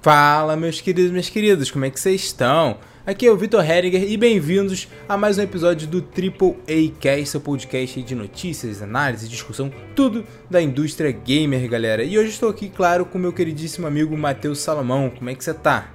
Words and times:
Fala, 0.00 0.54
meus 0.54 0.80
queridos 0.80 1.10
e 1.10 1.12
minhas 1.12 1.28
queridas, 1.28 1.72
como 1.72 1.84
é 1.84 1.90
que 1.90 1.98
vocês 1.98 2.22
estão? 2.22 2.78
Aqui 3.04 3.26
é 3.26 3.32
o 3.32 3.36
Vitor 3.36 3.68
Heringer 3.68 4.08
e 4.08 4.16
bem-vindos 4.16 4.86
a 5.08 5.16
mais 5.16 5.38
um 5.38 5.42
episódio 5.42 5.88
do 5.88 6.00
Triple 6.00 6.54
A 6.68 7.00
Cast, 7.00 7.26
seu 7.26 7.40
podcast 7.40 8.00
de 8.00 8.14
notícias, 8.14 8.80
análise, 8.80 9.28
discussão, 9.28 9.72
tudo 9.96 10.24
da 10.48 10.62
indústria 10.62 11.10
gamer, 11.10 11.68
galera. 11.68 12.04
E 12.04 12.16
hoje 12.16 12.28
estou 12.28 12.48
aqui, 12.48 12.68
claro, 12.68 13.06
com 13.06 13.18
meu 13.18 13.32
queridíssimo 13.32 13.88
amigo 13.88 14.16
Matheus 14.16 14.60
Salomão. 14.60 15.10
Como 15.10 15.30
é 15.30 15.34
que 15.34 15.42
você 15.42 15.52
tá? 15.52 15.90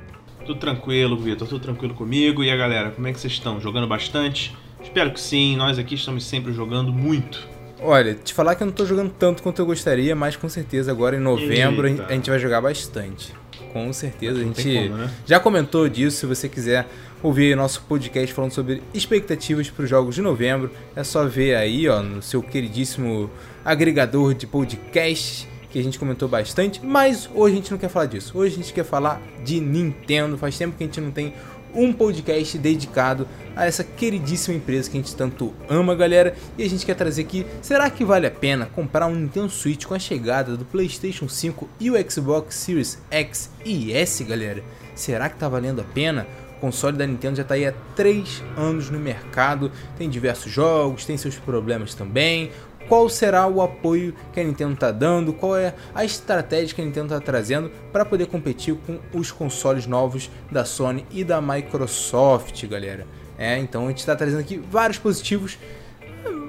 Tudo 0.46 0.60
tranquilo, 0.60 1.17
Vitor, 1.17 1.47
tudo 1.47 1.62
tranquilo 1.62 1.94
comigo. 1.94 2.44
E 2.44 2.51
a 2.51 2.58
galera, 2.58 2.92
como 2.92 3.08
é 3.08 3.13
que 3.13 3.22
vocês 3.22 3.31
estão? 3.31 3.62
Jogando 3.62 3.88
bastante? 3.88 4.54
Espero 4.83 5.13
que 5.13 5.22
sim, 5.22 5.56
nós 5.56 5.79
aqui 5.79 5.96
estamos 5.96 6.26
sempre 6.26 6.51
jogando 6.51 6.92
muito. 6.92 7.53
Olha, 7.84 8.13
te 8.13 8.34
falar 8.34 8.56
que 8.56 8.63
eu 8.63 8.68
não 8.68 8.74
tô 8.74 8.86
jogando 8.86 9.12
tanto 9.12 9.44
quanto 9.44 9.62
eu 9.62 9.66
gostaria, 9.66 10.16
mas 10.16 10.38
com 10.38 10.47
certeza 10.47 10.90
agora 10.90 11.18
em 11.18 11.20
novembro 11.20 11.88
Eita. 11.88 12.06
a 12.06 12.13
gente 12.13 12.29
vai 12.29 12.40
jogar 12.40 12.62
bastante. 12.62 13.34
Com 13.74 13.92
certeza, 13.92 14.40
a 14.40 14.44
gente 14.44 14.63
como, 14.63 14.98
né? 14.98 15.12
já 15.26 15.40
comentou 15.40 15.90
disso. 15.90 16.17
Se 16.17 16.26
você 16.26 16.48
quiser 16.48 16.88
ouvir 17.21 17.57
nosso 17.57 17.81
podcast 17.81 18.34
falando 18.34 18.52
sobre 18.52 18.81
expectativas 18.93 19.70
para 19.70 19.84
os 19.84 19.90
jogos 19.90 20.16
de 20.16 20.21
novembro, 20.21 20.71
é 20.95 21.04
só 21.04 21.26
ver 21.26 21.55
aí, 21.55 21.90
ó, 21.90 22.02
no 22.02 22.21
seu 22.21 22.41
queridíssimo 22.41 23.30
agregador 23.66 24.34
de 24.34 24.48
podcasts 24.48 25.48
que 25.73 25.79
a 25.79 25.84
gente 25.84 25.98
comentou 25.98 26.29
bastante. 26.29 26.79
Mas 26.85 27.27
hoje 27.34 27.54
a 27.54 27.57
gente 27.57 27.71
não 27.71 27.79
quer 27.79 27.90
falar 27.90 28.05
disso. 28.05 28.38
Hoje 28.38 28.54
a 28.54 28.57
gente 28.57 28.71
quer 28.71 28.85
falar 28.85 29.20
de 29.43 29.59
Nintendo. 29.59 30.38
Faz 30.38 30.55
tempo 30.55 30.77
que 30.77 30.84
a 30.84 30.88
gente 30.88 31.02
não 31.02 31.12
tem 31.12 31.34
um 31.73 31.91
podcast 31.91 32.58
dedicado 32.58 33.27
a 33.55 33.66
essa 33.66 33.84
queridíssima 33.84 34.58
empresa 34.58 34.90
que 34.90 34.98
a 34.98 35.02
gente 35.02 35.16
tanto 35.16 35.54
ama, 35.70 35.96
galera. 35.96 36.36
E 36.58 36.63
a 36.63 36.70
gente 36.70 36.86
quer 36.86 36.96
trazer 36.96 37.22
aqui, 37.22 37.46
será 37.62 37.90
que 37.90 38.04
vale 38.05 38.27
a 38.27 38.32
pena 38.32 38.66
comprar 38.68 39.08
um 39.08 39.16
Nintendo 39.16 39.49
Switch 39.49 39.86
com 39.86 39.94
a 39.94 39.99
chegada 39.99 40.58
do 40.58 40.66
PlayStation 40.66 41.27
5 41.27 41.70
e 41.80 41.91
o 41.91 42.12
Xbox 42.12 42.55
Series 42.55 42.99
X 43.09 43.49
e 43.66 43.94
S, 43.94 44.23
galera? 44.23 44.63
Será 44.96 45.30
que 45.30 45.38
tá 45.38 45.48
valendo 45.48 45.82
a 45.82 45.84
pena? 45.84 46.27
O 46.58 46.59
console 46.63 46.96
da 46.96 47.05
Nintendo 47.05 47.38
já 47.38 47.44
tá 47.44 47.55
aí 47.55 47.66
há 47.66 47.74
3 47.96 48.41
anos 48.55 48.90
no 48.90 48.98
mercado, 48.98 49.70
tem 49.98 50.10
diversos 50.10 50.52
jogos, 50.52 51.05
tem 51.05 51.18
seus 51.18 51.35
problemas 51.35 51.93
também. 51.93 52.52
Qual 52.87 53.07
será 53.09 53.48
o 53.48 53.62
apoio 53.62 54.13
que 54.31 54.39
a 54.39 54.43
Nintendo 54.43 54.73
está 54.73 54.91
dando? 54.91 55.34
Qual 55.34 55.57
é 55.57 55.73
a 55.95 56.03
estratégia 56.03 56.76
que 56.76 56.81
a 56.81 56.85
Nintendo 56.85 57.13
está 57.13 57.20
trazendo 57.20 57.71
para 57.91 58.05
poder 58.05 58.27
competir 58.27 58.75
com 58.85 58.99
os 59.17 59.31
consoles 59.31 59.87
novos 59.87 60.29
da 60.51 60.65
Sony 60.65 61.05
e 61.12 61.23
da 61.23 61.41
Microsoft, 61.41 62.65
galera? 62.67 63.07
É, 63.37 63.57
então 63.57 63.85
a 63.85 63.87
gente 63.90 63.99
está 63.99 64.16
trazendo 64.16 64.40
aqui 64.40 64.58
vários 64.58 65.00
positivos, 65.00 65.58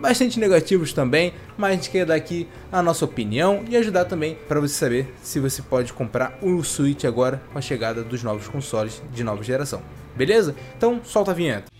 bastante 0.00 0.38
negativos 0.38 0.92
também, 0.92 1.32
mas 1.56 1.70
a 1.70 1.74
gente 1.74 1.90
quer 1.90 2.04
dar 2.04 2.14
aqui 2.14 2.48
a 2.70 2.82
nossa 2.82 3.04
opinião 3.04 3.64
e 3.68 3.76
ajudar 3.76 4.04
também 4.04 4.36
para 4.46 4.60
você 4.60 4.74
saber 4.74 5.14
se 5.22 5.40
você 5.40 5.62
pode 5.62 5.92
comprar 5.92 6.38
o 6.42 6.62
Switch 6.62 7.04
agora 7.04 7.42
com 7.52 7.58
a 7.58 7.62
chegada 7.62 8.02
dos 8.02 8.22
novos 8.22 8.48
consoles 8.48 9.02
de 9.12 9.24
nova 9.24 9.42
geração. 9.42 9.80
Beleza? 10.14 10.54
Então 10.76 11.00
solta 11.02 11.30
a 11.30 11.34
vinheta. 11.34 11.73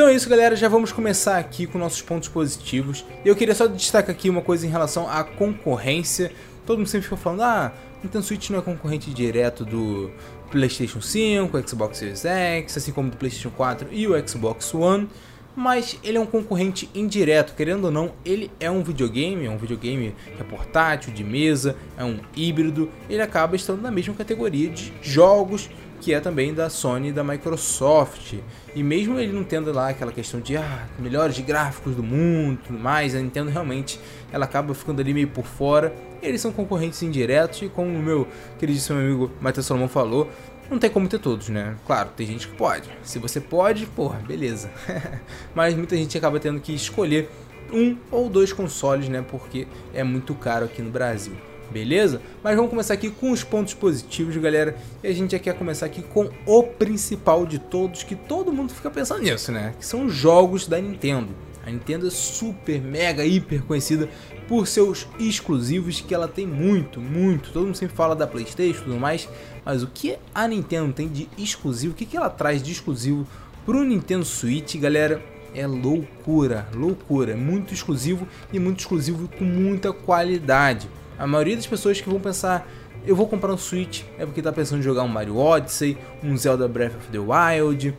Então 0.00 0.08
é 0.08 0.14
isso, 0.14 0.30
galera. 0.30 0.56
Já 0.56 0.66
vamos 0.66 0.92
começar 0.92 1.36
aqui 1.36 1.66
com 1.66 1.76
nossos 1.76 2.00
pontos 2.00 2.26
positivos. 2.26 3.04
Eu 3.22 3.36
queria 3.36 3.54
só 3.54 3.66
destacar 3.66 4.12
aqui 4.16 4.30
uma 4.30 4.40
coisa 4.40 4.66
em 4.66 4.70
relação 4.70 5.06
à 5.06 5.22
concorrência. 5.22 6.32
Todo 6.64 6.78
mundo 6.78 6.88
sempre 6.88 7.04
fica 7.04 7.18
falando: 7.18 7.42
ah, 7.42 7.70
Nintendo 8.02 8.24
Switch 8.24 8.48
não 8.48 8.60
é 8.60 8.62
concorrente 8.62 9.12
direto 9.12 9.62
do 9.62 10.10
PlayStation 10.50 11.02
5, 11.02 11.68
Xbox 11.68 11.98
Series 11.98 12.24
X, 12.24 12.78
assim 12.78 12.92
como 12.92 13.10
do 13.10 13.18
PlayStation 13.18 13.50
4 13.50 13.88
e 13.92 14.08
o 14.08 14.26
Xbox 14.26 14.72
One. 14.72 15.06
Mas 15.54 15.98
ele 16.02 16.16
é 16.16 16.20
um 16.20 16.24
concorrente 16.24 16.88
indireto, 16.94 17.54
querendo 17.54 17.84
ou 17.84 17.90
não, 17.90 18.12
ele 18.24 18.50
é 18.58 18.70
um 18.70 18.82
videogame, 18.82 19.44
é 19.44 19.50
um 19.50 19.58
videogame 19.58 20.14
que 20.34 20.40
é 20.40 20.44
portátil, 20.44 21.12
de 21.12 21.22
mesa, 21.22 21.76
é 21.98 22.04
um 22.04 22.20
híbrido, 22.34 22.88
ele 23.10 23.20
acaba 23.20 23.54
estando 23.54 23.82
na 23.82 23.90
mesma 23.90 24.14
categoria 24.14 24.70
de 24.70 24.94
jogos 25.02 25.68
que 26.00 26.14
é 26.14 26.20
também 26.20 26.54
da 26.54 26.70
Sony 26.70 27.08
e 27.08 27.12
da 27.12 27.22
Microsoft. 27.22 28.34
E 28.74 28.82
mesmo 28.82 29.18
ele 29.18 29.32
não 29.32 29.44
tendo 29.44 29.72
lá 29.72 29.90
aquela 29.90 30.10
questão 30.10 30.40
de 30.40 30.56
ah, 30.56 30.88
melhores 30.98 31.38
gráficos 31.40 31.94
do 31.94 32.02
mundo 32.02 32.58
tudo 32.66 32.78
mais, 32.78 33.14
a 33.14 33.18
Nintendo 33.18 33.50
realmente 33.50 34.00
ela 34.32 34.44
acaba 34.44 34.74
ficando 34.74 35.00
ali 35.00 35.12
meio 35.12 35.28
por 35.28 35.44
fora. 35.44 35.94
Eles 36.22 36.40
são 36.40 36.52
concorrentes 36.52 37.02
indiretos 37.02 37.62
e 37.62 37.68
como 37.68 37.90
o 37.90 38.02
meu 38.02 38.26
queridíssimo 38.58 38.98
amigo 38.98 39.30
Matheus 39.40 39.66
Salomão 39.66 39.88
falou, 39.88 40.30
não 40.70 40.78
tem 40.78 40.88
como 40.88 41.08
ter 41.08 41.18
todos, 41.18 41.48
né? 41.48 41.76
Claro, 41.86 42.10
tem 42.16 42.26
gente 42.26 42.48
que 42.48 42.56
pode. 42.56 42.88
Se 43.02 43.18
você 43.18 43.40
pode, 43.40 43.86
porra, 43.86 44.20
beleza. 44.20 44.70
Mas 45.54 45.74
muita 45.74 45.96
gente 45.96 46.16
acaba 46.16 46.38
tendo 46.38 46.60
que 46.60 46.72
escolher 46.72 47.28
um 47.72 47.96
ou 48.10 48.28
dois 48.28 48.52
consoles, 48.52 49.08
né? 49.08 49.24
Porque 49.28 49.66
é 49.92 50.04
muito 50.04 50.34
caro 50.34 50.66
aqui 50.66 50.80
no 50.80 50.90
Brasil. 50.90 51.34
Beleza? 51.70 52.20
Mas 52.42 52.56
vamos 52.56 52.70
começar 52.70 52.94
aqui 52.94 53.10
com 53.10 53.30
os 53.30 53.44
pontos 53.44 53.74
positivos, 53.74 54.36
galera. 54.36 54.76
E 55.02 55.08
a 55.08 55.12
gente 55.12 55.32
já 55.32 55.38
quer 55.38 55.54
começar 55.54 55.86
aqui 55.86 56.02
com 56.02 56.28
o 56.44 56.62
principal 56.62 57.46
de 57.46 57.58
todos, 57.58 58.02
que 58.02 58.16
todo 58.16 58.52
mundo 58.52 58.72
fica 58.72 58.90
pensando 58.90 59.22
nisso, 59.22 59.52
né? 59.52 59.74
Que 59.78 59.86
são 59.86 60.06
os 60.06 60.14
jogos 60.14 60.66
da 60.66 60.80
Nintendo. 60.80 61.28
A 61.64 61.70
Nintendo 61.70 62.06
é 62.06 62.10
super, 62.10 62.80
mega, 62.80 63.24
hiper 63.24 63.62
conhecida 63.62 64.08
por 64.48 64.66
seus 64.66 65.06
exclusivos, 65.18 66.00
que 66.00 66.14
ela 66.14 66.26
tem 66.26 66.46
muito, 66.46 67.00
muito. 67.00 67.52
Todo 67.52 67.66
mundo 67.66 67.76
sempre 67.76 67.94
fala 67.94 68.16
da 68.16 68.26
PlayStation 68.26 68.80
e 68.80 68.84
tudo 68.84 68.98
mais, 68.98 69.28
mas 69.64 69.82
o 69.82 69.86
que 69.86 70.16
a 70.34 70.48
Nintendo 70.48 70.92
tem 70.92 71.06
de 71.06 71.28
exclusivo, 71.38 71.92
o 71.92 71.96
que 71.96 72.06
que 72.06 72.16
ela 72.16 72.30
traz 72.30 72.62
de 72.62 72.72
exclusivo 72.72 73.26
pro 73.64 73.84
Nintendo 73.84 74.24
Switch, 74.24 74.76
galera? 74.76 75.22
É 75.54 75.66
loucura, 75.66 76.68
loucura. 76.74 77.32
É 77.32 77.36
muito 77.36 77.74
exclusivo 77.74 78.26
e 78.52 78.58
muito 78.58 78.80
exclusivo 78.80 79.28
com 79.36 79.44
muita 79.44 79.92
qualidade. 79.92 80.88
A 81.20 81.26
maioria 81.26 81.54
das 81.54 81.66
pessoas 81.66 82.00
que 82.00 82.08
vão 82.08 82.18
pensar, 82.18 82.66
eu 83.06 83.14
vou 83.14 83.28
comprar 83.28 83.52
um 83.52 83.58
Switch, 83.58 84.02
é 84.18 84.24
porque 84.24 84.40
tá 84.40 84.50
pensando 84.50 84.80
em 84.80 84.82
jogar 84.82 85.02
um 85.02 85.08
Mario 85.08 85.36
Odyssey, 85.36 85.98
um 86.24 86.34
Zelda 86.34 86.66
Breath 86.66 86.96
of 86.96 87.08
the 87.08 87.18
Wild, 87.18 87.94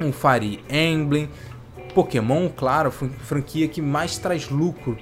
um 0.00 0.12
Fire 0.12 0.60
Emblem, 0.70 1.28
Pokémon, 1.92 2.48
claro, 2.48 2.90
fran- 2.92 3.10
franquia 3.10 3.66
que 3.66 3.82
mais 3.82 4.16
traz 4.16 4.48
lucro, 4.48 4.96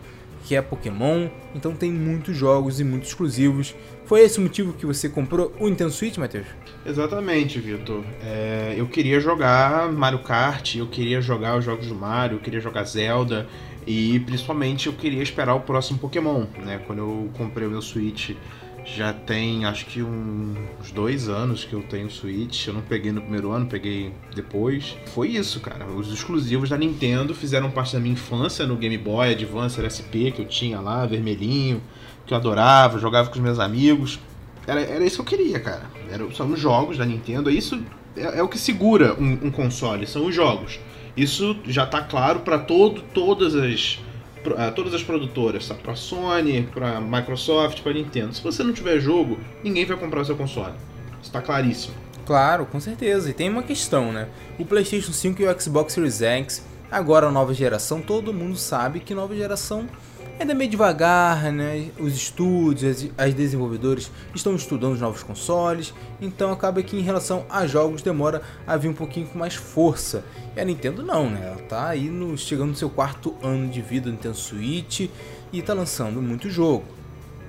que 0.44 0.56
é 0.56 0.62
Pokémon. 0.62 1.28
Então 1.54 1.72
tem 1.72 1.92
muitos 1.92 2.34
jogos 2.34 2.80
e 2.80 2.84
muitos 2.84 3.10
exclusivos. 3.10 3.74
Foi 4.06 4.22
esse 4.22 4.38
o 4.38 4.42
motivo 4.42 4.72
que 4.72 4.86
você 4.86 5.08
comprou 5.08 5.54
o 5.60 5.68
Nintendo 5.68 5.90
Switch, 5.90 6.16
Matheus? 6.16 6.46
Exatamente, 6.84 7.60
Vitor. 7.60 8.02
É, 8.24 8.74
eu 8.76 8.88
queria 8.88 9.20
jogar 9.20 9.92
Mario 9.92 10.20
Kart, 10.20 10.76
eu 10.76 10.86
queria 10.86 11.20
jogar 11.20 11.56
os 11.58 11.64
jogos 11.64 11.86
do 11.86 11.94
Mario, 11.94 12.36
eu 12.36 12.40
queria 12.40 12.58
jogar 12.60 12.84
Zelda 12.84 13.46
e 13.86 14.20
principalmente 14.20 14.86
eu 14.86 14.92
queria 14.92 15.22
esperar 15.22 15.54
o 15.54 15.60
próximo 15.60 15.98
Pokémon, 15.98 16.44
né? 16.64 16.80
Quando 16.86 16.98
eu 16.98 17.30
comprei 17.36 17.66
o 17.66 17.70
meu 17.70 17.82
Switch 17.82 18.32
já 18.84 19.12
tem 19.12 19.64
acho 19.64 19.86
que 19.86 20.02
uns 20.02 20.90
dois 20.92 21.28
anos 21.28 21.64
que 21.64 21.72
eu 21.72 21.82
tenho 21.82 22.10
Switch. 22.10 22.66
Eu 22.66 22.74
não 22.74 22.80
peguei 22.80 23.12
no 23.12 23.20
primeiro 23.20 23.50
ano, 23.50 23.66
peguei 23.66 24.12
depois. 24.34 24.96
Foi 25.14 25.28
isso, 25.28 25.60
cara. 25.60 25.86
Os 25.86 26.12
exclusivos 26.12 26.68
da 26.68 26.76
Nintendo 26.76 27.34
fizeram 27.34 27.70
parte 27.70 27.92
da 27.92 28.00
minha 28.00 28.14
infância 28.14 28.66
no 28.66 28.76
Game 28.76 28.96
Boy 28.98 29.32
Advance 29.32 29.80
SP 29.80 30.32
que 30.32 30.42
eu 30.42 30.46
tinha 30.46 30.80
lá, 30.80 31.06
vermelhinho, 31.06 31.82
que 32.26 32.32
eu 32.32 32.36
adorava, 32.36 32.98
jogava 32.98 33.28
com 33.28 33.36
os 33.36 33.40
meus 33.40 33.58
amigos. 33.58 34.18
Era, 34.66 34.80
era 34.80 35.04
isso 35.04 35.22
que 35.22 35.34
eu 35.34 35.38
queria, 35.38 35.60
cara. 35.60 35.90
Era, 36.10 36.30
são 36.32 36.50
os 36.50 36.58
jogos 36.58 36.98
da 36.98 37.06
Nintendo. 37.06 37.50
Isso 37.50 37.82
é, 38.16 38.38
é 38.38 38.42
o 38.42 38.48
que 38.48 38.58
segura 38.58 39.14
um, 39.14 39.46
um 39.46 39.50
console, 39.50 40.06
são 40.06 40.26
os 40.26 40.34
jogos. 40.34 40.80
Isso 41.16 41.56
já 41.66 41.86
tá 41.86 42.02
claro 42.02 42.40
para 42.40 42.58
todo, 42.58 43.02
todas 43.12 43.54
as 43.54 43.98
ah, 44.56 44.70
todas 44.70 44.94
as 44.94 45.02
produtoras, 45.02 45.68
tá? 45.68 45.74
Pra 45.74 45.94
Sony, 45.94 46.62
pra 46.72 47.00
Microsoft, 47.00 47.82
pra 47.82 47.92
Nintendo. 47.92 48.34
Se 48.34 48.42
você 48.42 48.62
não 48.62 48.72
tiver 48.72 48.98
jogo, 48.98 49.38
ninguém 49.62 49.84
vai 49.84 49.96
comprar 49.96 50.22
o 50.22 50.24
seu 50.24 50.36
console. 50.36 50.74
Isso 51.22 51.30
tá 51.30 51.42
claríssimo. 51.42 51.94
Claro, 52.24 52.64
com 52.64 52.80
certeza. 52.80 53.28
E 53.28 53.32
tem 53.34 53.50
uma 53.50 53.62
questão, 53.62 54.12
né? 54.12 54.28
O 54.58 54.64
PlayStation 54.64 55.12
5 55.12 55.42
e 55.42 55.46
o 55.46 55.60
Xbox 55.60 55.92
Series 55.92 56.22
X, 56.22 56.64
agora 56.90 57.26
a 57.26 57.30
nova 57.30 57.52
geração, 57.52 58.00
todo 58.00 58.32
mundo 58.32 58.56
sabe 58.56 59.00
que 59.00 59.14
nova 59.14 59.34
geração 59.36 59.86
ainda 60.40 60.54
meio 60.54 60.70
devagar, 60.70 61.52
né? 61.52 61.90
Os 61.98 62.14
estúdios, 62.14 63.02
as, 63.18 63.26
as 63.26 63.34
desenvolvedores 63.34 64.10
estão 64.34 64.54
estudando 64.54 64.94
os 64.94 65.00
novos 65.00 65.22
consoles, 65.22 65.92
então 66.20 66.50
acaba 66.50 66.82
que 66.82 66.96
em 66.96 67.02
relação 67.02 67.44
a 67.48 67.66
jogos 67.66 68.00
demora 68.00 68.40
a 68.66 68.76
vir 68.76 68.88
um 68.88 68.94
pouquinho 68.94 69.26
com 69.26 69.38
mais 69.38 69.54
força. 69.54 70.24
E 70.56 70.60
a 70.60 70.64
Nintendo 70.64 71.02
não, 71.02 71.28
né? 71.28 71.42
Ela 71.44 71.62
tá 71.68 71.88
aí 71.88 72.08
no, 72.08 72.36
chegando 72.38 72.70
no 72.70 72.76
seu 72.76 72.88
quarto 72.88 73.34
ano 73.42 73.68
de 73.68 73.82
vida 73.82 74.06
do 74.06 74.12
Nintendo 74.12 74.36
Switch 74.36 75.08
e 75.52 75.62
tá 75.62 75.74
lançando 75.74 76.22
muito 76.22 76.48
jogo. 76.48 76.84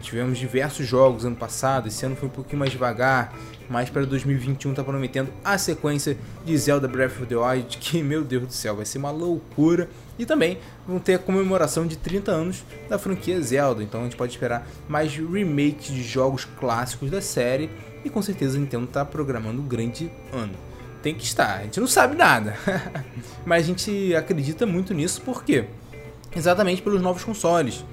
Tivemos 0.02 0.38
diversos 0.38 0.86
jogos 0.86 1.24
ano 1.26 1.36
passado, 1.36 1.88
esse 1.88 2.06
ano 2.06 2.16
foi 2.16 2.28
um 2.28 2.32
pouquinho 2.32 2.60
mais 2.60 2.72
devagar, 2.72 3.34
mas 3.70 3.90
para 3.90 4.04
2021 4.04 4.74
tá 4.74 4.84
prometendo 4.84 5.30
a 5.46 5.58
sequência 5.58 6.18
de 6.44 6.58
Zelda 6.58 6.88
Breath 6.88 7.12
of 7.12 7.26
the 7.28 7.36
Wild, 7.36 7.78
que 7.80 8.04
meu 8.04 8.24
Deus 8.24 8.48
do 8.48 8.54
céu, 8.54 8.76
vai 8.76 8.86
ser 8.86 8.98
uma 8.98 9.12
loucura. 9.12 9.88
E 10.22 10.26
também 10.26 10.60
vão 10.88 11.00
ter 11.00 11.16
a 11.16 11.20
comemoração 11.20 11.88
de 11.88 11.98
30 11.98 12.32
anos 12.32 12.64
da 12.88 13.00
franquia 13.00 13.42
Zelda, 13.42 13.82
então 13.82 14.02
a 14.02 14.04
gente 14.04 14.16
pode 14.16 14.32
esperar 14.32 14.68
mais 14.88 15.16
remakes 15.16 15.88
de 15.88 16.04
jogos 16.04 16.46
clássicos 16.46 17.10
da 17.10 17.20
série 17.20 17.72
e 18.06 18.10
com 18.10 18.22
certeza 18.22 18.56
a 18.56 18.60
Nintendo 18.60 18.86
tá 18.86 19.04
programando 19.04 19.60
um 19.60 19.68
grande 19.68 20.12
ano. 20.32 20.54
Tem 21.02 21.16
que 21.16 21.24
estar, 21.24 21.58
a 21.58 21.64
gente 21.64 21.80
não 21.80 21.88
sabe 21.88 22.16
nada, 22.16 22.56
mas 23.44 23.64
a 23.64 23.66
gente 23.66 24.14
acredita 24.14 24.64
muito 24.68 24.94
nisso 24.94 25.24
porque 25.26 25.66
exatamente 26.36 26.84
pelos 26.84 27.02
novos 27.02 27.24
consoles. 27.24 27.84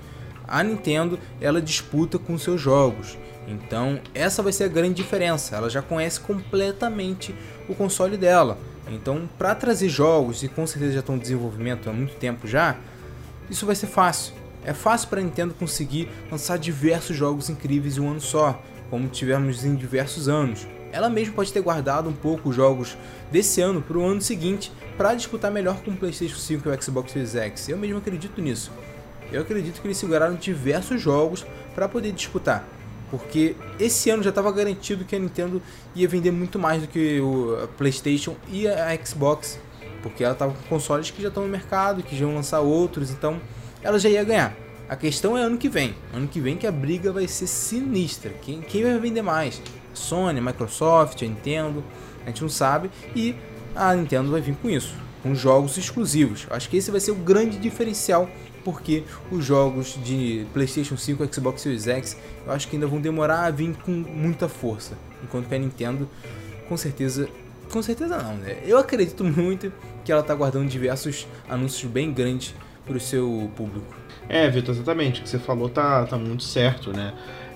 A 0.47 0.63
Nintendo, 0.63 1.19
ela 1.41 1.63
disputa 1.63 2.19
com 2.19 2.37
seus 2.37 2.61
jogos. 2.61 3.17
Então, 3.47 3.99
essa 4.15 4.43
vai 4.43 4.53
ser 4.53 4.65
a 4.65 4.69
grande 4.69 4.95
diferença. 4.95 5.57
Ela 5.57 5.71
já 5.71 5.81
conhece 5.81 6.21
completamente 6.21 7.35
o 7.67 7.75
console 7.75 8.19
dela. 8.19 8.59
Então, 8.91 9.29
para 9.39 9.55
trazer 9.55 9.89
jogos, 9.89 10.43
e 10.43 10.49
com 10.49 10.67
certeza 10.67 10.95
já 10.95 11.01
estão 11.01 11.17
em 11.17 11.19
desenvolvimento 11.19 11.89
há 11.89 11.93
muito 11.93 12.15
tempo 12.17 12.47
já, 12.47 12.77
isso 13.51 13.67
vai 13.67 13.75
ser 13.75 13.87
fácil. 13.87 14.35
É 14.65 14.73
fácil 14.73 15.09
para 15.09 15.21
a 15.21 15.25
Nintendo 15.25 15.55
conseguir 15.55 16.09
lançar 16.31 16.59
diversos 16.59 17.17
jogos 17.17 17.49
incríveis 17.49 17.97
em 17.97 18.01
um 18.01 18.11
ano 18.11 18.21
só, 18.21 18.61
como 18.91 19.09
tivemos 19.09 19.65
em 19.65 19.75
diversos 19.75 20.29
anos. 20.29 20.67
Ela 20.91 21.11
mesma 21.11 21.35
pode 21.35 21.53
ter 21.53 21.61
guardado 21.61 22.09
um 22.09 22.15
pouco 22.15 22.49
os 22.49 22.57
jogos 22.57 22.97
desse 23.31 23.61
ano 23.61 23.83
para 23.83 23.99
o 23.99 24.05
ano 24.05 24.21
seguinte 24.21 24.73
para 24.97 25.15
disputar 25.15 25.51
melhor 25.51 25.81
com 25.83 25.91
o 25.91 25.97
PlayStation 25.97 26.37
5 26.37 26.69
e 26.69 26.73
o 26.73 26.83
Xbox 26.83 27.13
Series 27.13 27.35
X. 27.35 27.69
Eu 27.69 27.77
mesmo 27.77 27.99
acredito 27.99 28.41
nisso. 28.41 28.73
Eu 29.31 29.43
acredito 29.43 29.81
que 29.81 29.87
eles 29.87 29.99
seguraram 29.99 30.35
diversos 30.35 31.01
jogos 31.01 31.47
para 31.75 31.89
poder 31.89 32.13
disputar. 32.13 32.67
Porque 33.11 33.57
esse 33.79 34.11
ano 34.11 34.23
já 34.23 34.31
estava 34.31 34.53
garantido 34.53 35.05
que 35.05 35.17
a 35.17 35.19
Nintendo 35.19 35.63
ia 35.95 36.07
vender 36.07 36.31
muito 36.31 36.59
mais 36.59 36.83
do 36.83 36.89
que 36.89 37.21
o 37.21 37.69
PlayStation 37.77 38.37
e 38.51 38.69
a 38.69 38.97
Xbox. 39.05 39.59
Porque 40.03 40.23
ela 40.23 40.35
estava 40.35 40.53
com 40.53 40.63
consoles 40.69 41.11
que 41.11 41.23
já 41.23 41.29
estão 41.29 41.43
no 41.43 41.49
mercado, 41.49 42.03
que 42.03 42.17
já 42.17 42.27
vão 42.27 42.35
lançar 42.35 42.61
outros, 42.61 43.11
então 43.11 43.41
ela 43.83 43.99
já 43.99 44.09
ia 44.09 44.23
ganhar. 44.23 44.55
A 44.89 44.97
questão 44.97 45.37
é 45.37 45.43
ano 45.43 45.59
que 45.59 45.69
vem. 45.69 45.95
Ano 46.15 46.27
que 46.29 46.41
vem 46.41 46.57
que 46.57 46.67
a 46.67 46.73
briga 46.73 47.13
vai 47.13 47.29
ser 47.29 47.47
sinistra. 47.47 48.33
Quem, 48.41 48.61
quem 48.61 48.83
vai 48.83 48.99
vender 48.99 49.23
mais? 49.23 49.61
Sony, 49.93 50.41
Microsoft, 50.41 51.23
a 51.23 51.27
Nintendo, 51.27 51.85
a 52.25 52.29
gente 52.29 52.43
não 52.43 52.49
sabe. 52.49 52.91
E 53.15 53.35
a 53.75 53.95
Nintendo 53.95 54.31
vai 54.31 54.41
vir 54.41 54.57
com 54.57 54.71
isso, 54.71 54.95
com 55.23 55.35
jogos 55.35 55.77
exclusivos. 55.77 56.47
Acho 56.51 56.69
que 56.71 56.77
esse 56.77 56.91
vai 56.91 57.01
ser 57.01 57.11
o 57.11 57.17
grande 57.17 57.59
diferencial, 57.59 58.31
porque 58.65 59.05
os 59.31 59.45
jogos 59.45 59.99
de 60.03 60.47
PlayStation 60.53 60.97
5 60.97 61.25
e 61.25 61.35
Xbox 61.35 61.63
Series 61.63 61.87
X 61.87 62.17
eu 62.47 62.53
acho 62.53 62.69
que 62.69 62.77
ainda 62.77 62.87
vão 62.87 63.01
demorar 63.01 63.45
a 63.45 63.51
vir 63.51 63.75
com 63.85 63.93
muita 63.93 64.49
força. 64.49 64.97
Enquanto 65.23 65.49
que 65.49 65.55
a 65.55 65.59
Nintendo, 65.59 66.09
com 66.69 66.77
certeza. 66.77 67.29
Com 67.71 67.83
certeza 67.83 68.17
não, 68.17 68.37
né? 68.37 68.59
Eu 68.65 68.79
acredito 68.79 69.23
muito 69.25 69.73
que 70.05 70.11
ela 70.11 70.23
está 70.23 70.35
guardando 70.35 70.69
diversos 70.69 71.27
anúncios 71.49 71.91
bem 71.91 72.13
grandes 72.13 72.55
para 72.87 72.97
o 72.97 73.01
seu 73.01 73.51
público. 73.55 73.95
É, 74.29 74.49
Vitor, 74.49 74.75
exatamente. 74.75 75.21
O 75.21 75.23
que 75.25 75.29
você 75.29 75.39
falou 75.39 75.69
tá, 75.69 76.07
tá 76.07 76.17
muito 76.17 76.43
certo, 76.43 76.93
né? 76.93 77.13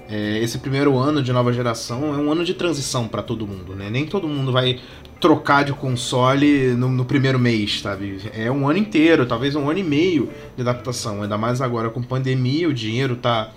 É, 0.08 0.38
esse 0.38 0.58
primeiro 0.58 0.98
ano 0.98 1.22
de 1.22 1.32
nova 1.32 1.52
geração 1.52 2.14
é 2.14 2.18
um 2.18 2.30
ano 2.30 2.44
de 2.44 2.52
transição 2.52 3.08
para 3.08 3.22
todo 3.22 3.46
mundo, 3.46 3.74
né? 3.74 3.88
Nem 3.88 4.04
todo 4.04 4.28
mundo 4.28 4.52
vai 4.52 4.78
trocar 5.22 5.64
de 5.64 5.72
console 5.72 6.74
no, 6.74 6.88
no, 6.88 7.04
primeiro 7.04 7.38
mês, 7.38 7.80
sabe? 7.80 8.18
É 8.34 8.50
um 8.50 8.68
ano 8.68 8.80
inteiro, 8.80 9.24
talvez 9.24 9.54
um 9.54 9.70
ano 9.70 9.78
e 9.78 9.84
meio 9.84 10.28
de 10.56 10.62
adaptação. 10.62 11.22
Ainda 11.22 11.38
mais 11.38 11.60
agora 11.60 11.88
com 11.88 12.02
pandemia, 12.02 12.68
o 12.68 12.74
dinheiro 12.74 13.14
tá 13.14 13.52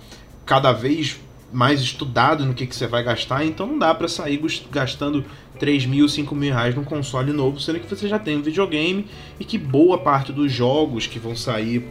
cada 0.46 0.70
vez 0.70 1.20
mais 1.52 1.80
estudado 1.80 2.46
no 2.46 2.54
que, 2.54 2.66
que 2.66 2.74
você 2.74 2.86
vai 2.86 3.02
gastar, 3.02 3.44
então 3.44 3.66
não 3.66 3.78
dá 3.78 3.92
para 3.92 4.06
sair 4.06 4.40
gastando 4.70 5.24
3 5.58 5.86
mil, 5.86 6.08
5 6.08 6.32
mil 6.36 6.52
reais 6.52 6.74
num 6.74 6.84
console 6.84 7.32
novo, 7.32 7.58
sendo 7.58 7.80
que 7.80 7.92
você 7.92 8.06
já 8.06 8.18
tem 8.18 8.36
um 8.36 8.42
videogame 8.42 9.06
e 9.40 9.44
que 9.44 9.58
boa 9.58 9.98
parte 9.98 10.32
dos 10.32 10.52
jogos 10.52 11.08
que 11.08 11.18
vão 11.18 11.34
sair 11.34 11.88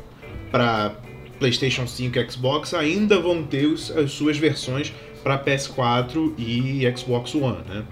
para 0.51 0.95
PlayStation 1.37 1.85
5 1.85 2.17
e 2.17 2.31
Xbox 2.31 2.73
ainda 2.73 3.19
vão 3.19 3.43
ter 3.43 3.73
as 3.73 4.11
suas 4.11 4.37
versões 4.37 4.93
para 5.21 5.37
PS4 5.37 6.33
e 6.37 6.89
Xbox 6.95 7.35
One, 7.35 7.57
né? 7.67 7.83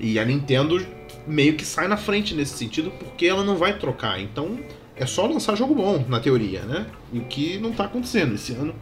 E 0.00 0.18
a 0.18 0.24
Nintendo 0.24 0.80
meio 1.28 1.54
que 1.54 1.64
sai 1.64 1.86
na 1.86 1.96
frente 1.96 2.34
nesse 2.34 2.56
sentido 2.56 2.90
porque 2.90 3.26
ela 3.26 3.44
não 3.44 3.56
vai 3.56 3.78
trocar. 3.78 4.20
Então 4.20 4.58
é 4.96 5.06
só 5.06 5.26
lançar 5.26 5.56
jogo 5.56 5.74
bom, 5.74 6.04
na 6.08 6.18
teoria, 6.18 6.62
né? 6.62 6.86
O 7.12 7.20
que 7.20 7.58
não 7.58 7.70
está 7.70 7.84
acontecendo 7.84 8.34
esse 8.34 8.52
ano. 8.52 8.74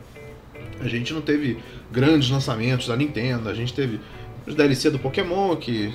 A 0.80 0.88
gente 0.88 1.12
não 1.12 1.20
teve 1.20 1.58
grandes 1.90 2.30
lançamentos 2.30 2.88
da 2.88 2.96
Nintendo, 2.96 3.48
a 3.48 3.54
gente 3.54 3.72
teve 3.72 4.00
os 4.46 4.54
DLC 4.54 4.90
do 4.90 4.98
Pokémon 4.98 5.54
que. 5.56 5.92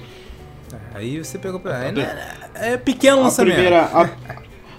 Aí 0.94 1.18
você 1.18 1.38
pegou 1.38 1.60
pra. 1.60 1.86
É, 1.86 2.74
é 2.74 2.78
pequeno 2.78 3.22
lançamento. 3.22 3.54
Primeira, 3.54 3.84
a, 3.86 4.10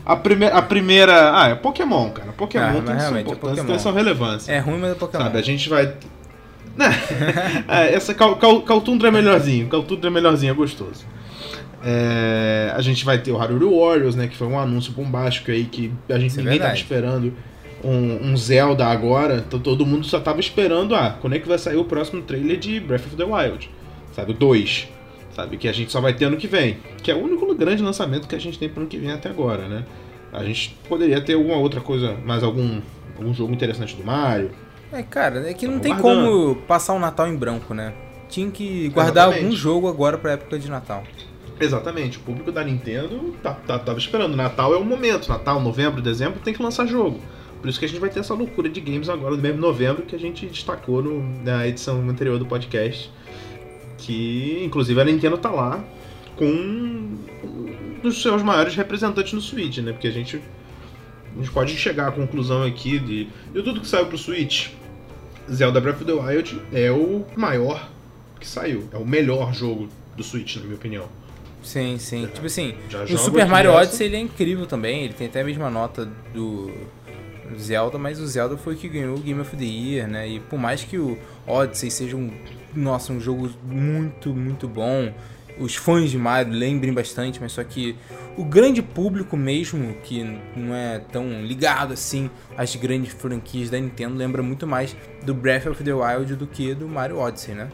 a 0.05 0.17
primeira, 0.17 0.57
a 0.57 0.63
primeira. 0.63 1.41
Ah, 1.41 1.49
é 1.49 1.55
Pokémon, 1.55 2.11
cara. 2.11 2.33
Pokémon 2.33 2.79
ah, 2.79 2.83
tem 2.83 3.01
sua 3.01 3.21
importância, 3.21 3.61
é 3.61 3.65
tem 3.65 3.79
sua 3.79 3.93
relevância. 3.93 4.53
É 4.53 4.59
ruim, 4.59 4.79
mas 4.79 4.93
é 4.93 4.95
Pokémon. 4.95 5.25
Sabe, 5.25 5.39
a 5.39 5.43
gente 5.43 5.69
vai. 5.69 5.95
Né? 6.77 6.87
é, 7.69 7.95
essa 7.95 8.15
Cal, 8.15 8.37
Cal, 8.37 8.63
Caltundra 8.63 9.09
é 9.09 9.11
melhorzinho. 9.11 9.69
Caltundra 9.69 10.09
é 10.09 10.13
melhorzinho, 10.13 10.51
é 10.51 10.55
gostoso. 10.55 11.05
É, 11.85 12.73
a 12.75 12.81
gente 12.81 13.05
vai 13.05 13.19
ter 13.19 13.33
o 13.33 13.39
Haruru 13.41 13.81
Warriors, 13.81 14.15
né? 14.15 14.29
Que 14.29 14.37
foi 14.37 14.47
um 14.47 14.59
anúncio 14.59 14.93
bombástico 14.93 15.51
aí 15.51 15.65
que 15.65 15.93
a 16.09 16.19
gente 16.19 16.31
Isso 16.31 16.39
ninguém 16.39 16.57
é 16.57 16.63
tava 16.63 16.75
esperando 16.75 17.33
um, 17.83 18.31
um, 18.31 18.37
Zelda 18.37 18.87
agora. 18.87 19.45
Então 19.47 19.59
todo 19.59 19.85
mundo 19.85 20.07
só 20.07 20.21
tava 20.21 20.41
esperando, 20.41 20.95
ah, 20.95 21.17
quando 21.21 21.35
é 21.35 21.39
que 21.39 21.49
vai 21.49 21.59
sair 21.59 21.77
o 21.77 21.85
próximo 21.85 22.23
trailer 22.23 22.59
de 22.59 22.79
Breath 22.81 23.07
of 23.07 23.17
the 23.17 23.25
Wild? 23.25 23.71
Sabe, 24.13 24.33
o 24.33 24.35
2 24.35 24.89
sabe? 25.35 25.57
Que 25.57 25.69
a 25.69 25.73
gente 25.73 25.91
só 25.91 26.01
vai 26.01 26.15
ter 26.15 26.27
ano 26.27 26.37
que 26.37 26.47
vem. 26.47 26.79
Que 27.03 27.11
é 27.11 27.15
o 27.15 27.23
único 27.23 27.53
grande 27.55 27.83
lançamento 27.83 28.29
que 28.29 28.37
a 28.37 28.41
gente 28.41 28.59
tem 28.59 28.69
pro 28.69 28.81
ano 28.81 28.89
que 28.89 28.99
vem 28.99 29.11
até 29.11 29.29
agora, 29.29 29.69
né? 29.69 29.85
A 30.33 30.45
gente 30.45 30.77
poderia 30.89 31.21
ter 31.21 31.35
alguma 31.35 31.57
outra 31.57 31.81
coisa, 31.81 32.17
mais 32.25 32.43
algum, 32.43 32.81
algum 33.17 33.35
jogo 33.35 33.53
interessante 33.53 33.95
do 33.97 34.05
Mario. 34.05 34.51
É, 34.93 35.03
cara, 35.03 35.49
é 35.49 35.55
que 35.55 35.67
não 35.67 35.79
tem 35.79 35.95
guardando. 35.95 36.27
como 36.27 36.57
passar 36.67 36.95
o 36.95 36.99
Natal 36.99 37.27
em 37.27 37.37
branco, 37.37 37.75
né? 37.75 37.93
Tinha 38.29 38.51
que 38.51 38.89
guardar 38.91 39.25
Exatamente. 39.25 39.45
algum 39.45 39.57
jogo 39.57 39.89
agora 39.89 40.17
pra 40.17 40.33
época 40.33 40.59
de 40.59 40.71
Natal. 40.71 41.03
Exatamente, 41.65 42.19
o 42.19 42.21
público 42.21 42.51
da 42.51 42.65
Nintendo 42.65 43.35
tá, 43.43 43.55
tá, 43.55 43.79
tava 43.79 43.99
esperando. 43.99 44.37
Natal 44.37 44.75
é 44.75 44.77
o 44.77 44.85
momento. 44.85 45.29
Natal, 45.29 45.61
novembro, 45.61 46.03
dezembro 46.03 46.41
tem 46.41 46.53
que 46.53 46.63
lançar 46.63 46.87
jogo. 46.87 47.21
Por 47.61 47.69
isso 47.69 47.79
que 47.79 47.85
a 47.85 47.89
gente 47.89 48.01
vai 48.01 48.11
ter 48.11 48.21
essa 48.21 48.35
loucura 48.35 48.69
de 48.69 48.81
games 48.81 49.09
agora 49.09 49.37
do 49.37 49.43
mesmo 49.43 49.61
novembro 49.61 50.03
que 50.03 50.17
a 50.17 50.19
gente 50.19 50.47
destacou 50.47 51.01
no, 51.01 51.23
na 51.45 51.67
edição 51.69 52.01
anterior 52.09 52.37
do 52.39 52.45
podcast 52.45 53.09
que 54.03 54.63
inclusive 54.65 55.01
a 55.01 55.05
Nintendo 55.05 55.39
tá 55.39 55.51
lá 55.51 55.83
com 56.37 56.45
um 56.45 57.19
dos 58.03 58.21
seus 58.21 58.43
maiores 58.43 58.75
representantes 58.75 59.33
no 59.33 59.41
Switch, 59.41 59.79
né? 59.79 59.93
Porque 59.93 60.09
a 60.09 60.11
gente, 60.11 60.43
a 61.35 61.39
gente 61.39 61.51
pode 61.51 61.77
chegar 61.77 62.09
à 62.09 62.13
conclusão 62.13 62.63
aqui 62.65 62.99
de, 62.99 63.25
de 63.53 63.63
tudo 63.63 63.81
que 63.81 63.87
saiu 63.87 64.07
pro 64.07 64.19
Switch. 64.19 64.71
Zelda 65.51 65.81
Breath 65.81 66.03
of 66.03 66.05
the 66.05 66.13
Wild 66.13 66.61
é 66.73 66.91
o 66.91 67.25
maior 67.37 67.89
que 68.39 68.47
saiu, 68.47 68.89
é 68.93 68.97
o 68.97 69.07
melhor 69.07 69.53
jogo 69.55 69.89
do 70.17 70.25
Switch, 70.25 70.57
na 70.57 70.63
minha 70.63 70.77
opinião. 70.77 71.09
Sim, 71.63 71.97
sim. 71.99 72.27
tipo 72.27 72.47
assim, 72.47 72.75
o 73.13 73.19
Super 73.19 73.47
Mario 73.47 73.73
Odyssey 73.73 74.07
ele 74.07 74.17
é 74.17 74.21
incrível 74.21 74.67
também, 74.67 75.05
ele 75.05 75.15
tem 75.15 75.29
até 75.29 75.43
a 75.43 75.45
mesma 75.45 75.71
nota 75.71 76.09
do 76.35 76.73
Zelda, 77.59 77.99
mas 77.99 78.19
o 78.19 78.27
Zelda 78.27 78.57
foi 78.57 78.75
o 78.75 78.77
que 78.77 78.89
ganhou 78.89 79.17
o 79.17 79.21
Game 79.21 79.41
of 79.41 79.57
the 79.57 79.65
Year, 79.65 80.09
né? 80.09 80.29
E 80.29 80.41
por 80.41 80.59
mais 80.59 80.83
que 80.83 80.99
o 80.99 81.19
Odyssey 81.47 81.91
seja 81.91 82.17
um 82.17 82.31
nossa, 82.75 83.13
um 83.13 83.21
jogo 83.21 83.51
muito, 83.65 84.35
muito 84.35 84.67
bom. 84.67 85.13
Os 85.59 85.77
fãs 85.77 86.11
de 86.11 86.17
Mario 86.17 86.55
lembrem 86.55 86.93
bastante, 86.93 87.39
mas 87.41 87.53
só 87.53 87.63
que 87.63 87.95
o 88.37 88.45
grande 88.45 88.81
público 88.81 89.37
mesmo, 89.37 89.95
que 90.03 90.25
não 90.57 90.75
é 90.75 90.99
tão 90.99 91.45
ligado 91.45 91.93
assim 91.93 92.31
às 92.57 92.75
grandes 92.75 93.13
franquias 93.13 93.69
da 93.69 93.79
Nintendo, 93.79 94.17
lembra 94.17 94.43
muito 94.43 94.67
mais 94.67 94.97
do 95.23 95.35
Breath 95.35 95.67
of 95.67 95.85
the 95.85 95.93
Wild 95.93 96.37
do 96.37 96.47
que 96.47 96.75
do 96.75 96.89
Mario 96.89 97.19
Odyssey, 97.19 97.55
né? 97.55 97.69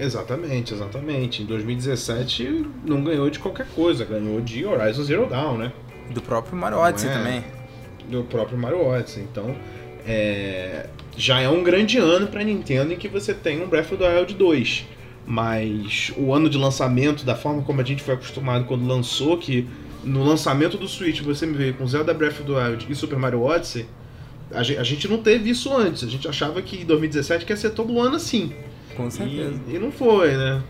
Exatamente, 0.00 0.72
exatamente. 0.72 1.42
Em 1.42 1.44
2017 1.44 2.66
não 2.86 3.04
ganhou 3.04 3.28
de 3.28 3.38
qualquer 3.38 3.66
coisa, 3.74 4.02
ganhou 4.04 4.40
de 4.40 4.64
Horizon 4.64 5.02
Zero 5.02 5.26
Dawn, 5.26 5.58
né? 5.58 5.72
Do 6.10 6.22
próprio 6.22 6.56
Mario 6.56 6.78
Odyssey 6.78 7.10
é? 7.10 7.12
também. 7.12 7.44
Do 8.08 8.24
próprio 8.24 8.56
Mario 8.56 8.82
Odyssey. 8.82 9.22
Então, 9.30 9.54
é, 10.06 10.86
já 11.16 11.40
é 11.40 11.48
um 11.50 11.62
grande 11.62 11.98
ano 11.98 12.28
para 12.28 12.42
Nintendo 12.42 12.94
em 12.94 12.96
que 12.96 13.08
você 13.08 13.34
tem 13.34 13.62
um 13.62 13.68
Breath 13.68 13.92
of 13.92 13.98
the 13.98 14.18
Wild 14.18 14.34
2. 14.34 14.86
Mas 15.26 16.10
o 16.16 16.32
ano 16.32 16.48
de 16.48 16.56
lançamento, 16.56 17.22
da 17.22 17.36
forma 17.36 17.62
como 17.62 17.82
a 17.82 17.84
gente 17.84 18.02
foi 18.02 18.14
acostumado 18.14 18.64
quando 18.64 18.86
lançou, 18.86 19.36
que 19.36 19.68
no 20.02 20.24
lançamento 20.24 20.78
do 20.78 20.88
Switch 20.88 21.20
você 21.20 21.44
me 21.44 21.58
veio 21.58 21.74
com 21.74 21.86
Zelda 21.86 22.14
Breath 22.14 22.40
of 22.40 22.44
the 22.44 22.52
Wild 22.52 22.86
e 22.88 22.94
Super 22.94 23.18
Mario 23.18 23.42
Odyssey, 23.42 23.86
a 24.50 24.62
gente 24.62 25.06
não 25.06 25.18
teve 25.18 25.50
isso 25.50 25.72
antes. 25.72 26.02
A 26.02 26.08
gente 26.08 26.26
achava 26.26 26.60
que 26.62 26.84
2017 26.84 27.46
ia 27.48 27.56
ser 27.56 27.70
todo 27.70 28.00
ano 28.00 28.16
assim. 28.16 28.52
Com 29.04 29.10
certeza. 29.10 29.60
E, 29.68 29.76
e 29.76 29.78
não 29.78 29.90
foi, 29.90 30.36
né? 30.36 30.62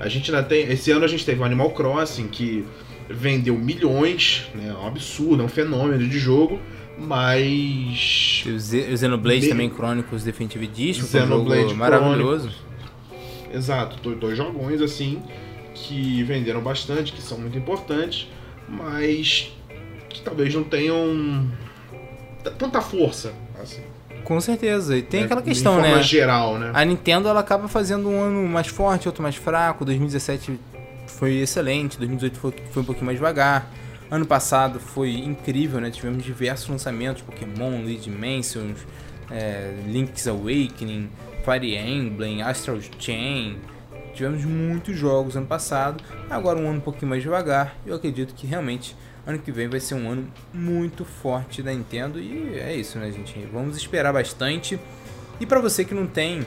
A 0.00 0.08
gente 0.08 0.30
ainda 0.30 0.46
tem. 0.46 0.70
Esse 0.70 0.90
ano 0.90 1.04
a 1.04 1.08
gente 1.08 1.24
teve 1.24 1.40
o 1.40 1.44
Animal 1.44 1.70
Crossing, 1.70 2.28
que 2.28 2.64
vendeu 3.08 3.56
milhões, 3.56 4.48
né? 4.54 4.68
É 4.68 4.72
um 4.72 4.86
absurdo, 4.86 5.42
é 5.42 5.46
um 5.46 5.48
fenômeno 5.48 6.06
de 6.06 6.18
jogo. 6.18 6.60
Mas. 6.98 8.44
O 8.46 8.58
Xenoblade 8.96 9.40
de... 9.42 9.48
também, 9.48 9.70
Chronicles 9.70 10.24
Definitive 10.24 10.64
Edition, 10.64 11.06
Xenoblade 11.06 11.64
um 11.64 11.68
jogo 11.68 11.76
maravilhoso. 11.76 12.50
Exato, 13.52 13.96
dois, 14.02 14.18
dois 14.18 14.36
jogões 14.36 14.82
assim 14.82 15.22
que 15.74 16.22
venderam 16.24 16.60
bastante, 16.60 17.12
que 17.12 17.22
são 17.22 17.38
muito 17.38 17.56
importantes, 17.56 18.28
mas 18.68 19.52
que 20.08 20.20
talvez 20.20 20.54
não 20.54 20.64
tenham 20.64 21.48
tanta 22.58 22.80
força 22.80 23.32
assim. 23.60 23.82
Com 24.24 24.40
certeza. 24.40 24.96
E 24.96 25.02
tem 25.02 25.22
é, 25.22 25.24
aquela 25.24 25.42
questão, 25.42 25.80
né? 25.80 26.02
geral, 26.02 26.58
né? 26.58 26.70
A 26.74 26.84
Nintendo 26.84 27.28
ela 27.28 27.40
acaba 27.40 27.68
fazendo 27.68 28.08
um 28.08 28.22
ano 28.22 28.48
mais 28.48 28.66
forte, 28.66 29.08
outro 29.08 29.22
mais 29.22 29.36
fraco. 29.36 29.84
2017 29.84 30.58
foi 31.06 31.36
excelente, 31.36 31.98
2018 31.98 32.38
foi, 32.38 32.54
foi 32.70 32.82
um 32.82 32.84
pouquinho 32.84 33.06
mais 33.06 33.18
devagar. 33.18 33.70
Ano 34.10 34.24
passado 34.24 34.80
foi 34.80 35.12
incrível, 35.12 35.80
né? 35.80 35.90
Tivemos 35.90 36.24
diversos 36.24 36.68
lançamentos, 36.68 37.22
Pokémon, 37.22 37.82
League 37.84 37.98
Dimensions, 37.98 38.78
é, 39.30 39.74
Link's 39.86 40.26
Awakening, 40.26 41.10
Fire 41.44 41.76
Emblem, 41.76 42.42
Astral 42.42 42.78
Chain. 42.98 43.58
Tivemos 44.14 44.44
muitos 44.44 44.96
jogos 44.96 45.36
ano 45.36 45.46
passado, 45.46 46.02
agora 46.28 46.58
um 46.58 46.68
ano 46.68 46.78
um 46.78 46.80
pouquinho 46.80 47.10
mais 47.10 47.22
devagar. 47.22 47.76
Eu 47.86 47.94
acredito 47.94 48.34
que 48.34 48.46
realmente 48.46 48.96
ano 49.28 49.38
que 49.38 49.52
vem 49.52 49.68
vai 49.68 49.78
ser 49.78 49.94
um 49.94 50.10
ano 50.10 50.26
muito 50.54 51.04
forte 51.04 51.62
da 51.62 51.70
Nintendo 51.70 52.18
e 52.18 52.58
é 52.58 52.74
isso, 52.74 52.98
né, 52.98 53.12
gente? 53.12 53.38
Vamos 53.52 53.76
esperar 53.76 54.10
bastante. 54.10 54.80
E 55.38 55.44
para 55.44 55.60
você 55.60 55.84
que 55.84 55.92
não 55.92 56.06
tem 56.06 56.46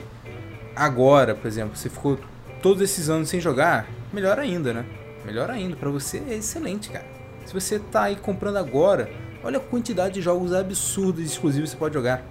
agora, 0.74 1.32
por 1.32 1.46
exemplo, 1.46 1.76
você 1.76 1.88
ficou 1.88 2.18
todos 2.60 2.82
esses 2.82 3.08
anos 3.08 3.28
sem 3.28 3.40
jogar, 3.40 3.88
melhor 4.12 4.36
ainda, 4.36 4.74
né? 4.74 4.84
Melhor 5.24 5.48
ainda, 5.48 5.76
para 5.76 5.90
você 5.90 6.20
é 6.28 6.34
excelente, 6.34 6.90
cara. 6.90 7.06
Se 7.46 7.54
você 7.54 7.78
tá 7.78 8.02
aí 8.02 8.16
comprando 8.16 8.56
agora, 8.56 9.08
olha 9.44 9.58
a 9.58 9.60
quantidade 9.60 10.14
de 10.14 10.20
jogos 10.20 10.52
absurdos 10.52 11.24
exclusivos 11.24 11.70
que 11.70 11.76
você 11.76 11.78
pode 11.78 11.94
jogar. 11.94 12.26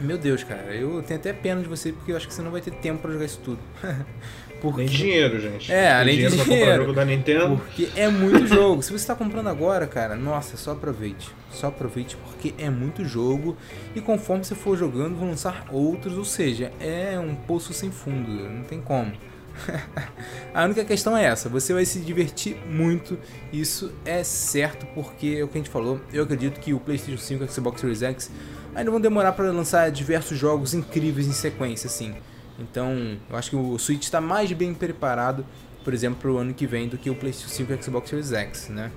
Meu 0.00 0.16
Deus, 0.16 0.42
cara, 0.42 0.74
eu 0.74 1.02
tenho 1.02 1.20
até 1.20 1.34
pena 1.34 1.60
de 1.60 1.68
você 1.68 1.92
porque 1.92 2.10
eu 2.10 2.16
acho 2.16 2.26
que 2.26 2.32
você 2.32 2.40
não 2.40 2.50
vai 2.50 2.62
ter 2.62 2.72
tempo 2.72 3.02
para 3.02 3.12
jogar 3.12 3.24
isso 3.26 3.40
tudo. 3.44 3.58
porque... 4.64 4.84
Nem 4.84 4.90
dinheiro, 4.90 5.38
gente. 5.38 5.70
É, 5.70 5.92
além 5.92 6.16
de 6.16 6.42
dinheiro. 6.42 6.64
Pra 6.64 6.76
jogo 6.76 6.92
da 6.94 7.04
Nintendo. 7.04 7.56
Porque 7.58 7.90
é 7.94 8.08
muito 8.08 8.46
jogo. 8.48 8.82
Se 8.82 8.90
você 8.90 8.96
está 8.96 9.14
comprando 9.14 9.48
agora, 9.48 9.86
cara, 9.86 10.16
nossa, 10.16 10.56
só 10.56 10.72
aproveite. 10.72 11.30
Só 11.50 11.66
aproveite 11.66 12.16
porque 12.16 12.54
é 12.56 12.70
muito 12.70 13.04
jogo 13.04 13.56
e 13.94 14.00
conforme 14.00 14.42
você 14.42 14.54
for 14.54 14.76
jogando 14.76 15.16
vão 15.16 15.28
lançar 15.28 15.66
outros, 15.70 16.16
ou 16.16 16.24
seja, 16.24 16.72
é 16.80 17.18
um 17.18 17.34
poço 17.34 17.74
sem 17.74 17.90
fundo, 17.90 18.30
não 18.30 18.64
tem 18.64 18.80
como. 18.80 19.12
a 20.52 20.64
única 20.64 20.84
questão 20.84 21.16
é 21.16 21.26
essa, 21.26 21.48
você 21.48 21.72
vai 21.72 21.84
se 21.84 22.00
divertir 22.00 22.56
muito, 22.68 23.16
isso 23.52 23.92
é 24.04 24.24
certo, 24.24 24.84
porque 24.94 25.36
é 25.38 25.44
o 25.44 25.48
que 25.48 25.58
a 25.58 25.60
gente 25.60 25.70
falou, 25.70 26.00
eu 26.12 26.24
acredito 26.24 26.58
que 26.58 26.74
o 26.74 26.80
PlayStation 26.80 27.22
5 27.22 27.44
e 27.44 27.46
o 27.46 27.48
Xbox 27.48 27.80
Series 27.80 28.02
X 28.02 28.32
ainda 28.74 28.90
vão 28.90 29.00
demorar 29.00 29.30
para 29.30 29.52
lançar 29.52 29.92
diversos 29.92 30.36
jogos 30.36 30.74
incríveis 30.74 31.28
em 31.28 31.32
sequência, 31.32 31.86
assim. 31.86 32.16
Então, 32.58 33.18
eu 33.28 33.36
acho 33.36 33.50
que 33.50 33.56
o 33.56 33.78
Switch 33.78 34.02
está 34.02 34.20
mais 34.20 34.52
bem 34.52 34.72
preparado, 34.72 35.44
por 35.82 35.92
exemplo, 35.92 36.18
para 36.20 36.30
o 36.30 36.38
ano 36.38 36.54
que 36.54 36.66
vem 36.66 36.88
do 36.88 36.96
que 36.96 37.10
o 37.10 37.14
PlayStation 37.14 37.52
5 37.52 37.72
e 37.72 37.74
o 37.74 37.82
Xbox 37.82 38.10
Series 38.10 38.32
X, 38.32 38.68
né? 38.68 38.90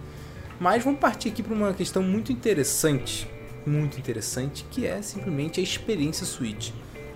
Mas 0.59 0.83
vamos 0.83 0.99
partir 0.99 1.29
aqui 1.29 1.43
para 1.43 1.53
uma 1.53 1.73
questão 1.73 2.01
muito 2.01 2.31
interessante, 2.31 3.27
muito 3.65 3.99
interessante, 3.99 4.65
que 4.71 4.85
é 4.85 5.01
simplesmente 5.01 5.59
a 5.59 5.63
experiência 5.63 6.25
Switch. 6.25 6.71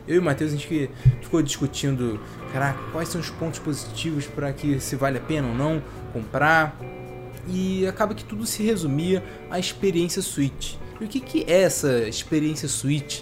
Eu 0.08 0.16
e 0.16 0.20
o 0.20 0.22
Matheus 0.22 0.52
a 0.52 0.56
gente 0.56 0.90
ficou 1.22 1.42
discutindo, 1.42 2.20
caraca, 2.52 2.80
quais 2.92 3.10
são 3.10 3.22
os 3.22 3.30
pontos 3.30 3.60
positivos 3.60 4.26
para 4.26 4.52
que 4.52 4.80
se 4.80 4.96
vale 4.96 5.18
a 5.18 5.22
pena 5.22 5.48
ou 5.48 5.54
não 5.54 5.82
comprar. 6.12 6.76
E 7.48 7.88
acaba 7.88 8.14
que 8.14 8.24
tudo 8.24 8.46
se 8.46 8.62
resumia 8.62 9.24
à 9.50 9.58
experiência 9.58 10.22
Switch. 10.22 10.76
E 11.00 11.06
o 11.06 11.08
que, 11.08 11.20
que 11.20 11.44
é 11.48 11.62
essa 11.62 12.08
experiência 12.08 12.68
Switch? 12.68 13.22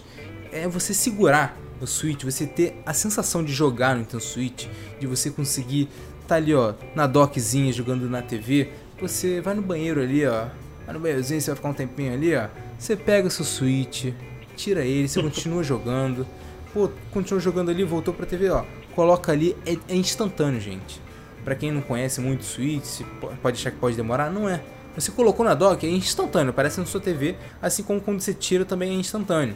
É 0.52 0.68
você 0.68 0.94
segurar 0.94 1.58
o 1.82 1.88
Switch, 1.88 2.24
você 2.24 2.46
ter 2.46 2.82
a 2.86 2.94
sensação 2.94 3.44
de 3.44 3.54
jogar 3.54 3.94
no 3.94 4.00
Nintendo 4.00 4.24
Switch, 4.24 4.68
de 5.00 5.08
você 5.08 5.30
conseguir 5.30 5.90
tá 6.30 6.36
ali, 6.36 6.54
ó, 6.54 6.74
na 6.96 7.08
dockzinha 7.08 7.74
jogando 7.74 8.08
na 8.08 8.22
TV. 8.22 8.70
Você 9.02 9.42
vai 9.42 9.56
no 9.56 9.64
banheiro 9.64 10.00
ali, 10.00 10.26
ó, 10.28 10.46
vai 10.86 10.94
no 10.94 11.00
banheirozinho, 11.00 11.42
você 11.42 11.50
vai 11.50 11.56
ficar 11.56 11.70
um 11.70 11.74
tempinho 11.74 12.14
ali, 12.14 12.36
ó. 12.36 12.48
Você 12.78 12.96
pega 12.96 13.28
o 13.28 13.32
seu 13.32 13.44
Switch, 13.44 14.14
tira 14.56 14.86
ele, 14.86 15.08
você 15.08 15.22
continua 15.22 15.64
jogando. 15.64 16.28
Pô, 16.72 16.90
continua 17.12 17.40
jogando 17.40 17.72
ali, 17.72 17.84
voltou 17.84 18.14
pra 18.14 18.28
TV, 18.28 18.50
ó. 18.52 18.64
Coloca 18.94 19.32
ali, 19.32 19.56
é, 19.66 19.76
é 19.88 19.96
instantâneo, 19.96 20.62
gente. 20.62 21.02
Para 21.44 21.56
quem 21.56 21.72
não 21.72 21.82
conhece 21.82 22.22
muito 22.22 22.44
Switch, 22.44 23.02
pode 23.42 23.58
achar 23.58 23.72
que 23.72 23.78
pode 23.78 23.96
demorar, 23.96 24.30
não 24.30 24.48
é. 24.48 24.62
Você 24.96 25.12
colocou 25.12 25.46
na 25.46 25.56
dock, 25.56 25.86
é 25.86 25.90
instantâneo, 25.90 26.52
aparece 26.52 26.80
na 26.80 26.86
sua 26.86 27.00
TV, 27.00 27.36
assim 27.62 27.82
como 27.82 28.00
quando 28.00 28.20
você 28.20 28.34
tira 28.34 28.66
também 28.66 28.92
é 28.92 28.94
instantâneo. 28.94 29.56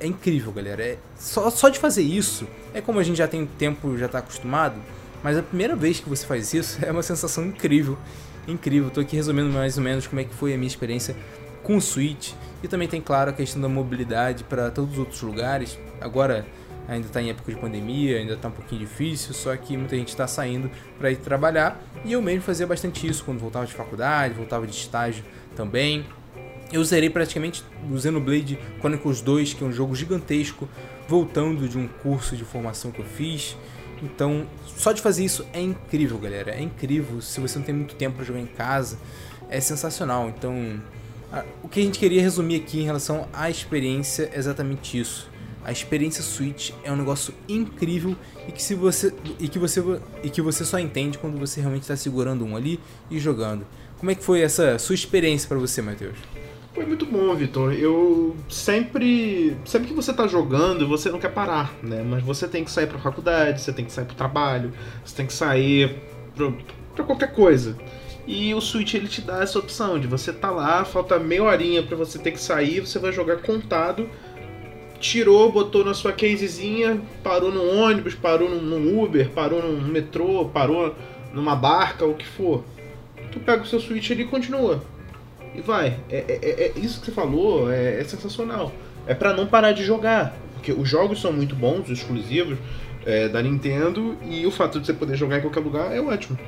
É 0.00 0.06
incrível, 0.06 0.50
galera. 0.50 0.82
É, 0.82 0.98
só, 1.18 1.50
só 1.50 1.68
de 1.68 1.78
fazer 1.78 2.02
isso, 2.02 2.48
é 2.72 2.80
como 2.80 2.98
a 2.98 3.02
gente 3.02 3.18
já 3.18 3.28
tem 3.28 3.44
tempo, 3.44 3.98
já 3.98 4.06
está 4.06 4.18
acostumado, 4.18 4.76
mas 5.22 5.36
a 5.36 5.42
primeira 5.42 5.76
vez 5.76 6.00
que 6.00 6.08
você 6.08 6.26
faz 6.26 6.54
isso 6.54 6.78
é 6.84 6.90
uma 6.90 7.02
sensação 7.02 7.44
incrível. 7.44 7.98
Incrível. 8.48 8.90
Tô 8.90 9.00
aqui 9.00 9.14
resumindo 9.14 9.50
mais 9.50 9.76
ou 9.76 9.84
menos 9.84 10.06
como 10.06 10.20
é 10.20 10.24
que 10.24 10.34
foi 10.34 10.54
a 10.54 10.56
minha 10.56 10.66
experiência 10.66 11.14
com 11.62 11.76
o 11.76 11.80
Switch. 11.80 12.32
E 12.62 12.68
também 12.68 12.88
tem, 12.88 13.00
claro, 13.00 13.30
a 13.30 13.32
questão 13.32 13.60
da 13.60 13.68
mobilidade 13.68 14.42
para 14.44 14.70
todos 14.70 14.92
os 14.94 14.98
outros 14.98 15.20
lugares. 15.20 15.78
Agora 16.00 16.46
ainda 16.88 17.06
está 17.06 17.20
em 17.20 17.30
época 17.30 17.52
de 17.52 17.60
pandemia, 17.60 18.18
ainda 18.18 18.32
está 18.32 18.48
um 18.48 18.52
pouquinho 18.52 18.80
difícil, 18.80 19.32
só 19.34 19.54
que 19.56 19.76
muita 19.76 19.94
gente 19.96 20.08
está 20.08 20.26
saindo 20.26 20.70
para 20.98 21.10
ir 21.10 21.16
trabalhar. 21.16 21.80
E 22.04 22.12
eu 22.12 22.22
mesmo 22.22 22.42
fazia 22.42 22.66
bastante 22.66 23.06
isso 23.06 23.22
quando 23.24 23.38
voltava 23.38 23.66
de 23.66 23.74
faculdade, 23.74 24.34
voltava 24.34 24.66
de 24.66 24.74
estágio 24.74 25.22
também. 25.54 26.06
Eu 26.72 26.84
zerei 26.84 27.10
praticamente 27.10 27.64
o 27.90 27.98
Xenoblade 27.98 28.58
Chronicles 28.78 29.20
2, 29.20 29.54
que 29.54 29.64
é 29.64 29.66
um 29.66 29.72
jogo 29.72 29.94
gigantesco, 29.94 30.68
voltando 31.08 31.68
de 31.68 31.76
um 31.76 31.88
curso 31.88 32.36
de 32.36 32.44
formação 32.44 32.92
que 32.92 33.00
eu 33.00 33.04
fiz. 33.04 33.56
Então, 34.02 34.46
só 34.76 34.92
de 34.92 35.02
fazer 35.02 35.24
isso 35.24 35.44
é 35.52 35.60
incrível, 35.60 36.16
galera. 36.18 36.52
É 36.52 36.62
incrível. 36.62 37.20
Se 37.20 37.40
você 37.40 37.58
não 37.58 37.66
tem 37.66 37.74
muito 37.74 37.96
tempo 37.96 38.16
para 38.16 38.24
jogar 38.24 38.40
em 38.40 38.46
casa, 38.46 38.98
é 39.48 39.60
sensacional. 39.60 40.28
Então, 40.28 40.80
o 41.62 41.68
que 41.68 41.80
a 41.80 41.82
gente 41.82 41.98
queria 41.98 42.22
resumir 42.22 42.56
aqui 42.56 42.80
em 42.80 42.84
relação 42.84 43.28
à 43.32 43.50
experiência 43.50 44.30
é 44.32 44.38
exatamente 44.38 44.98
isso. 44.98 45.28
A 45.62 45.72
experiência 45.72 46.22
Switch 46.22 46.70
é 46.82 46.90
um 46.90 46.96
negócio 46.96 47.34
incrível 47.48 48.16
e 48.48 48.52
que, 48.52 48.62
se 48.62 48.74
você, 48.74 49.12
e 49.38 49.46
que, 49.46 49.58
você, 49.58 49.82
e 50.22 50.30
que 50.30 50.40
você 50.40 50.64
só 50.64 50.78
entende 50.78 51.18
quando 51.18 51.38
você 51.38 51.60
realmente 51.60 51.82
está 51.82 51.96
segurando 51.96 52.44
um 52.44 52.56
ali 52.56 52.80
e 53.10 53.18
jogando. 53.18 53.66
Como 53.98 54.10
é 54.10 54.14
que 54.14 54.24
foi 54.24 54.40
essa 54.40 54.78
sua 54.78 54.94
experiência 54.94 55.46
para 55.46 55.58
você, 55.58 55.82
Matheus? 55.82 56.16
Foi 56.72 56.86
muito 56.86 57.04
bom, 57.04 57.34
Vitor. 57.34 57.72
Eu 57.72 58.36
sempre. 58.48 59.56
Sempre 59.64 59.88
que 59.88 59.94
você 59.94 60.12
tá 60.12 60.26
jogando, 60.26 60.86
você 60.86 61.10
não 61.10 61.18
quer 61.18 61.32
parar, 61.32 61.72
né? 61.82 62.04
Mas 62.08 62.22
você 62.22 62.46
tem 62.46 62.64
que 62.64 62.70
sair 62.70 62.86
pra 62.86 62.98
faculdade, 62.98 63.60
você 63.60 63.72
tem 63.72 63.84
que 63.84 63.92
sair 63.92 64.04
pro 64.04 64.14
trabalho, 64.14 64.72
você 65.04 65.16
tem 65.16 65.26
que 65.26 65.32
sair 65.32 65.96
pra, 66.34 66.52
pra 66.94 67.04
qualquer 67.04 67.32
coisa. 67.32 67.76
E 68.26 68.54
o 68.54 68.60
Switch 68.60 68.94
ele 68.94 69.08
te 69.08 69.20
dá 69.20 69.42
essa 69.42 69.58
opção 69.58 69.98
de 69.98 70.06
você 70.06 70.32
tá 70.32 70.50
lá, 70.50 70.84
falta 70.84 71.18
meia 71.18 71.42
horinha 71.42 71.82
para 71.82 71.96
você 71.96 72.18
ter 72.18 72.30
que 72.30 72.40
sair, 72.40 72.80
você 72.80 72.98
vai 72.98 73.12
jogar 73.12 73.38
contado. 73.38 74.08
Tirou, 75.00 75.50
botou 75.50 75.84
na 75.84 75.94
sua 75.94 76.12
casezinha, 76.12 77.00
parou 77.24 77.50
no 77.50 77.64
ônibus, 77.64 78.14
parou 78.14 78.48
num 78.48 79.02
Uber, 79.02 79.30
parou 79.30 79.60
num 79.62 79.80
metrô, 79.88 80.44
parou 80.44 80.94
numa 81.32 81.56
barca, 81.56 82.04
o 82.04 82.14
que 82.14 82.26
for. 82.26 82.62
Tu 83.32 83.40
pega 83.40 83.62
o 83.62 83.66
seu 83.66 83.80
Switch 83.80 84.10
e 84.10 84.24
continua. 84.24 84.82
E 85.54 85.60
vai. 85.60 85.98
É, 86.08 86.16
é, 86.16 86.38
é, 86.42 86.72
é 86.76 86.78
isso 86.78 87.00
que 87.00 87.06
você 87.06 87.12
falou 87.12 87.70
é, 87.70 88.00
é 88.00 88.04
sensacional. 88.04 88.72
É 89.06 89.14
para 89.14 89.32
não 89.32 89.46
parar 89.46 89.72
de 89.72 89.84
jogar. 89.84 90.36
Porque 90.54 90.72
os 90.72 90.88
jogos 90.88 91.20
são 91.20 91.32
muito 91.32 91.54
bons, 91.54 91.88
exclusivos 91.88 92.58
é, 93.06 93.28
da 93.28 93.42
Nintendo, 93.42 94.16
e 94.28 94.46
o 94.46 94.50
fato 94.50 94.78
de 94.78 94.86
você 94.86 94.92
poder 94.92 95.16
jogar 95.16 95.38
em 95.38 95.40
qualquer 95.40 95.60
lugar 95.60 95.94
é 95.94 96.00
ótimo 96.00 96.38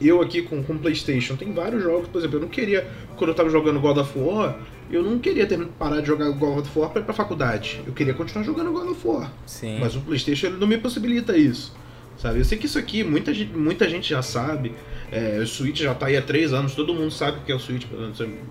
eu 0.00 0.20
aqui 0.20 0.42
com, 0.42 0.62
com 0.62 0.78
PlayStation, 0.78 1.36
tem 1.36 1.52
vários 1.52 1.82
jogos, 1.82 2.08
por 2.08 2.18
exemplo, 2.18 2.36
eu 2.36 2.42
não 2.42 2.48
queria, 2.48 2.86
quando 3.16 3.30
eu 3.30 3.34
tava 3.34 3.50
jogando 3.50 3.80
God 3.80 3.98
of 3.98 4.18
War, 4.18 4.56
eu 4.90 5.02
não 5.02 5.18
queria 5.18 5.46
ter, 5.46 5.58
parar 5.78 6.00
de 6.00 6.06
jogar 6.06 6.30
God 6.30 6.66
of 6.66 6.78
War 6.78 6.90
pra 6.90 7.00
ir 7.00 7.04
pra 7.04 7.14
faculdade. 7.14 7.80
Eu 7.86 7.92
queria 7.92 8.14
continuar 8.14 8.44
jogando 8.44 8.72
God 8.72 8.90
of 8.90 9.06
War. 9.06 9.32
Sim. 9.46 9.78
Mas 9.80 9.96
o 9.96 10.00
PlayStation 10.00 10.48
ele 10.48 10.56
não 10.58 10.66
me 10.66 10.78
possibilita 10.78 11.36
isso. 11.36 11.74
Sabe? 12.16 12.38
Eu 12.38 12.44
sei 12.44 12.56
que 12.56 12.66
isso 12.66 12.78
aqui 12.78 13.02
muita, 13.02 13.32
muita 13.54 13.88
gente 13.88 14.08
já 14.08 14.22
sabe. 14.22 14.72
É, 15.10 15.38
o 15.38 15.46
Switch 15.46 15.80
já 15.80 15.94
tá 15.94 16.06
aí 16.06 16.16
há 16.16 16.22
três 16.22 16.52
anos, 16.52 16.74
todo 16.74 16.94
mundo 16.94 17.10
sabe 17.10 17.38
o 17.38 17.40
que 17.42 17.52
é 17.52 17.54
o 17.54 17.58
Switch. 17.58 17.86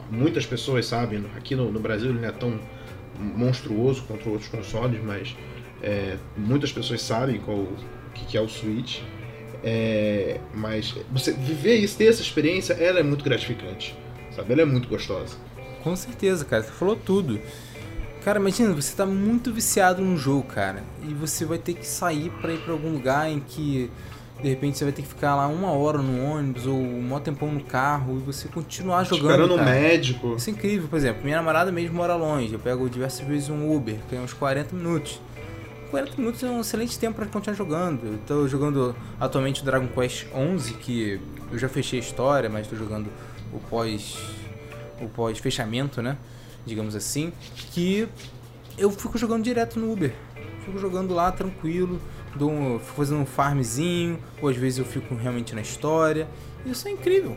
Muitas 0.10 0.46
pessoas 0.46 0.86
sabem. 0.86 1.24
Aqui 1.36 1.55
no, 1.55 1.72
no 1.72 1.79
Brasil 1.79 2.10
ele 2.10 2.20
não 2.20 2.27
é 2.27 2.32
tão 2.32 2.60
monstruoso 3.20 4.03
contra 4.03 4.29
outros 4.29 4.50
consoles, 4.50 5.00
mas 5.03 5.36
é, 5.82 6.17
muitas 6.36 6.72
pessoas 6.72 7.01
sabem 7.01 7.39
qual, 7.39 7.58
o 7.58 7.77
que, 8.13 8.25
que 8.25 8.38
é 8.38 8.41
o 8.41 8.48
Switch. 8.48 9.00
É, 9.63 10.39
mas 10.53 10.93
você 11.10 11.32
viver 11.32 11.75
isso, 11.75 11.98
ter 11.98 12.05
essa 12.05 12.22
experiência, 12.22 12.74
ela 12.74 13.00
é 13.00 13.03
muito 13.03 13.24
gratificante, 13.24 13.96
sabe? 14.36 14.51
Ela 14.51 14.63
é 14.63 14.65
muito 14.65 14.89
gostosa. 14.89 15.38
Com 15.82 15.96
certeza, 15.96 16.43
cara. 16.46 16.63
Você 16.63 16.72
falou 16.72 16.96
tudo. 16.96 17.39
Cara, 18.24 18.39
imagina, 18.39 18.74
você 18.74 18.96
tá 18.96 19.06
muito 19.06 19.51
viciado 19.51 20.01
num 20.01 20.18
jogo, 20.18 20.44
cara, 20.44 20.82
e 21.01 21.13
você 21.13 21.44
vai 21.44 21.58
ter 21.58 21.74
que 21.74 21.86
sair 21.86 22.30
para 22.42 22.53
ir 22.53 22.60
para 22.60 22.72
algum 22.72 22.94
lugar 22.94 23.30
em 23.30 23.42
que 23.42 23.92
de 24.42 24.50
repente 24.50 24.77
você 24.77 24.86
vai 24.86 24.94
ter 24.94 25.01
que 25.01 25.08
ficar 25.08 25.36
lá 25.36 25.48
uma 25.48 25.72
hora 25.72 25.98
no 26.00 26.24
ônibus 26.24 26.65
ou 26.65 26.77
um 26.77 27.01
maior 27.01 27.20
tempão 27.20 27.51
no 27.51 27.62
carro 27.63 28.18
e 28.18 28.20
você 28.20 28.48
continuar 28.48 29.03
jogando. 29.03 29.30
Esperando 29.30 29.58
no 29.58 29.63
médico. 29.63 30.36
Isso 30.38 30.50
é 30.50 30.53
incrível, 30.53 30.88
por 30.88 30.96
exemplo, 30.96 31.24
minha 31.24 31.36
namorada 31.36 31.72
mesmo 31.72 31.96
mora 31.96 32.15
longe, 32.15 32.53
eu 32.53 32.60
pego 32.60 32.89
diversas 32.89 33.27
vezes 33.27 33.50
um 33.50 33.74
Uber, 33.75 33.98
que 34.10 34.15
é 34.15 34.20
uns 34.20 34.34
40 34.34 34.74
minutos. 34.74 35.20
40 35.92 36.18
minutos 36.18 36.42
é 36.44 36.50
um 36.50 36.62
excelente 36.62 36.98
tempo 36.98 37.18
para 37.18 37.25
continuar 37.25 37.56
jogando. 37.56 38.06
Eu 38.06 38.20
tô 38.25 38.48
jogando 38.48 38.96
atualmente 39.20 39.62
o 39.62 39.65
Dragon 39.65 39.88
Quest 39.88 40.25
11, 40.34 40.74
que 40.75 41.20
eu 41.51 41.60
já 41.60 41.70
fechei 41.70 42.00
a 42.00 42.01
história, 42.01 42.50
mas 42.50 42.62
estou 42.62 42.80
jogando 42.80 43.10
o 43.51 43.60
pós 43.60 44.18
o 45.00 45.08
pós 45.10 45.38
fechamento, 45.38 46.01
né? 46.01 46.18
Digamos 46.65 46.96
assim, 46.96 47.32
que 47.72 48.08
eu 48.77 48.89
fico 48.91 49.17
jogando 49.17 49.43
direto 49.43 49.79
no 49.79 49.91
Uber. 49.91 50.13
Fico 50.65 50.79
jogando 50.79 51.13
lá 51.13 51.32
tranquilo, 51.32 52.01
dou 52.36 52.50
um, 52.50 52.79
fico 52.79 52.96
fazendo 52.96 53.20
um 53.20 53.25
farmzinho, 53.25 54.17
ou 54.41 54.50
às 54.50 54.55
vezes 54.55 54.79
eu 54.79 54.86
fico 54.86 55.13
realmente 55.15 55.53
na 55.53 55.62
história. 55.62 56.27
Isso 56.65 56.88
é 56.88 56.91
incrível. 56.91 57.36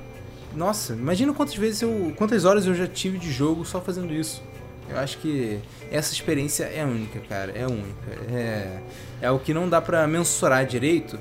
nossa, 0.55 0.93
imagina 0.95 1.33
quantas 1.33 1.57
vezes 1.57 1.83
eu. 1.83 2.13
quantas 2.17 2.45
horas 2.45 2.67
eu 2.67 2.75
já 2.75 2.87
tive 2.87 3.19
de 3.19 3.31
jogo 3.31 3.65
só 3.65 3.81
fazendo 3.81 4.13
isso. 4.15 4.43
Eu 4.89 4.99
acho 4.99 5.19
que 5.19 5.59
essa 5.91 6.13
experiência 6.13 6.65
é 6.65 6.85
única, 6.85 7.19
cara. 7.21 7.51
É 7.53 7.67
única. 7.67 8.11
É, 8.31 8.81
é 9.21 9.31
o 9.31 9.39
que 9.39 9.53
não 9.53 9.69
dá 9.69 9.81
para 9.81 10.07
mensurar 10.07 10.65
direito. 10.65 11.19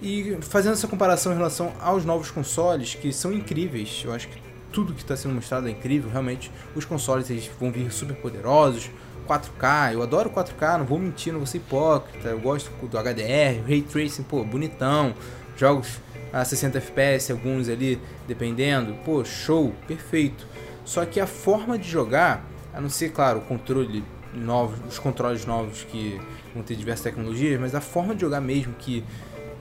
E 0.00 0.38
fazendo 0.40 0.74
essa 0.74 0.86
comparação 0.86 1.32
em 1.32 1.36
relação 1.36 1.72
aos 1.80 2.04
novos 2.04 2.30
consoles, 2.30 2.94
que 2.94 3.12
são 3.12 3.32
incríveis, 3.32 4.02
eu 4.04 4.12
acho 4.12 4.28
que 4.28 4.40
tudo 4.72 4.92
que 4.92 5.00
está 5.00 5.16
sendo 5.16 5.34
mostrado 5.34 5.68
é 5.68 5.70
incrível, 5.70 6.10
realmente. 6.10 6.50
Os 6.74 6.84
consoles 6.84 7.30
eles 7.30 7.50
vão 7.58 7.70
vir 7.70 7.90
super 7.90 8.16
poderosos, 8.16 8.90
4K, 9.28 9.92
eu 9.92 10.02
adoro 10.02 10.30
4K, 10.30 10.78
não 10.78 10.86
vou 10.86 10.98
mentir, 10.98 11.32
não 11.32 11.40
vou 11.40 11.46
ser 11.46 11.58
hipócrita, 11.58 12.28
eu 12.28 12.40
gosto 12.40 12.70
do 12.86 12.98
HDR, 12.98 13.62
Ray 13.66 13.82
Tracing, 13.82 14.22
pô, 14.22 14.42
bonitão, 14.42 15.14
jogos 15.56 16.00
a 16.32 16.44
60 16.44 16.78
FPS, 16.78 17.32
alguns 17.32 17.68
ali, 17.68 18.00
dependendo, 18.26 18.94
pô, 19.04 19.24
show, 19.24 19.74
perfeito. 19.86 20.46
Só 20.84 21.04
que 21.04 21.20
a 21.20 21.26
forma 21.26 21.78
de 21.78 21.88
jogar, 21.88 22.44
a 22.72 22.80
não 22.80 22.88
ser, 22.88 23.10
claro, 23.10 23.40
o 23.40 23.42
controle 23.42 24.02
novo, 24.32 24.74
os 24.86 24.98
controles 24.98 25.44
novos 25.44 25.84
que 25.84 26.20
vão 26.54 26.62
ter 26.62 26.74
diversas 26.74 27.04
tecnologias, 27.04 27.60
mas 27.60 27.74
a 27.74 27.80
forma 27.80 28.14
de 28.14 28.22
jogar 28.22 28.40
mesmo 28.40 28.74
que 28.74 29.04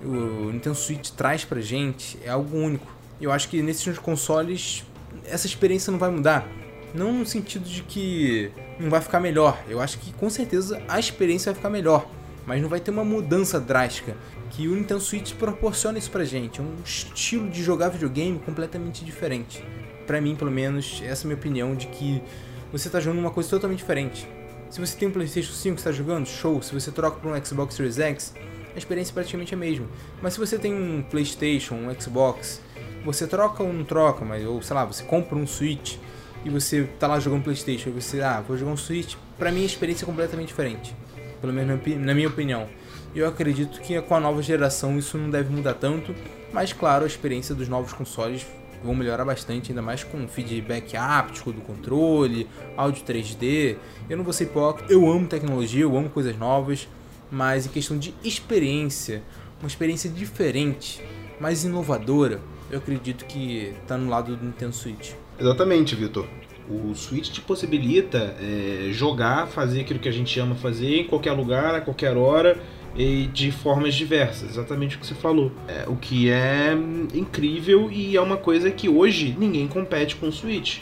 o 0.03 0.51
Nintendo 0.51 0.75
Switch 0.75 1.09
traz 1.11 1.43
pra 1.43 1.59
gente 1.59 2.17
é 2.23 2.29
algo 2.29 2.57
único. 2.57 2.87
Eu 3.19 3.31
acho 3.31 3.49
que 3.49 3.61
nesses 3.61 3.97
consoles 3.97 4.85
essa 5.25 5.47
experiência 5.47 5.91
não 5.91 5.99
vai 5.99 6.09
mudar. 6.09 6.47
Não 6.93 7.11
no 7.13 7.25
sentido 7.25 7.67
de 7.67 7.83
que 7.83 8.51
não 8.79 8.89
vai 8.89 9.01
ficar 9.01 9.19
melhor. 9.19 9.61
Eu 9.67 9.79
acho 9.79 9.99
que 9.99 10.13
com 10.13 10.29
certeza 10.29 10.81
a 10.87 10.99
experiência 10.99 11.51
vai 11.51 11.55
ficar 11.55 11.69
melhor. 11.69 12.09
Mas 12.45 12.61
não 12.61 12.69
vai 12.69 12.79
ter 12.79 12.91
uma 12.91 13.03
mudança 13.03 13.59
drástica. 13.59 14.15
Que 14.51 14.67
o 14.67 14.75
Nintendo 14.75 15.01
Switch 15.01 15.33
proporciona 15.33 15.97
isso 15.97 16.09
pra 16.09 16.23
gente. 16.23 16.59
É 16.61 16.63
um 16.63 16.75
estilo 16.83 17.49
de 17.49 17.61
jogar 17.61 17.89
videogame 17.89 18.39
completamente 18.39 19.03
diferente. 19.03 19.63
Pra 20.05 20.21
mim, 20.21 20.35
pelo 20.35 20.49
menos, 20.49 21.01
essa 21.03 21.23
é 21.23 21.25
a 21.25 21.27
minha 21.27 21.37
opinião 21.37 21.75
de 21.75 21.87
que 21.87 22.23
você 22.71 22.89
tá 22.89 22.99
jogando 22.99 23.19
uma 23.19 23.31
coisa 23.31 23.49
totalmente 23.49 23.79
diferente. 23.79 24.27
Se 24.69 24.79
você 24.79 24.97
tem 24.97 25.07
um 25.07 25.11
PlayStation 25.11 25.53
5 25.53 25.75
que 25.75 25.81
está 25.81 25.91
jogando, 25.91 26.25
show. 26.25 26.61
Se 26.61 26.73
você 26.73 26.91
troca 26.91 27.19
para 27.19 27.31
um 27.31 27.45
Xbox 27.45 27.75
Series 27.75 27.99
X, 27.99 28.33
a 28.73 28.77
experiência 28.77 29.11
é 29.11 29.13
praticamente 29.13 29.53
a 29.53 29.57
mesma. 29.57 29.87
Mas 30.21 30.33
se 30.33 30.39
você 30.39 30.57
tem 30.57 30.73
um 30.73 31.01
PlayStation, 31.01 31.75
um 31.75 31.99
Xbox, 31.99 32.61
você 33.07 33.25
troca 33.25 33.63
ou 33.63 33.71
não 33.71 33.85
troca, 33.85 34.25
mas 34.25 34.45
ou 34.45 34.61
sei 34.61 34.75
lá, 34.75 34.83
você 34.83 35.01
compra 35.01 35.37
um 35.37 35.47
Switch 35.47 35.95
e 36.43 36.49
você 36.49 36.83
tá 36.99 37.07
lá 37.07 37.19
jogando 37.19 37.43
PlayStation, 37.43 37.89
e 37.89 37.91
você, 37.93 38.21
ah, 38.21 38.43
vou 38.45 38.57
jogar 38.57 38.71
um 38.71 38.77
Switch, 38.77 39.15
para 39.37 39.49
mim 39.49 39.63
a 39.63 39.65
experiência 39.65 40.03
é 40.03 40.05
completamente 40.05 40.49
diferente. 40.49 40.93
Pelo 41.39 41.53
menos 41.53 41.79
na 41.99 42.13
minha 42.13 42.27
opinião. 42.27 42.67
Eu 43.15 43.25
acredito 43.27 43.79
que 43.79 43.99
com 44.01 44.13
a 44.13 44.19
nova 44.19 44.41
geração 44.41 44.97
isso 44.97 45.17
não 45.17 45.29
deve 45.29 45.49
mudar 45.53 45.75
tanto, 45.75 46.13
mas 46.51 46.73
claro, 46.73 47.05
a 47.05 47.07
experiência 47.07 47.55
dos 47.55 47.69
novos 47.69 47.93
consoles 47.93 48.45
vão 48.83 48.93
melhorar 48.93 49.23
bastante, 49.23 49.71
ainda 49.71 49.81
mais 49.81 50.03
com 50.03 50.27
feedback 50.27 50.97
áptico 50.97 51.53
do 51.53 51.61
controle, 51.61 52.47
áudio 52.75 53.05
3D. 53.05 53.77
Eu 54.09 54.17
não 54.17 54.23
vou 54.25 54.33
ser 54.33 54.43
hipócrita, 54.43 54.91
eu 54.91 55.09
amo 55.09 55.27
tecnologia, 55.27 55.83
eu 55.83 55.97
amo 55.97 56.09
coisas 56.09 56.37
novas, 56.37 56.89
mas 57.31 57.65
em 57.65 57.69
questão 57.69 57.97
de 57.97 58.13
experiência, 58.21 59.23
uma 59.61 59.67
experiência 59.67 60.09
diferente, 60.09 61.01
mais 61.39 61.63
inovadora, 61.63 62.41
eu 62.69 62.79
acredito 62.79 63.25
que 63.25 63.73
está 63.81 63.97
no 63.97 64.09
lado 64.09 64.35
do 64.35 64.45
Nintendo 64.45 64.73
Switch. 64.73 65.11
Exatamente, 65.39 65.95
Vitor. 65.95 66.25
O 66.69 66.93
Switch 66.93 67.29
te 67.29 67.39
possibilita 67.39 68.35
é, 68.41 68.89
jogar, 68.91 69.47
fazer 69.47 69.81
aquilo 69.81 69.99
que 69.99 70.09
a 70.09 70.11
gente 70.11 70.37
ama 70.39 70.55
fazer 70.55 71.01
em 71.01 71.03
qualquer 71.05 71.31
lugar, 71.31 71.75
a 71.75 71.81
qualquer 71.81 72.17
hora 72.17 72.59
e 72.95 73.27
de 73.27 73.51
formas 73.51 73.93
diversas, 73.93 74.49
exatamente 74.49 74.97
o 74.97 74.99
que 74.99 75.05
você 75.05 75.13
falou. 75.13 75.51
É, 75.67 75.85
o 75.87 75.95
que 75.95 76.29
é 76.29 76.73
incrível 77.13 77.89
e 77.91 78.17
é 78.17 78.21
uma 78.21 78.37
coisa 78.37 78.71
que 78.71 78.89
hoje 78.89 79.35
ninguém 79.37 79.67
compete 79.67 80.15
com 80.15 80.27
o 80.27 80.31
Switch. 80.31 80.79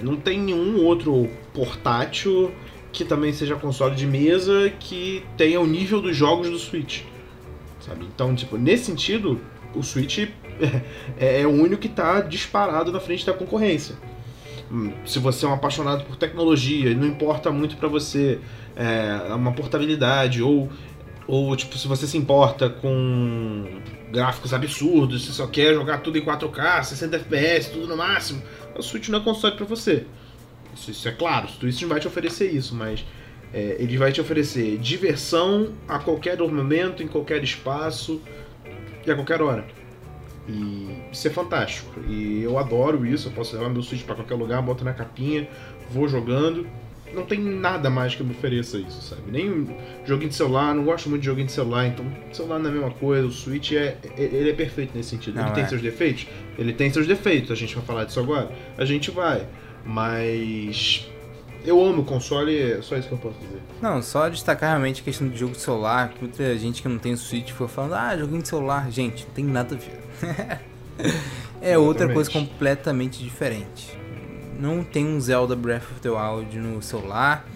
Não 0.00 0.16
tem 0.16 0.40
nenhum 0.40 0.82
outro 0.84 1.28
portátil 1.52 2.50
que 2.90 3.04
também 3.04 3.32
seja 3.32 3.54
console 3.54 3.94
de 3.94 4.06
mesa 4.06 4.70
que 4.80 5.22
tenha 5.36 5.60
o 5.60 5.66
nível 5.66 6.00
dos 6.00 6.16
jogos 6.16 6.50
do 6.50 6.58
Switch. 6.58 7.02
Sabe? 7.80 8.06
Então, 8.12 8.34
tipo, 8.34 8.56
nesse 8.56 8.84
sentido, 8.84 9.40
o 9.74 9.82
Switch 9.82 10.28
é, 11.18 11.42
é 11.42 11.46
o 11.46 11.50
único 11.50 11.78
que 11.78 11.88
está 11.88 12.20
disparado 12.20 12.92
na 12.92 13.00
frente 13.00 13.24
da 13.24 13.32
concorrência. 13.32 13.94
Hum, 14.70 14.92
se 15.04 15.18
você 15.18 15.44
é 15.44 15.48
um 15.48 15.54
apaixonado 15.54 16.04
por 16.04 16.16
tecnologia, 16.16 16.94
não 16.94 17.06
importa 17.06 17.50
muito 17.50 17.76
para 17.76 17.88
você 17.88 18.38
é, 18.76 19.34
uma 19.34 19.52
portabilidade 19.52 20.42
ou 20.42 20.70
ou, 21.30 21.54
tipo, 21.54 21.78
se 21.78 21.86
você 21.86 22.08
se 22.08 22.18
importa 22.18 22.68
com 22.68 23.80
gráficos 24.10 24.52
absurdos, 24.52 25.24
você 25.24 25.30
só 25.30 25.46
quer 25.46 25.74
jogar 25.74 25.98
tudo 25.98 26.18
em 26.18 26.24
4K, 26.24 26.82
60 26.82 27.16
FPS, 27.18 27.70
tudo 27.70 27.86
no 27.86 27.96
máximo, 27.96 28.42
o 28.76 28.82
Switch 28.82 29.08
não 29.10 29.20
é 29.20 29.22
console 29.22 29.54
para 29.54 29.64
você. 29.64 30.06
Isso, 30.74 30.90
isso, 30.90 31.08
é 31.08 31.12
claro, 31.12 31.46
o 31.46 31.48
Switch 31.48 31.82
não 31.82 31.88
vai 31.88 32.00
te 32.00 32.08
oferecer 32.08 32.50
isso, 32.50 32.74
mas 32.74 33.04
é, 33.54 33.76
ele 33.78 33.96
vai 33.96 34.10
te 34.10 34.20
oferecer 34.20 34.76
diversão 34.78 35.72
a 35.86 36.00
qualquer 36.00 36.36
momento, 36.38 37.00
em 37.00 37.06
qualquer 37.06 37.44
espaço 37.44 38.20
e 39.06 39.10
a 39.10 39.14
qualquer 39.14 39.40
hora. 39.40 39.64
E 40.48 40.88
isso 41.12 41.28
é 41.28 41.30
fantástico. 41.30 42.00
E 42.08 42.42
eu 42.42 42.58
adoro 42.58 43.06
isso, 43.06 43.28
eu 43.28 43.32
posso 43.32 43.54
levar 43.56 43.68
meu 43.68 43.82
Switch 43.82 44.04
para 44.04 44.14
qualquer 44.14 44.34
lugar, 44.34 44.60
boto 44.62 44.84
na 44.84 44.92
capinha, 44.92 45.48
vou 45.90 46.08
jogando 46.08 46.66
não 47.12 47.24
tem 47.24 47.40
nada 47.40 47.90
mais 47.90 48.14
que 48.14 48.22
me 48.22 48.30
ofereça 48.30 48.78
isso, 48.78 49.02
sabe? 49.02 49.22
Nem 49.30 49.66
joguinho 50.04 50.28
de 50.28 50.34
celular, 50.34 50.74
não 50.74 50.84
gosto 50.84 51.08
muito 51.08 51.22
de 51.22 51.26
joguinho 51.26 51.46
de 51.46 51.52
celular, 51.52 51.86
então 51.86 52.04
celular 52.32 52.58
não 52.58 52.66
é 52.66 52.68
a 52.68 52.72
mesma 52.72 52.90
coisa, 52.92 53.26
o 53.26 53.30
Switch 53.30 53.72
é, 53.72 53.96
é 54.16 54.22
ele 54.22 54.50
é 54.50 54.52
perfeito 54.52 54.96
nesse 54.96 55.10
sentido. 55.10 55.34
Não, 55.34 55.42
ele 55.42 55.50
é. 55.50 55.54
tem 55.54 55.66
seus 55.66 55.82
defeitos? 55.82 56.26
Ele 56.58 56.72
tem 56.72 56.90
seus 56.90 57.06
defeitos, 57.06 57.50
a 57.50 57.54
gente 57.54 57.74
vai 57.74 57.84
falar 57.84 58.04
disso 58.04 58.20
agora? 58.20 58.50
A 58.78 58.84
gente 58.84 59.10
vai, 59.10 59.46
mas 59.84 61.09
eu 61.64 61.84
amo 61.84 62.02
o 62.02 62.04
console, 62.04 62.56
é 62.56 62.82
só 62.82 62.96
isso 62.96 63.08
que 63.08 63.14
eu 63.14 63.18
posso 63.18 63.38
dizer. 63.38 63.60
Não, 63.80 64.02
só 64.02 64.28
destacar 64.28 64.70
realmente 64.70 65.00
a 65.00 65.04
questão 65.04 65.28
do 65.28 65.36
jogo 65.36 65.52
de 65.52 65.60
celular, 65.60 66.10
que 66.10 66.20
muita 66.20 66.58
gente 66.58 66.82
que 66.82 66.88
não 66.88 66.98
tem 66.98 67.16
Switch 67.16 67.50
foi 67.50 67.68
falando, 67.68 67.94
ah, 67.94 68.16
joguinho 68.16 68.42
de 68.42 68.48
celular, 68.48 68.90
gente, 68.90 69.24
não 69.26 69.34
tem 69.34 69.44
nada 69.44 69.74
a 69.74 69.78
ver. 69.78 70.60
é 71.60 71.78
outra 71.78 72.12
coisa 72.12 72.30
completamente 72.30 73.22
diferente 73.22 74.00
não 74.60 74.84
tem 74.84 75.06
um 75.06 75.18
Zelda 75.18 75.56
Breath 75.56 75.84
of 75.90 76.00
the 76.00 76.10
Wild 76.10 76.56
no 76.58 76.82
celular 76.82 77.46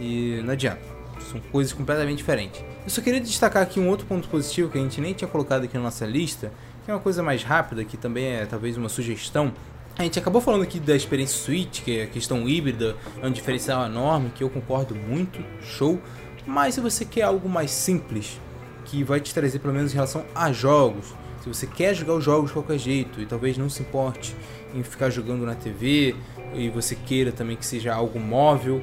e 0.00 0.40
não 0.42 0.54
adianta. 0.54 0.82
São 1.30 1.40
coisas 1.52 1.72
completamente 1.72 2.18
diferentes. 2.18 2.64
Eu 2.82 2.90
só 2.90 3.00
queria 3.00 3.20
destacar 3.20 3.62
aqui 3.62 3.78
um 3.78 3.88
outro 3.88 4.06
ponto 4.06 4.28
positivo 4.28 4.70
que 4.70 4.78
a 4.78 4.80
gente 4.80 5.00
nem 5.00 5.12
tinha 5.12 5.28
colocado 5.28 5.64
aqui 5.64 5.76
na 5.76 5.84
nossa 5.84 6.06
lista, 6.06 6.52
que 6.84 6.90
é 6.90 6.94
uma 6.94 7.00
coisa 7.00 7.22
mais 7.22 7.42
rápida, 7.42 7.84
que 7.84 7.96
também 7.96 8.26
é 8.26 8.46
talvez 8.46 8.76
uma 8.76 8.88
sugestão. 8.88 9.52
A 9.96 10.02
gente 10.02 10.18
acabou 10.18 10.40
falando 10.40 10.62
aqui 10.62 10.80
da 10.80 10.96
experiência 10.96 11.38
Switch, 11.38 11.82
que 11.82 12.00
é 12.00 12.02
a 12.02 12.06
questão 12.08 12.48
híbrida, 12.48 12.96
é 13.22 13.26
um 13.28 13.30
diferencial 13.30 13.86
enorme, 13.86 14.30
que 14.34 14.42
eu 14.42 14.50
concordo 14.50 14.92
muito, 14.92 15.38
show. 15.62 16.00
Mas 16.44 16.74
se 16.74 16.80
você 16.80 17.04
quer 17.04 17.22
algo 17.22 17.48
mais 17.48 17.70
simples, 17.70 18.40
que 18.86 19.04
vai 19.04 19.20
te 19.20 19.32
trazer 19.32 19.60
pelo 19.60 19.72
menos 19.72 19.92
em 19.92 19.94
relação 19.94 20.24
a 20.34 20.50
jogos, 20.50 21.14
se 21.40 21.48
você 21.48 21.64
quer 21.64 21.94
jogar 21.94 22.14
os 22.14 22.24
jogos 22.24 22.48
de 22.48 22.54
qualquer 22.54 22.76
jeito 22.76 23.20
e 23.20 23.26
talvez 23.26 23.56
não 23.56 23.70
se 23.70 23.82
importe 23.82 24.34
em 24.74 24.82
ficar 24.82 25.10
jogando 25.10 25.46
na 25.46 25.54
TV, 25.54 26.16
e 26.52 26.68
você 26.70 26.96
queira 26.96 27.30
também 27.30 27.56
que 27.56 27.64
seja 27.64 27.94
algo 27.94 28.18
móvel, 28.18 28.82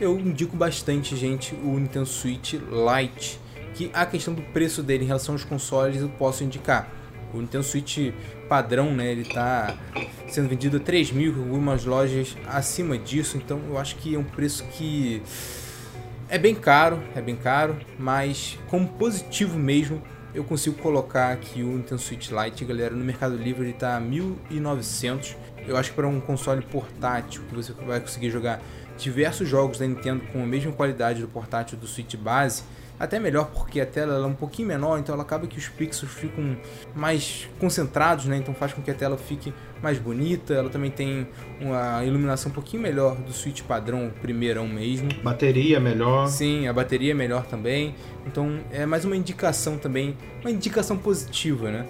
eu 0.00 0.16
indico 0.20 0.56
bastante, 0.56 1.16
gente, 1.16 1.52
o 1.56 1.80
Nintendo 1.80 2.06
Switch 2.06 2.54
Lite, 2.54 3.40
que 3.74 3.90
a 3.92 4.06
questão 4.06 4.32
do 4.32 4.42
preço 4.42 4.84
dele 4.84 5.02
em 5.02 5.08
relação 5.08 5.34
aos 5.34 5.44
consoles 5.44 6.00
eu 6.00 6.08
posso 6.10 6.44
indicar. 6.44 6.88
O 7.34 7.40
Nintendo 7.40 7.64
Switch 7.64 8.12
padrão, 8.48 8.94
né, 8.94 9.10
ele 9.10 9.24
tá 9.24 9.76
sendo 10.28 10.48
vendido 10.48 10.76
a 10.76 10.80
3 10.80 11.10
mil, 11.12 11.34
algumas 11.36 11.84
lojas 11.84 12.36
acima 12.46 12.96
disso, 12.96 13.36
então 13.36 13.60
eu 13.68 13.78
acho 13.78 13.96
que 13.96 14.14
é 14.14 14.18
um 14.18 14.24
preço 14.24 14.64
que 14.72 15.22
é 16.28 16.38
bem 16.38 16.54
caro, 16.54 17.02
é 17.14 17.20
bem 17.20 17.36
caro, 17.36 17.76
mas 17.98 18.58
como 18.68 18.88
positivo 18.88 19.58
mesmo, 19.58 20.02
eu 20.34 20.44
consigo 20.44 20.76
colocar 20.78 21.32
aqui 21.32 21.62
o 21.62 21.68
Nintendo 21.68 22.00
Switch 22.00 22.30
Lite, 22.30 22.64
galera, 22.64 22.94
no 22.94 23.04
Mercado 23.04 23.36
Livre 23.36 23.64
ele 23.64 23.72
tá 23.72 24.00
1.900 24.00 25.36
eu 25.66 25.76
acho 25.76 25.90
que 25.90 25.96
para 25.96 26.06
um 26.06 26.20
console 26.20 26.62
portátil 26.62 27.42
que 27.48 27.54
você 27.54 27.72
vai 27.72 28.00
conseguir 28.00 28.30
jogar 28.30 28.60
diversos 28.98 29.48
jogos 29.48 29.78
da 29.78 29.86
Nintendo 29.86 30.24
com 30.32 30.42
a 30.42 30.46
mesma 30.46 30.72
qualidade 30.72 31.20
do 31.20 31.28
portátil 31.28 31.78
do 31.78 31.86
Switch 31.86 32.14
base, 32.16 32.62
até 32.98 33.18
melhor 33.18 33.50
porque 33.52 33.80
a 33.80 33.86
tela 33.86 34.24
é 34.24 34.26
um 34.26 34.34
pouquinho 34.34 34.68
menor, 34.68 34.98
então 34.98 35.14
ela 35.14 35.22
acaba 35.22 35.46
que 35.46 35.58
os 35.58 35.68
pixels 35.68 36.12
ficam 36.12 36.56
mais 36.94 37.48
concentrados, 37.58 38.26
né? 38.26 38.36
Então 38.36 38.54
faz 38.54 38.72
com 38.72 38.82
que 38.82 38.90
a 38.90 38.94
tela 38.94 39.16
fique 39.16 39.52
mais 39.82 39.98
bonita. 39.98 40.54
Ela 40.54 40.70
também 40.70 40.90
tem 40.90 41.26
uma 41.60 42.04
iluminação 42.04 42.50
um 42.50 42.54
pouquinho 42.54 42.82
melhor 42.82 43.16
do 43.16 43.32
Switch 43.32 43.62
padrão 43.62 44.12
primeirão 44.22 44.66
mesmo. 44.68 45.08
Bateria 45.22 45.80
melhor. 45.80 46.28
Sim, 46.28 46.68
a 46.68 46.72
bateria 46.72 47.10
é 47.10 47.14
melhor 47.14 47.44
também. 47.46 47.94
Então 48.26 48.60
é 48.70 48.86
mais 48.86 49.04
uma 49.04 49.16
indicação 49.16 49.76
também, 49.76 50.16
uma 50.40 50.50
indicação 50.50 50.96
positiva, 50.96 51.70
né? 51.70 51.86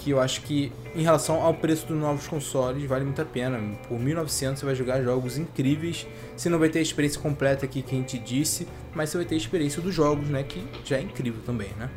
Que 0.00 0.10
eu 0.10 0.20
acho 0.20 0.40
que 0.42 0.72
em 0.94 1.02
relação 1.02 1.42
ao 1.42 1.52
preço 1.52 1.86
dos 1.86 1.96
novos 1.96 2.26
consoles 2.26 2.82
vale 2.88 3.04
muito 3.04 3.20
a 3.20 3.24
pena. 3.24 3.58
Por 3.86 3.98
1.900 3.98 4.56
você 4.56 4.64
vai 4.64 4.74
jogar 4.74 5.02
jogos 5.02 5.36
incríveis. 5.36 6.06
Você 6.36 6.48
não 6.48 6.58
vai 6.58 6.70
ter 6.70 6.78
a 6.78 6.82
experiência 6.82 7.20
completa 7.20 7.66
aqui 7.66 7.82
que 7.82 7.94
a 7.94 7.98
gente 7.98 8.18
disse, 8.18 8.66
mas 8.94 9.10
você 9.10 9.18
vai 9.18 9.26
ter 9.26 9.34
a 9.34 9.38
experiência 9.38 9.82
dos 9.82 9.94
jogos, 9.94 10.28
né, 10.28 10.42
que 10.42 10.64
já 10.84 10.96
é 10.96 11.02
incrível 11.02 11.40
também, 11.44 11.68
né? 11.78 11.90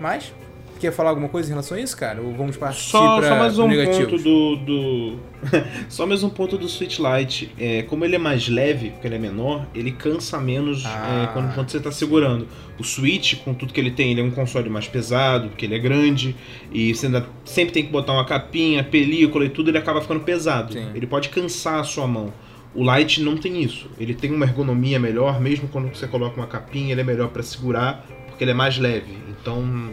Mas 0.00 0.32
quer 0.80 0.92
falar 0.92 1.10
alguma 1.10 1.28
coisa 1.28 1.48
em 1.48 1.52
relação 1.52 1.76
a 1.76 1.80
isso, 1.80 1.96
cara? 1.96 2.22
Ou 2.22 2.34
vamos 2.34 2.56
partir 2.56 2.80
só, 2.80 3.18
pra, 3.18 3.28
só 3.28 3.36
mais 3.36 3.58
um 3.58 3.68
ponto 3.68 4.18
do, 4.18 4.56
do... 4.56 5.16
só 5.88 6.06
mais 6.06 6.22
um 6.22 6.30
ponto 6.30 6.56
do 6.56 6.68
Switch 6.68 6.98
Lite. 6.98 7.52
É, 7.58 7.82
como 7.82 8.04
ele 8.04 8.16
é 8.16 8.18
mais 8.18 8.48
leve, 8.48 8.90
porque 8.90 9.06
ele 9.06 9.16
é 9.16 9.18
menor, 9.18 9.66
ele 9.74 9.92
cansa 9.92 10.40
menos 10.40 10.84
Ah. 10.86 11.28
é, 11.28 11.32
quando, 11.32 11.54
quando 11.54 11.70
você 11.70 11.76
está 11.76 11.92
segurando. 11.92 12.48
O 12.78 12.82
Switch, 12.82 13.36
com 13.44 13.52
tudo 13.52 13.72
que 13.74 13.80
ele 13.80 13.90
tem, 13.90 14.10
ele 14.10 14.22
é 14.22 14.24
um 14.24 14.30
console 14.30 14.70
mais 14.70 14.88
pesado, 14.88 15.48
porque 15.50 15.66
ele 15.66 15.74
é 15.74 15.78
grande 15.78 16.34
e 16.72 16.94
você 16.94 17.06
ainda 17.06 17.26
sempre 17.44 17.74
tem 17.74 17.84
que 17.84 17.90
botar 17.90 18.14
uma 18.14 18.24
capinha, 18.24 18.82
película 18.82 19.44
e 19.44 19.50
tudo, 19.50 19.70
ele 19.70 19.78
acaba 19.78 20.00
ficando 20.00 20.20
pesado. 20.20 20.72
Sim. 20.72 20.88
Ele 20.94 21.06
pode 21.06 21.28
cansar 21.28 21.80
a 21.80 21.84
sua 21.84 22.06
mão. 22.06 22.32
O 22.74 22.84
Lite 22.84 23.20
não 23.22 23.36
tem 23.36 23.62
isso. 23.62 23.90
Ele 23.98 24.14
tem 24.14 24.32
uma 24.32 24.46
ergonomia 24.46 24.98
melhor, 24.98 25.40
mesmo 25.40 25.68
quando 25.68 25.94
você 25.94 26.06
coloca 26.06 26.36
uma 26.36 26.46
capinha, 26.46 26.92
ele 26.92 27.00
é 27.00 27.04
melhor 27.04 27.28
para 27.28 27.42
segurar, 27.42 28.06
porque 28.28 28.44
ele 28.44 28.52
é 28.52 28.54
mais 28.54 28.78
leve. 28.78 29.18
Então 29.28 29.90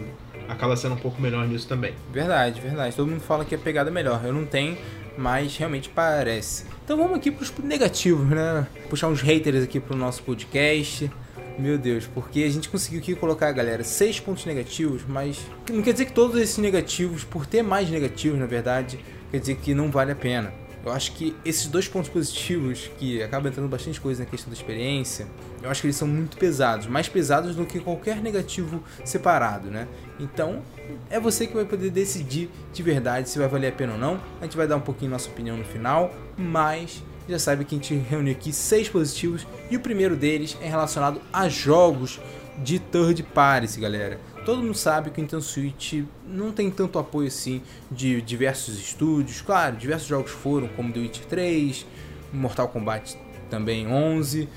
acaba 0.48 0.76
sendo 0.76 0.96
um 0.96 1.00
pouco 1.00 1.22
melhor 1.22 1.48
nisso 1.48 1.68
também. 1.68 1.94
Verdade, 2.12 2.62
verdade. 2.62 2.96
Todo 2.96 3.10
mundo 3.10 3.22
fala 3.22 3.46
que 3.46 3.56
a 3.56 3.58
pegada 3.58 3.90
é 3.90 3.94
melhor. 3.94 4.22
Eu 4.24 4.34
não 4.34 4.46
tenho, 4.46 4.78
mas 5.18 5.56
realmente 5.58 5.90
parece. 5.90 6.66
Então 6.84 6.98
vamos 6.98 7.18
aqui 7.18 7.32
pros 7.32 7.52
negativos, 7.64 8.28
né? 8.28 8.68
Puxar 8.90 9.08
uns 9.08 9.22
haters 9.22 9.64
aqui 9.64 9.80
pro 9.80 9.96
nosso 9.96 10.24
podcast. 10.24 11.12
Meu 11.58 11.78
Deus, 11.78 12.06
porque 12.06 12.44
a 12.44 12.50
gente 12.50 12.70
conseguiu 12.70 13.00
aqui 13.00 13.16
colocar, 13.16 13.52
galera, 13.52 13.84
seis 13.84 14.20
pontos 14.20 14.46
negativos, 14.46 15.02
mas 15.08 15.40
não 15.72 15.82
quer 15.82 15.92
dizer 15.92 16.06
que 16.06 16.14
todos 16.14 16.40
esses 16.40 16.60
negativos, 16.60 17.24
por 17.24 17.48
ter 17.48 17.64
mais 17.64 17.90
negativos, 17.90 18.38
na 18.38 18.46
verdade, 18.46 19.00
quer 19.32 19.40
dizer 19.40 19.56
que 19.56 19.74
não 19.74 19.90
vale 19.90 20.12
a 20.12 20.16
pena. 20.16 20.54
Eu 20.88 20.94
acho 20.94 21.12
que 21.12 21.36
esses 21.44 21.68
dois 21.68 21.86
pontos 21.86 22.10
positivos, 22.10 22.90
que 22.98 23.22
acaba 23.22 23.50
entrando 23.50 23.68
bastante 23.68 24.00
coisa 24.00 24.24
na 24.24 24.30
questão 24.30 24.50
da 24.50 24.56
experiência, 24.56 25.28
eu 25.62 25.70
acho 25.70 25.82
que 25.82 25.88
eles 25.88 25.98
são 25.98 26.08
muito 26.08 26.38
pesados, 26.38 26.88
mais 26.88 27.10
pesados 27.10 27.58
do 27.58 27.66
que 27.66 27.82
qualquer 27.82 28.22
negativo 28.22 28.82
separado, 29.04 29.70
né? 29.70 29.86
Então, 30.18 30.62
é 31.10 31.20
você 31.20 31.46
que 31.46 31.54
vai 31.54 31.66
poder 31.66 31.90
decidir 31.90 32.50
de 32.72 32.82
verdade 32.82 33.30
se 33.30 33.38
vai 33.38 33.50
valer 33.50 33.68
a 33.68 33.72
pena 33.74 33.94
ou 33.94 34.00
não. 34.00 34.18
A 34.40 34.46
gente 34.46 34.56
vai 34.56 34.66
dar 34.66 34.78
um 34.78 34.82
pouquinho 34.82 35.12
nossa 35.12 35.30
opinião 35.30 35.58
no 35.58 35.66
final, 35.66 36.10
mas 36.38 37.04
já 37.28 37.38
sabe 37.38 37.66
que 37.66 37.76
a 37.76 37.78
gente 37.78 37.94
reuniu 37.94 38.32
aqui 38.32 38.54
seis 38.54 38.88
positivos 38.88 39.46
e 39.70 39.76
o 39.76 39.82
primeiro 39.82 40.16
deles 40.16 40.58
é 40.62 40.70
relacionado 40.70 41.22
a 41.34 41.50
jogos 41.50 42.18
de 42.64 42.80
third 42.80 43.24
parties, 43.24 43.76
galera. 43.76 44.20
Todo 44.48 44.64
mundo 44.64 44.78
sabe 44.78 45.10
que 45.10 45.20
o 45.20 45.22
Nintendo 45.22 45.44
Switch 45.44 46.06
não 46.26 46.54
tem 46.54 46.72
tanto 46.72 46.98
apoio 46.98 47.28
assim 47.28 47.62
de 47.92 48.22
diversos 48.22 48.80
estúdios. 48.80 49.42
Claro, 49.42 49.76
diversos 49.76 50.08
jogos 50.08 50.32
foram, 50.32 50.70
como 50.70 50.94
The 50.94 51.02
Witcher 51.02 51.26
3, 51.26 51.86
Mortal 52.32 52.70
Kombat 52.70 53.18
também 53.50 53.90
11, 53.90 54.48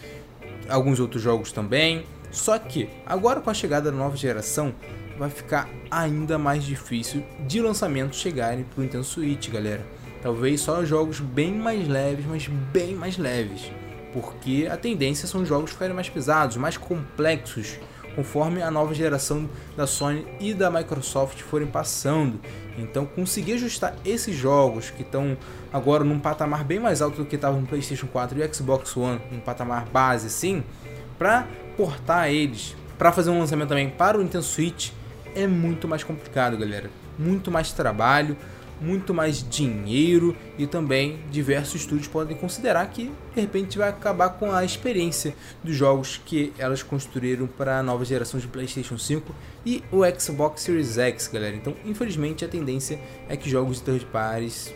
alguns 0.69 1.01
outros 1.01 1.21
jogos 1.21 1.51
também. 1.51 2.05
Só 2.31 2.57
que 2.57 2.89
agora 3.05 3.41
com 3.41 3.51
a 3.51 3.55
chegada 3.55 3.91
da 3.91 3.97
nova 3.97 4.17
geração 4.17 4.73
vai 5.19 5.29
ficar 5.29 5.69
ainda 5.91 6.39
mais 6.39 6.63
difícil 6.63 7.25
de 7.49 7.61
lançamentos 7.61 8.21
chegarem 8.21 8.63
pro 8.63 8.85
Nintendo 8.85 9.03
Switch, 9.03 9.51
galera. 9.51 9.85
Talvez 10.23 10.61
só 10.61 10.85
jogos 10.85 11.19
bem 11.19 11.53
mais 11.53 11.89
leves, 11.89 12.27
mas 12.27 12.47
bem 12.47 12.95
mais 12.95 13.19
leves. 13.19 13.73
Porque 14.13 14.69
a 14.71 14.77
tendência 14.77 15.27
são 15.27 15.45
jogos 15.45 15.73
ficarem 15.73 15.97
mais 15.97 16.09
pesados, 16.09 16.57
mais 16.57 16.77
complexos, 16.77 17.77
conforme 18.15 18.63
a 18.63 18.71
nova 18.71 18.95
geração 18.95 19.49
da 19.77 19.87
Sony 19.87 20.27
e 20.39 20.53
da 20.53 20.71
Microsoft 20.71 21.41
forem 21.41 21.67
passando. 21.67 22.41
Então, 22.79 23.07
conseguir 23.07 23.55
ajustar 23.55 23.95
esses 24.05 24.35
jogos 24.37 24.91
que 24.91 25.03
estão 25.03 25.37
agora 25.73 26.05
num 26.05 26.19
patamar 26.19 26.65
bem 26.65 26.79
mais 26.79 27.03
alto 27.03 27.19
do 27.19 27.27
que 27.27 27.37
estavam 27.37 27.61
no 27.61 27.67
PlayStation 27.67 28.07
4 28.07 28.43
e 28.43 28.55
Xbox 28.55 28.97
One, 28.97 29.21
um 29.33 29.41
patamar 29.41 29.87
base 29.87 30.27
assim, 30.27 30.63
para 31.19 31.47
portar 31.77 32.31
eles, 32.31 32.75
para 32.99 33.13
fazer 33.13 33.31
um 33.31 33.39
lançamento 33.39 33.69
também 33.69 33.91
para 33.91 34.19
o 34.19 34.23
Nintendo 34.23 34.45
Switch, 34.45 34.91
é 35.35 35.47
muito 35.47 35.87
mais 35.87 36.03
complicado, 36.03 36.57
galera. 36.57 36.91
Muito 37.19 37.51
mais 37.51 37.73
trabalho, 37.73 38.37
muito 38.81 39.13
mais 39.13 39.47
dinheiro 39.49 40.37
e 40.59 40.67
também 40.67 41.21
diversos 41.31 41.83
estúdios 41.83 42.09
podem 42.09 42.37
considerar 42.37 42.87
que 42.91 43.11
de 43.35 43.41
repente 43.41 43.79
vai 43.79 43.89
acabar 43.89 44.31
com 44.31 44.53
a 44.53 44.65
experiência 44.65 45.35
dos 45.63 45.75
jogos 45.75 46.21
que 46.25 46.53
elas 46.59 46.83
construíram 46.83 47.47
para 47.47 47.79
a 47.79 47.83
nova 47.83 48.05
geração 48.05 48.41
de 48.41 48.49
PlayStation 48.49 48.99
5 48.99 49.35
e 49.65 49.83
o 49.93 50.01
Xbox 50.19 50.63
Series 50.63 50.97
X, 50.99 51.29
galera. 51.29 51.55
Então, 51.55 51.75
infelizmente, 51.85 52.45
a 52.45 52.49
tendência 52.49 52.99
é 53.29 53.37
que 53.37 53.51
jogos 53.51 53.79
de 53.79 53.83
third 53.85 54.07
parties 54.07 54.73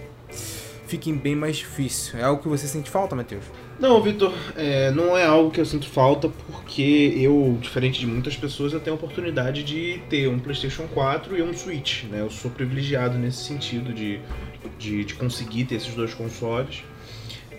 fiquem 0.86 1.14
bem 1.14 1.34
mais 1.34 1.56
difíceis. 1.56 2.14
É 2.14 2.24
algo 2.24 2.42
que 2.42 2.48
você 2.48 2.66
sente 2.66 2.90
falta, 2.90 3.16
Matheus? 3.16 3.44
Não, 3.78 4.00
Vitor, 4.00 4.32
é, 4.56 4.90
não 4.90 5.16
é 5.16 5.24
algo 5.24 5.50
que 5.50 5.60
eu 5.60 5.66
sinto 5.66 5.88
falta, 5.88 6.28
porque 6.28 7.12
eu, 7.16 7.58
diferente 7.60 7.98
de 7.98 8.06
muitas 8.06 8.36
pessoas, 8.36 8.72
eu 8.72 8.80
tenho 8.80 8.94
a 8.94 8.98
oportunidade 8.98 9.64
de 9.64 10.00
ter 10.08 10.28
um 10.28 10.38
PlayStation 10.38 10.86
4 10.94 11.36
e 11.36 11.42
um 11.42 11.52
Switch, 11.52 12.04
né? 12.04 12.20
Eu 12.20 12.30
sou 12.30 12.50
privilegiado 12.50 13.18
nesse 13.18 13.44
sentido 13.44 13.92
de, 13.92 14.20
de, 14.78 15.04
de 15.04 15.14
conseguir 15.14 15.64
ter 15.64 15.76
esses 15.76 15.94
dois 15.94 16.14
consoles. 16.14 16.84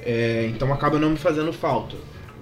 É, 0.02 0.50
então 0.54 0.72
acaba 0.72 1.00
não 1.00 1.12
me 1.12 1.18
fazendo 1.18 1.52
falta. 1.52 1.96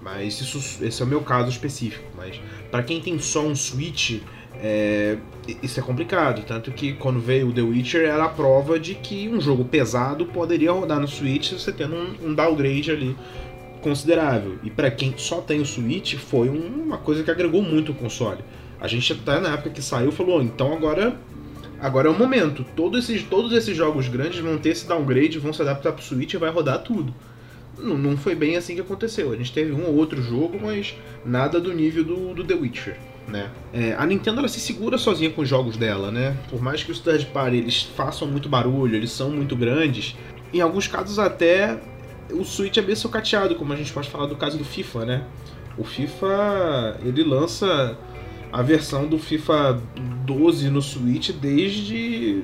Mas 0.03 0.41
isso, 0.41 0.83
esse 0.83 1.01
é 1.01 1.05
o 1.05 1.07
meu 1.07 1.21
caso 1.21 1.49
específico. 1.49 2.03
Mas 2.15 2.39
para 2.69 2.83
quem 2.83 3.01
tem 3.01 3.17
só 3.19 3.41
um 3.41 3.55
Switch, 3.55 4.19
é, 4.61 5.17
isso 5.61 5.79
é 5.79 5.83
complicado. 5.83 6.43
Tanto 6.45 6.71
que 6.71 6.93
quando 6.93 7.19
veio 7.19 7.49
o 7.49 7.53
The 7.53 7.61
Witcher 7.61 8.05
era 8.07 8.25
a 8.25 8.29
prova 8.29 8.79
de 8.79 8.95
que 8.95 9.27
um 9.29 9.39
jogo 9.41 9.65
pesado 9.65 10.25
poderia 10.27 10.71
rodar 10.71 10.99
no 10.99 11.07
Switch 11.07 11.51
você 11.53 11.71
tendo 11.71 11.95
um, 11.95 12.29
um 12.29 12.33
downgrade 12.33 12.91
ali 12.91 13.15
considerável. 13.81 14.57
E 14.63 14.69
para 14.69 14.89
quem 14.89 15.13
só 15.17 15.41
tem 15.41 15.59
o 15.59 15.65
Switch, 15.65 16.15
foi 16.15 16.49
um- 16.49 16.83
uma 16.85 16.97
coisa 16.97 17.23
que 17.23 17.31
agregou 17.31 17.61
muito 17.61 17.91
o 17.91 17.95
console. 17.95 18.39
A 18.79 18.87
gente 18.87 19.11
até 19.13 19.39
na 19.39 19.53
época 19.53 19.69
que 19.69 19.81
saiu 19.81 20.11
falou, 20.11 20.41
então 20.41 20.73
agora 20.73 21.17
agora 21.79 22.07
é 22.07 22.11
o 22.11 22.17
momento. 22.17 22.65
Todos 22.75 23.09
esses, 23.09 23.23
todos 23.27 23.51
esses 23.51 23.75
jogos 23.75 24.07
grandes 24.07 24.39
vão 24.39 24.57
ter 24.57 24.69
esse 24.69 24.87
downgrade, 24.87 25.37
vão 25.39 25.51
se 25.51 25.61
adaptar 25.61 25.91
pro 25.91 26.03
Switch 26.03 26.33
e 26.33 26.37
vai 26.37 26.49
rodar 26.49 26.81
tudo. 26.81 27.13
Não, 27.77 27.97
não 27.97 28.15
foi 28.15 28.35
bem 28.35 28.55
assim 28.55 28.75
que 28.75 28.81
aconteceu. 28.81 29.31
A 29.33 29.35
gente 29.35 29.51
teve 29.51 29.73
um 29.73 29.85
ou 29.87 29.95
outro 29.95 30.21
jogo, 30.21 30.57
mas 30.61 30.95
nada 31.25 31.59
do 31.59 31.73
nível 31.73 32.03
do, 32.05 32.33
do 32.33 32.43
The 32.43 32.53
Witcher. 32.53 32.97
Né? 33.27 33.49
É, 33.73 33.95
a 33.97 34.05
Nintendo 34.05 34.39
ela 34.39 34.47
se 34.47 34.59
segura 34.59 34.97
sozinha 34.97 35.29
com 35.29 35.41
os 35.41 35.49
jogos 35.49 35.77
dela, 35.77 36.11
né? 36.11 36.35
Por 36.49 36.61
mais 36.61 36.83
que 36.83 36.91
os 36.91 36.99
third 36.99 37.25
party 37.27 37.57
eles 37.57 37.83
façam 37.95 38.27
muito 38.27 38.49
barulho, 38.49 38.95
eles 38.95 39.11
são 39.11 39.29
muito 39.29 39.55
grandes, 39.55 40.15
em 40.53 40.59
alguns 40.61 40.87
casos 40.87 41.17
até 41.17 41.79
o 42.31 42.43
Switch 42.43 42.77
é 42.77 42.81
bem 42.81 42.95
socateado, 42.95 43.55
como 43.55 43.73
a 43.73 43.75
gente 43.75 43.91
pode 43.91 44.09
falar 44.09 44.25
do 44.25 44.35
caso 44.35 44.57
do 44.57 44.65
FIFA, 44.65 45.05
né? 45.05 45.23
O 45.77 45.83
FIFA 45.83 46.99
ele 47.03 47.23
lança 47.23 47.97
a 48.51 48.61
versão 48.61 49.07
do 49.07 49.17
FIFA 49.17 49.81
12 50.25 50.69
no 50.69 50.81
Switch 50.81 51.31
desde 51.31 52.43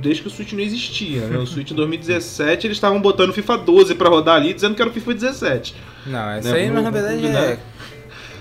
desde 0.00 0.22
que 0.22 0.28
o 0.28 0.30
Switch 0.30 0.52
não 0.52 0.60
existia, 0.60 1.22
né? 1.26 1.38
O 1.38 1.46
Switch 1.46 1.70
em 1.70 1.74
2017 1.76 2.66
eles 2.66 2.76
estavam 2.76 3.00
botando 3.00 3.30
o 3.30 3.32
FIFA 3.32 3.58
12 3.58 3.94
pra 3.94 4.08
rodar 4.08 4.36
ali, 4.36 4.52
dizendo 4.52 4.74
que 4.74 4.82
era 4.82 4.90
o 4.90 4.92
FIFA 4.92 5.14
17. 5.14 5.74
Não, 6.06 6.30
essa 6.30 6.52
Né, 6.52 6.60
aí, 6.60 6.70
mas 6.70 6.84
na 6.84 6.90
verdade 6.90 7.26
é 7.26 7.58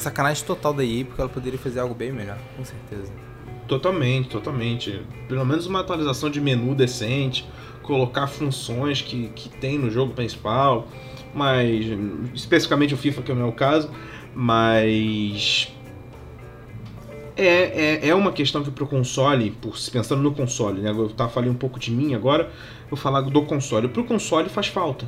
sacanagem 0.03 0.43
total 0.45 0.73
da 0.73 0.83
EA, 0.83 1.05
porque 1.05 1.21
ela 1.21 1.29
poderia 1.29 1.59
fazer 1.59 1.79
algo 1.79 1.93
bem 1.93 2.11
melhor, 2.11 2.37
com 2.55 2.63
certeza. 2.63 3.11
Totalmente, 3.67 4.29
totalmente. 4.29 5.01
Pelo 5.27 5.45
menos 5.45 5.65
uma 5.65 5.81
atualização 5.81 6.29
de 6.29 6.39
menu 6.39 6.73
decente, 6.73 7.45
colocar 7.83 8.27
funções 8.27 9.01
que, 9.01 9.27
que 9.29 9.49
tem 9.49 9.77
no 9.77 9.89
jogo 9.89 10.13
principal, 10.13 10.87
mas 11.33 11.85
especificamente 12.33 12.93
o 12.93 12.97
FIFA 12.97 13.21
que 13.21 13.33
não 13.33 13.41
é 13.43 13.49
o 13.49 13.51
caso, 13.51 13.89
mas 14.33 15.71
é, 17.35 17.99
é, 18.05 18.09
é 18.09 18.15
uma 18.15 18.31
questão 18.31 18.63
que 18.63 18.71
pro 18.71 18.87
console, 18.87 19.51
por, 19.51 19.77
pensando 19.91 20.21
no 20.21 20.33
console, 20.33 20.81
né? 20.81 20.89
Eu 20.89 21.09
tava 21.09 21.29
falando 21.29 21.51
um 21.51 21.55
pouco 21.55 21.79
de 21.79 21.91
mim 21.91 22.15
agora, 22.15 22.43
eu 22.43 22.89
vou 22.89 22.97
falar 22.97 23.21
do 23.21 23.41
console. 23.43 23.87
Pro 23.87 24.03
console 24.03 24.49
faz 24.49 24.67
falta. 24.67 25.07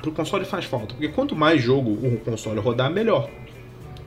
Pro 0.00 0.10
console 0.10 0.44
faz 0.44 0.64
falta, 0.64 0.94
porque 0.94 1.08
quanto 1.08 1.36
mais 1.36 1.62
jogo 1.62 1.90
o 1.90 2.18
console 2.24 2.58
rodar, 2.58 2.90
melhor. 2.90 3.28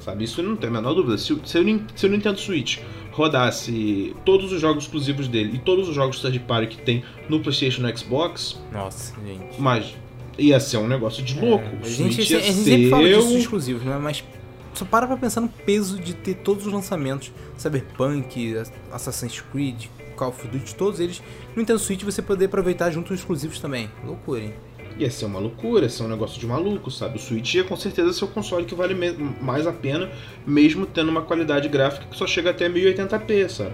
Sabe? 0.03 0.23
Isso 0.25 0.41
não 0.43 0.55
tem 0.55 0.69
a 0.69 0.73
menor 0.73 0.93
dúvida. 0.93 1.17
Se, 1.17 1.31
o- 1.33 1.39
se, 1.45 1.59
Nin- 1.61 1.85
se 1.95 2.05
o 2.05 2.09
Nintendo 2.09 2.39
Switch 2.39 2.79
rodasse 3.11 4.15
todos 4.25 4.51
os 4.51 4.59
jogos 4.59 4.83
exclusivos 4.83 5.27
dele 5.27 5.55
e 5.55 5.59
todos 5.59 5.87
os 5.87 5.95
jogos 5.95 6.19
third 6.21 6.39
party 6.39 6.67
que 6.75 6.81
tem 6.81 7.03
no 7.29 7.39
PlayStation 7.39 7.81
e 7.87 7.91
no 7.91 7.97
Xbox, 7.97 8.59
Nossa, 8.71 9.13
gente. 9.25 9.59
mas 9.61 9.95
ia 10.37 10.59
ser 10.59 10.77
um 10.77 10.87
negócio 10.87 11.23
de 11.23 11.39
louco. 11.39 11.63
É, 11.63 11.85
a 11.85 11.89
gente, 11.89 12.21
a 12.21 12.39
ia 12.39 12.41
gente 12.43 12.53
sempre 12.63 12.89
fala 12.89 13.03
disso 13.07 13.29
ser 13.29 13.37
exclusivos, 13.39 13.83
né? 13.83 13.97
Mas 14.01 14.23
só 14.73 14.83
para 14.85 15.07
pra 15.07 15.15
pensar 15.15 15.41
no 15.41 15.47
peso 15.49 15.99
de 15.99 16.13
ter 16.13 16.33
todos 16.35 16.65
os 16.67 16.73
lançamentos. 16.73 17.31
Cyberpunk, 17.57 18.55
Assassin's 18.91 19.39
Creed, 19.51 19.85
Call 20.17 20.29
of 20.29 20.47
Duty, 20.47 20.75
todos 20.75 20.99
eles. 20.99 21.21
No 21.55 21.59
Nintendo 21.61 21.79
Switch 21.79 22.03
você 22.03 22.21
poder 22.21 22.45
aproveitar 22.45 22.91
junto 22.91 23.13
os 23.13 23.19
exclusivos 23.19 23.59
também. 23.59 23.89
Loucura, 24.05 24.41
hein? 24.41 24.53
Ia 24.97 25.09
ser 25.09 25.25
uma 25.25 25.39
loucura, 25.39 25.83
ia 25.83 25.89
ser 25.89 26.03
um 26.03 26.07
negócio 26.07 26.39
de 26.39 26.45
maluco, 26.45 26.91
sabe? 26.91 27.17
O 27.17 27.19
Switch 27.19 27.55
ia 27.55 27.63
com 27.63 27.75
certeza 27.75 28.13
ser 28.13 28.25
o 28.25 28.27
console 28.27 28.65
que 28.65 28.75
vale 28.75 28.93
mais 29.41 29.65
a 29.65 29.71
pena, 29.71 30.09
mesmo 30.45 30.85
tendo 30.85 31.09
uma 31.09 31.21
qualidade 31.21 31.67
gráfica 31.67 32.05
que 32.09 32.15
só 32.15 32.27
chega 32.27 32.51
até 32.51 32.69
1080p, 32.69 33.49
sabe? 33.49 33.73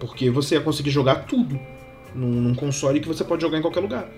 Porque 0.00 0.30
você 0.30 0.54
ia 0.56 0.60
conseguir 0.60 0.90
jogar 0.90 1.26
tudo 1.26 1.58
num, 2.14 2.28
num 2.28 2.54
console 2.54 3.00
que 3.00 3.08
você 3.08 3.24
pode 3.24 3.42
jogar 3.42 3.58
em 3.58 3.62
qualquer 3.62 3.80
lugar. 3.80 4.08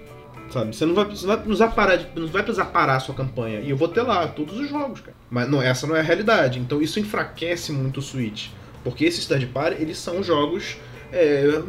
Sabe? 0.50 0.76
Você 0.76 0.86
não 0.86 0.94
vai, 0.94 1.04
você 1.04 1.26
vai 1.26 1.36
precisar 1.38 1.68
parar 1.68 1.98
não 2.14 2.26
vai 2.28 2.42
precisar 2.42 2.66
parar 2.66 2.96
a 2.96 3.00
sua 3.00 3.14
campanha. 3.14 3.60
E 3.60 3.70
eu 3.70 3.76
vou 3.76 3.88
ter 3.88 4.02
lá 4.02 4.28
todos 4.28 4.58
os 4.58 4.68
jogos, 4.68 5.00
cara. 5.00 5.16
Mas 5.28 5.48
não, 5.48 5.60
essa 5.60 5.86
não 5.86 5.96
é 5.96 6.00
a 6.00 6.02
realidade. 6.02 6.58
Então 6.58 6.80
isso 6.80 7.00
enfraquece 7.00 7.72
muito 7.72 7.98
o 7.98 8.02
Switch. 8.02 8.50
Porque 8.84 9.04
esses 9.04 9.26
third 9.26 9.46
party, 9.46 9.82
eles 9.82 9.98
são 9.98 10.22
jogos 10.22 10.76
é, 11.12 11.60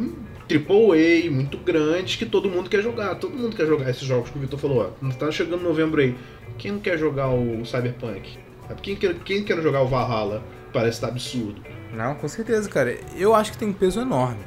AAA, 0.49 1.29
muito 1.29 1.57
grandes, 1.57 2.15
que 2.15 2.25
todo 2.25 2.49
mundo 2.49 2.69
quer 2.69 2.81
jogar. 2.81 3.15
Todo 3.15 3.36
mundo 3.36 3.55
quer 3.55 3.65
jogar 3.67 3.89
esses 3.89 4.03
jogos 4.03 4.29
que 4.29 4.38
o 4.38 4.41
Vitor 4.41 4.57
falou. 4.57 4.95
Ó, 5.03 5.10
tá 5.10 5.29
chegando 5.31 5.62
novembro 5.62 6.01
aí. 6.01 6.15
Quem 6.57 6.71
não 6.71 6.79
quer 6.79 6.97
jogar 6.97 7.29
o 7.29 7.65
Cyberpunk? 7.65 8.38
Quem 8.81 8.95
quer, 8.95 9.13
quem 9.15 9.43
quer 9.43 9.62
jogar 9.62 9.81
o 9.81 9.88
Valhalla? 9.88 10.43
Parece 10.73 11.01
tá 11.01 11.07
absurdo. 11.07 11.62
Não, 11.93 12.15
com 12.15 12.27
certeza, 12.27 12.69
cara. 12.69 12.97
Eu 13.15 13.33
acho 13.33 13.51
que 13.51 13.57
tem 13.57 13.67
um 13.67 13.73
peso 13.73 13.99
enorme. 13.99 14.39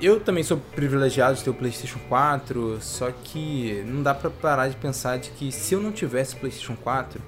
Eu 0.00 0.20
também 0.20 0.42
sou 0.42 0.58
privilegiado 0.74 1.36
de 1.36 1.44
ter 1.44 1.50
o 1.50 1.54
PlayStation 1.54 1.98
4, 2.08 2.78
só 2.80 3.10
que 3.10 3.82
não 3.86 4.02
dá 4.02 4.12
pra 4.12 4.28
parar 4.28 4.68
de 4.68 4.76
pensar 4.76 5.18
de 5.18 5.30
que 5.30 5.50
se 5.52 5.74
eu 5.74 5.80
não 5.80 5.92
tivesse 5.92 6.34
o 6.34 6.38
PlayStation 6.38 6.76
4, 6.76 7.20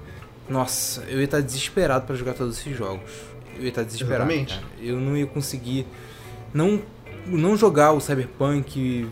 nossa, 0.49 1.01
eu 1.09 1.17
ia 1.17 1.25
estar 1.25 1.41
desesperado 1.41 2.05
para 2.05 2.15
jogar 2.15 2.33
todos 2.33 2.59
esses 2.59 2.77
jogos. 2.77 3.09
Eu 3.55 3.63
ia 3.63 3.69
estar 3.69 3.83
desesperado. 3.83 4.31
Exatamente. 4.31 4.55
Cara. 4.55 4.67
Eu 4.81 4.97
não 4.97 5.17
ia 5.17 5.25
conseguir 5.25 5.87
não 6.53 6.81
não 7.27 7.57
jogar 7.57 7.91
o 7.91 7.99
Cyberpunk, 7.99 9.09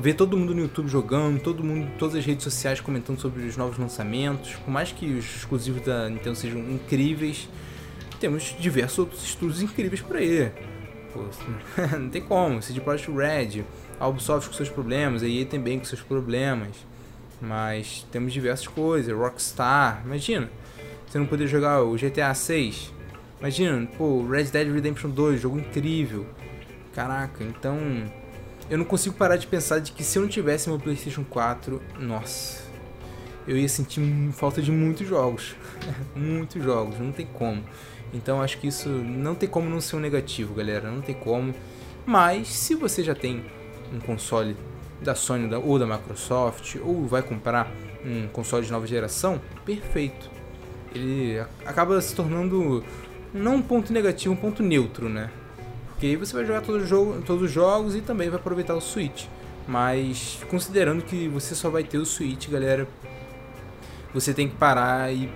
ver 0.00 0.14
todo 0.14 0.36
mundo 0.36 0.54
no 0.54 0.62
YouTube 0.62 0.88
jogando, 0.88 1.40
todo 1.40 1.62
mundo, 1.62 1.90
todas 1.98 2.14
as 2.14 2.24
redes 2.24 2.44
sociais 2.44 2.80
comentando 2.80 3.20
sobre 3.20 3.44
os 3.44 3.56
novos 3.56 3.78
lançamentos, 3.78 4.54
por 4.54 4.70
mais 4.70 4.92
que 4.92 5.06
os 5.06 5.24
exclusivos 5.36 5.82
da 5.82 6.08
Nintendo 6.08 6.36
sejam 6.36 6.60
incríveis, 6.60 7.48
temos 8.20 8.54
diversos 8.58 8.98
outros 8.98 9.24
estudos 9.24 9.62
incríveis 9.62 10.00
por 10.00 10.16
aí. 10.16 10.50
Pô, 11.12 11.24
não 11.98 12.08
tem 12.08 12.22
como, 12.22 12.62
CD 12.62 12.80
Projekt 12.80 13.10
Red, 13.10 13.64
a 13.98 14.06
Ubisoft 14.06 14.50
com 14.50 14.56
seus 14.56 14.68
problemas, 14.68 15.22
a 15.22 15.28
EA 15.28 15.46
também 15.46 15.78
com 15.78 15.84
seus 15.84 16.02
problemas, 16.02 16.76
mas 17.40 18.06
temos 18.10 18.32
diversas 18.32 18.66
coisas, 18.66 19.14
Rockstar, 19.14 20.02
imagina, 20.04 20.50
você 21.06 21.18
não 21.18 21.26
poder 21.26 21.46
jogar 21.46 21.82
o 21.82 21.96
GTA 21.96 22.34
6, 22.34 22.92
imagina, 23.40 23.86
pô, 23.96 24.26
Red 24.26 24.44
Dead 24.44 24.72
Redemption 24.72 25.10
2, 25.10 25.40
jogo 25.40 25.58
incrível, 25.58 26.26
Caraca, 26.96 27.44
então 27.44 27.78
eu 28.70 28.78
não 28.78 28.84
consigo 28.86 29.14
parar 29.14 29.36
de 29.36 29.46
pensar 29.46 29.80
de 29.80 29.92
que 29.92 30.02
se 30.02 30.16
eu 30.16 30.22
não 30.22 30.30
tivesse 30.30 30.70
meu 30.70 30.78
PlayStation 30.78 31.22
4, 31.24 31.82
nossa, 32.00 32.62
eu 33.46 33.54
ia 33.54 33.68
sentir 33.68 34.00
falta 34.32 34.62
de 34.62 34.72
muitos 34.72 35.06
jogos. 35.06 35.54
muitos 36.16 36.64
jogos, 36.64 36.98
não 36.98 37.12
tem 37.12 37.26
como. 37.26 37.62
Então 38.14 38.40
acho 38.40 38.56
que 38.56 38.68
isso 38.68 38.88
não 38.88 39.34
tem 39.34 39.46
como 39.46 39.68
não 39.68 39.78
ser 39.78 39.96
um 39.96 40.00
negativo, 40.00 40.54
galera, 40.54 40.90
não 40.90 41.02
tem 41.02 41.14
como. 41.14 41.54
Mas 42.06 42.48
se 42.48 42.74
você 42.74 43.04
já 43.04 43.14
tem 43.14 43.44
um 43.92 44.00
console 44.00 44.56
da 45.02 45.14
Sony 45.14 45.54
ou 45.54 45.78
da 45.78 45.84
Microsoft 45.84 46.76
ou 46.82 47.06
vai 47.06 47.20
comprar 47.20 47.70
um 48.06 48.26
console 48.28 48.64
de 48.64 48.72
nova 48.72 48.86
geração, 48.86 49.38
perfeito. 49.66 50.30
Ele 50.94 51.44
acaba 51.66 52.00
se 52.00 52.14
tornando 52.14 52.82
não 53.34 53.56
um 53.56 53.62
ponto 53.62 53.92
negativo, 53.92 54.32
um 54.32 54.36
ponto 54.38 54.62
neutro, 54.62 55.10
né? 55.10 55.30
Porque 55.96 56.08
aí 56.08 56.16
você 56.16 56.34
vai 56.34 56.44
jogar 56.44 56.60
todo 56.60 56.86
jogo, 56.86 57.22
todos 57.22 57.44
os 57.44 57.50
jogos 57.50 57.96
e 57.96 58.02
também 58.02 58.28
vai 58.28 58.38
aproveitar 58.38 58.74
o 58.74 58.82
Switch. 58.82 59.24
Mas 59.66 60.38
considerando 60.50 61.02
que 61.02 61.26
você 61.26 61.54
só 61.54 61.70
vai 61.70 61.84
ter 61.84 61.96
o 61.96 62.04
Switch, 62.04 62.50
galera, 62.50 62.86
você 64.12 64.34
tem 64.34 64.46
que 64.46 64.54
parar 64.56 65.10
e 65.10 65.32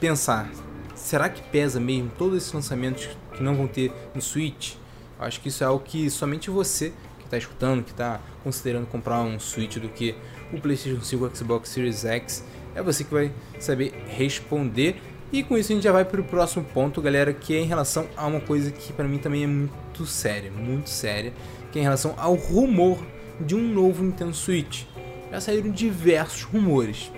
pensar: 0.00 0.50
será 0.94 1.28
que 1.28 1.42
pesa 1.50 1.78
mesmo 1.78 2.10
todos 2.16 2.38
esses 2.38 2.50
lançamentos 2.50 3.10
que 3.36 3.42
não 3.42 3.54
vão 3.54 3.66
ter 3.66 3.92
no 4.14 4.22
Switch? 4.22 4.72
Eu 5.18 5.26
acho 5.26 5.38
que 5.38 5.48
isso 5.48 5.62
é 5.62 5.66
algo 5.66 5.84
que 5.84 6.08
somente 6.08 6.48
você 6.48 6.94
que 7.18 7.24
está 7.26 7.36
escutando, 7.36 7.84
que 7.84 7.90
está 7.90 8.22
considerando 8.42 8.86
comprar 8.86 9.20
um 9.20 9.38
Switch 9.38 9.76
do 9.76 9.90
que 9.90 10.14
o 10.50 10.58
PlayStation 10.58 11.02
5 11.02 11.24
o 11.26 11.36
Xbox 11.36 11.68
Series 11.68 12.06
X, 12.06 12.42
é 12.74 12.82
você 12.82 13.04
que 13.04 13.12
vai 13.12 13.30
saber 13.60 13.92
responder. 14.08 14.96
E 15.30 15.42
com 15.42 15.58
isso 15.58 15.72
a 15.72 15.74
gente 15.74 15.84
já 15.84 15.92
vai 15.92 16.04
para 16.04 16.20
o 16.20 16.24
próximo 16.24 16.64
ponto, 16.64 17.02
galera, 17.02 17.34
que 17.34 17.54
é 17.54 17.60
em 17.60 17.66
relação 17.66 18.06
a 18.16 18.26
uma 18.26 18.40
coisa 18.40 18.70
que 18.70 18.92
para 18.92 19.06
mim 19.06 19.18
também 19.18 19.44
é 19.44 19.46
muito 19.46 20.06
séria, 20.06 20.50
muito 20.50 20.88
séria, 20.88 21.34
que 21.70 21.78
é 21.78 21.82
em 21.82 21.84
relação 21.84 22.14
ao 22.16 22.34
rumor 22.34 22.98
de 23.38 23.54
um 23.54 23.60
novo 23.60 24.02
Nintendo 24.02 24.34
Switch. 24.34 24.84
Já 25.30 25.40
saíram 25.40 25.70
diversos 25.70 26.42
rumores. 26.44 27.12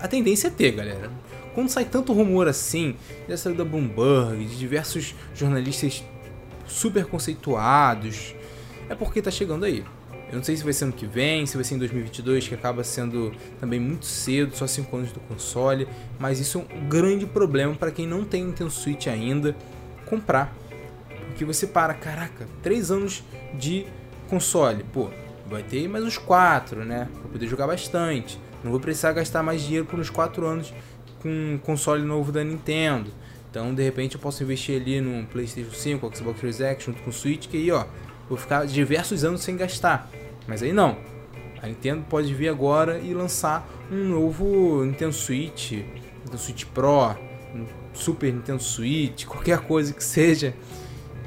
A 0.00 0.08
tendência 0.08 0.48
é 0.48 0.50
ter, 0.50 0.72
galera. 0.72 1.10
Quando 1.54 1.68
sai 1.68 1.84
tanto 1.84 2.12
rumor 2.12 2.48
assim, 2.48 2.96
já 3.28 3.36
saiu 3.36 3.54
da 3.54 3.64
Bloomberg, 3.64 4.44
de 4.44 4.58
diversos 4.58 5.14
jornalistas 5.32 6.02
super 6.66 7.04
conceituados, 7.04 8.34
é 8.88 8.94
porque 8.96 9.22
tá 9.22 9.30
chegando 9.30 9.64
aí. 9.64 9.84
Eu 10.32 10.38
não 10.38 10.42
sei 10.42 10.56
se 10.56 10.64
vai 10.64 10.72
ser 10.72 10.84
ano 10.84 10.94
que 10.94 11.04
vem, 11.04 11.44
se 11.44 11.56
vai 11.58 11.62
ser 11.62 11.74
em 11.74 11.78
2022, 11.78 12.48
que 12.48 12.54
acaba 12.54 12.82
sendo 12.82 13.32
também 13.60 13.78
muito 13.78 14.06
cedo, 14.06 14.56
só 14.56 14.66
5 14.66 14.96
anos 14.96 15.12
do 15.12 15.20
console. 15.20 15.86
Mas 16.18 16.40
isso 16.40 16.58
é 16.58 16.74
um 16.74 16.88
grande 16.88 17.26
problema 17.26 17.74
para 17.74 17.90
quem 17.90 18.06
não 18.06 18.24
tem 18.24 18.46
Nintendo 18.46 18.70
Switch 18.70 19.08
ainda 19.08 19.54
comprar. 20.06 20.50
Porque 21.26 21.44
você 21.44 21.66
para, 21.66 21.92
caraca, 21.92 22.48
3 22.62 22.90
anos 22.90 23.22
de 23.52 23.84
console. 24.26 24.84
Pô, 24.84 25.10
vai 25.50 25.62
ter 25.62 25.86
mais 25.86 26.02
uns 26.02 26.16
4, 26.16 26.82
né? 26.82 27.08
Pra 27.12 27.30
poder 27.30 27.46
jogar 27.46 27.66
bastante. 27.66 28.40
Não 28.64 28.70
vou 28.70 28.80
precisar 28.80 29.12
gastar 29.12 29.42
mais 29.42 29.60
dinheiro 29.60 29.84
por 29.84 30.00
uns 30.00 30.08
4 30.08 30.46
anos 30.46 30.72
com 31.20 31.28
um 31.28 31.58
console 31.58 32.02
novo 32.02 32.32
da 32.32 32.42
Nintendo. 32.42 33.10
Então, 33.50 33.74
de 33.74 33.82
repente, 33.82 34.14
eu 34.14 34.20
posso 34.20 34.42
investir 34.42 34.80
ali 34.80 34.98
no 34.98 35.26
PlayStation 35.26 35.72
5, 35.72 36.16
Xbox 36.16 36.40
Series 36.40 36.60
X, 36.62 36.84
junto 36.84 37.02
com 37.02 37.10
o 37.10 37.12
Switch, 37.12 37.48
que 37.48 37.58
aí, 37.58 37.70
ó, 37.70 37.84
vou 38.30 38.38
ficar 38.38 38.66
diversos 38.66 39.24
anos 39.24 39.42
sem 39.42 39.58
gastar. 39.58 40.10
Mas 40.46 40.62
aí 40.62 40.72
não. 40.72 40.96
A 41.62 41.66
Nintendo 41.66 42.04
pode 42.08 42.34
vir 42.34 42.48
agora 42.48 42.98
e 42.98 43.14
lançar 43.14 43.68
um 43.90 44.08
novo 44.08 44.84
Nintendo 44.84 45.12
Switch, 45.12 45.72
Nintendo 45.72 46.38
Switch 46.38 46.64
Pro, 46.66 47.16
Super 47.92 48.32
Nintendo 48.32 48.62
Switch, 48.62 49.24
qualquer 49.26 49.60
coisa 49.60 49.92
que 49.92 50.02
seja. 50.02 50.54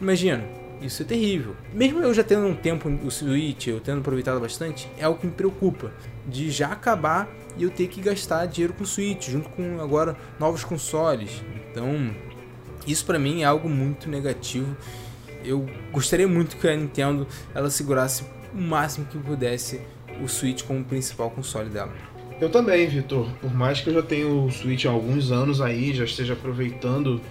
Imagina, 0.01 0.43
isso 0.81 1.03
é 1.03 1.05
terrível. 1.05 1.55
Mesmo 1.73 2.01
eu 2.01 2.13
já 2.13 2.23
tendo 2.23 2.45
um 2.45 2.55
tempo 2.55 2.89
o 2.89 3.09
Switch, 3.09 3.67
eu 3.67 3.79
tendo 3.79 3.99
aproveitado 3.99 4.39
bastante, 4.39 4.89
é 4.97 5.07
o 5.07 5.15
que 5.15 5.25
me 5.25 5.31
preocupa. 5.31 5.93
De 6.27 6.51
já 6.51 6.67
acabar 6.67 7.29
e 7.57 7.63
eu 7.63 7.69
ter 7.69 7.87
que 7.87 8.01
gastar 8.01 8.45
dinheiro 8.45 8.73
com 8.73 8.83
o 8.83 8.87
Switch, 8.87 9.29
junto 9.29 9.49
com 9.49 9.79
agora 9.79 10.17
novos 10.39 10.63
consoles. 10.63 11.41
Então, 11.71 12.13
isso 12.85 13.05
para 13.05 13.17
mim 13.17 13.41
é 13.41 13.45
algo 13.45 13.69
muito 13.69 14.09
negativo. 14.09 14.75
Eu 15.43 15.65
gostaria 15.91 16.27
muito 16.27 16.57
que 16.57 16.67
a 16.67 16.75
Nintendo 16.75 17.27
ela 17.53 17.69
segurasse 17.69 18.25
o 18.55 18.61
máximo 18.61 19.05
que 19.05 19.17
pudesse 19.17 19.81
o 20.23 20.27
Switch 20.27 20.63
como 20.63 20.83
principal 20.83 21.29
console 21.29 21.69
dela. 21.69 21.93
Eu 22.39 22.49
também, 22.49 22.87
Vitor. 22.87 23.29
Por 23.41 23.53
mais 23.53 23.81
que 23.81 23.89
eu 23.89 23.93
já 23.93 24.01
tenha 24.01 24.27
o 24.27 24.49
Switch 24.49 24.85
há 24.85 24.89
alguns 24.89 25.31
anos 25.31 25.61
aí, 25.61 25.93
já 25.93 26.03
esteja 26.03 26.33
aproveitando 26.33 27.21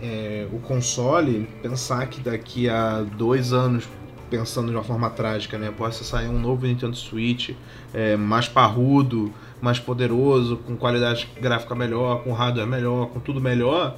é, 0.00 0.46
o 0.52 0.58
console, 0.58 1.48
pensar 1.62 2.06
que 2.06 2.20
daqui 2.20 2.68
a 2.68 3.00
dois 3.00 3.52
anos, 3.52 3.88
pensando 4.30 4.70
de 4.70 4.76
uma 4.76 4.84
forma 4.84 5.10
trágica, 5.10 5.58
né, 5.58 5.72
possa 5.76 6.04
sair 6.04 6.28
um 6.28 6.38
novo 6.38 6.66
Nintendo 6.66 6.96
Switch 6.96 7.50
é, 7.92 8.16
mais 8.16 8.48
parrudo, 8.48 9.32
mais 9.60 9.78
poderoso, 9.78 10.56
com 10.58 10.76
qualidade 10.76 11.28
gráfica 11.40 11.74
melhor, 11.74 12.22
com 12.22 12.32
hardware 12.32 12.66
melhor, 12.66 13.08
com 13.08 13.20
tudo 13.20 13.40
melhor, 13.40 13.96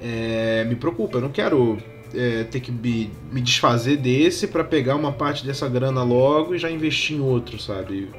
é, 0.00 0.64
me 0.64 0.76
preocupa. 0.76 1.18
Eu 1.18 1.22
não 1.22 1.30
quero 1.30 1.78
é, 2.14 2.44
ter 2.44 2.60
que 2.60 2.70
me, 2.70 3.10
me 3.30 3.40
desfazer 3.40 3.96
desse 3.96 4.46
para 4.46 4.64
pegar 4.64 4.94
uma 4.96 5.12
parte 5.12 5.44
dessa 5.44 5.68
grana 5.68 6.02
logo 6.02 6.54
e 6.54 6.58
já 6.58 6.70
investir 6.70 7.16
em 7.16 7.20
outro, 7.20 7.58
sabe? 7.58 8.10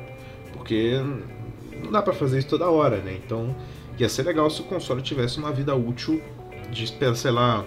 Porque 0.53 1.01
não 1.83 1.91
dá 1.91 2.01
para 2.01 2.13
fazer 2.13 2.39
isso 2.39 2.47
toda 2.47 2.69
hora, 2.69 2.97
né? 2.97 3.17
Então 3.23 3.55
ia 3.97 4.09
ser 4.09 4.23
legal 4.23 4.49
se 4.49 4.61
o 4.61 4.63
console 4.65 5.01
tivesse 5.01 5.37
uma 5.37 5.51
vida 5.51 5.75
útil 5.75 6.21
de, 6.71 6.87
sei 7.15 7.31
lá, 7.31 7.65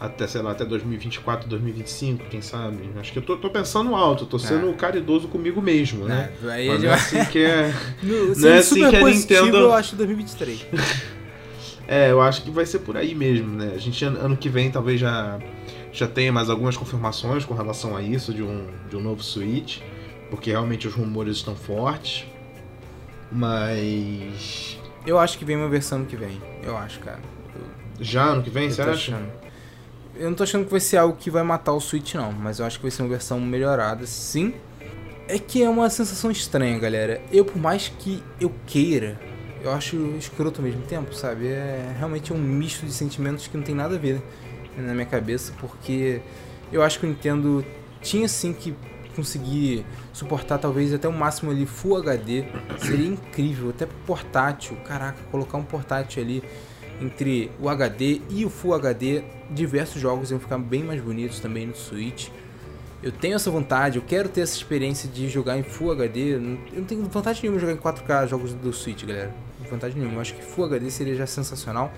até, 0.00 0.26
sei 0.26 0.42
lá, 0.42 0.50
até 0.50 0.64
2024, 0.64 1.48
2025, 1.48 2.24
quem 2.26 2.42
sabe? 2.42 2.90
Acho 2.98 3.12
que 3.12 3.18
eu 3.18 3.22
tô, 3.22 3.36
tô 3.36 3.48
pensando 3.48 3.94
alto, 3.94 4.26
tô 4.26 4.38
sendo 4.38 4.68
é. 4.70 4.72
caridoso 4.74 5.28
comigo 5.28 5.62
mesmo, 5.62 6.04
né? 6.04 6.32
É, 6.44 6.50
aí 6.50 6.68
Mas 6.68 6.82
não 6.82 6.90
é 6.90 6.94
assim 6.94 7.24
que 7.26 7.38
é. 7.38 7.72
no, 8.02 8.34
não 8.34 8.48
é 8.48 8.58
assim 8.58 8.90
que 8.90 8.96
a 8.96 9.04
Nintendo. 9.04 9.56
Eu 9.56 9.72
acho 9.72 9.96
2023. 9.96 10.66
É, 11.86 12.10
eu 12.10 12.20
acho 12.20 12.42
que 12.42 12.50
vai 12.50 12.64
ser 12.64 12.80
por 12.80 12.96
aí 12.96 13.14
mesmo, 13.14 13.56
né? 13.56 13.72
A 13.74 13.78
gente 13.78 14.04
ano 14.04 14.36
que 14.36 14.48
vem 14.48 14.70
talvez 14.70 14.98
já, 14.98 15.38
já 15.92 16.06
tenha 16.06 16.32
mais 16.32 16.48
algumas 16.48 16.76
confirmações 16.76 17.44
com 17.44 17.54
relação 17.54 17.96
a 17.96 18.02
isso, 18.02 18.32
de 18.32 18.42
um, 18.42 18.66
de 18.88 18.96
um 18.96 19.00
novo 19.00 19.22
Switch, 19.22 19.80
porque 20.30 20.50
realmente 20.50 20.88
os 20.88 20.94
rumores 20.94 21.36
estão 21.36 21.54
fortes. 21.54 22.26
Mas. 23.30 24.78
Eu 25.06 25.18
acho 25.18 25.36
que 25.36 25.44
vem 25.44 25.56
uma 25.56 25.68
versão 25.68 25.98
ano 25.98 26.06
que 26.06 26.16
vem. 26.16 26.40
Eu 26.62 26.76
acho, 26.76 27.00
cara. 27.00 27.20
Eu... 27.54 28.04
Já 28.04 28.24
ano 28.24 28.42
que 28.42 28.50
vem, 28.50 28.64
eu 28.64 28.70
você 28.70 28.82
acha? 28.82 28.92
Achando. 28.92 29.44
Eu 30.16 30.30
não 30.30 30.36
tô 30.36 30.44
achando 30.44 30.64
que 30.64 30.70
vai 30.70 30.80
ser 30.80 30.96
algo 30.96 31.16
que 31.16 31.28
vai 31.30 31.42
matar 31.42 31.72
o 31.72 31.80
Switch, 31.80 32.14
não. 32.14 32.32
Mas 32.32 32.60
eu 32.60 32.66
acho 32.66 32.78
que 32.78 32.82
vai 32.82 32.90
ser 32.90 33.02
uma 33.02 33.08
versão 33.08 33.40
melhorada, 33.40 34.06
sim. 34.06 34.54
É 35.26 35.38
que 35.38 35.62
é 35.62 35.68
uma 35.68 35.90
sensação 35.90 36.30
estranha, 36.30 36.78
galera. 36.78 37.20
Eu, 37.32 37.44
por 37.44 37.58
mais 37.58 37.88
que 37.88 38.22
eu 38.40 38.52
queira 38.66 39.18
eu 39.64 39.72
acho 39.72 39.96
escroto 40.18 40.60
ao 40.60 40.66
mesmo 40.66 40.82
tempo, 40.82 41.14
sabe? 41.14 41.46
É 41.46 41.94
realmente 41.98 42.32
um 42.32 42.38
misto 42.38 42.84
de 42.84 42.92
sentimentos 42.92 43.46
que 43.46 43.56
não 43.56 43.64
tem 43.64 43.74
nada 43.74 43.94
a 43.94 43.98
ver 43.98 44.20
na 44.76 44.92
minha 44.92 45.06
cabeça, 45.06 45.52
porque 45.58 46.20
eu 46.70 46.82
acho 46.82 47.00
que 47.00 47.06
o 47.06 47.08
Nintendo 47.08 47.64
tinha 48.02 48.28
sim 48.28 48.52
que 48.52 48.74
conseguir 49.16 49.86
suportar 50.12 50.58
talvez 50.58 50.92
até 50.92 51.08
o 51.08 51.12
máximo 51.12 51.50
ali 51.50 51.64
Full 51.64 51.96
HD, 51.96 52.44
seria 52.78 53.06
incrível, 53.06 53.70
até 53.70 53.86
portátil, 54.06 54.76
caraca, 54.84 55.22
colocar 55.30 55.56
um 55.56 55.62
portátil 55.62 56.22
ali 56.22 56.42
entre 57.00 57.50
o 57.60 57.68
HD 57.68 58.20
e 58.28 58.44
o 58.44 58.50
Full 58.50 58.74
HD, 58.74 59.22
diversos 59.50 60.00
jogos 60.00 60.30
iam 60.30 60.40
ficar 60.40 60.58
bem 60.58 60.82
mais 60.82 61.00
bonitos 61.00 61.40
também 61.40 61.66
no 61.66 61.74
Switch. 61.74 62.28
eu 63.02 63.12
tenho 63.12 63.34
essa 63.34 63.50
vontade, 63.50 63.98
eu 63.98 64.04
quero 64.06 64.28
ter 64.28 64.40
essa 64.40 64.56
experiência 64.56 65.08
de 65.08 65.28
jogar 65.28 65.58
em 65.58 65.62
Full 65.62 65.92
HD. 65.92 66.34
Eu 66.34 66.40
não 66.40 66.84
tenho 66.84 67.02
vontade 67.04 67.40
nenhuma 67.42 67.60
de 67.60 67.66
jogar 67.66 67.78
em 67.78 67.82
4K 67.82 68.28
jogos 68.28 68.52
do 68.54 68.72
Switch, 68.72 69.04
galera. 69.04 69.32
Vontade 69.70 69.96
nenhuma. 69.96 70.16
Eu 70.16 70.20
acho 70.20 70.34
que 70.34 70.42
Full 70.42 70.64
HD 70.64 70.90
seria 70.90 71.14
já 71.14 71.26
sensacional. 71.26 71.92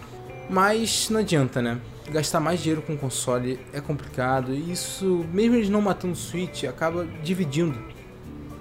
Mas 0.49 1.11
não 1.11 1.21
adianta, 1.21 1.61
né? 1.61 1.81
Gastar 2.11 2.39
mais 2.39 2.61
dinheiro 2.61 2.83
com 2.83 2.97
console 2.97 3.59
é 3.73 3.81
complicado. 3.81 4.55
E 4.55 4.71
isso, 4.71 5.25
mesmo 5.33 5.57
eles 5.57 5.69
não 5.69 5.81
matando 5.81 6.15
o 6.15 6.17
Switch, 6.17 6.65
acaba 6.65 7.07
dividindo. 7.23 7.79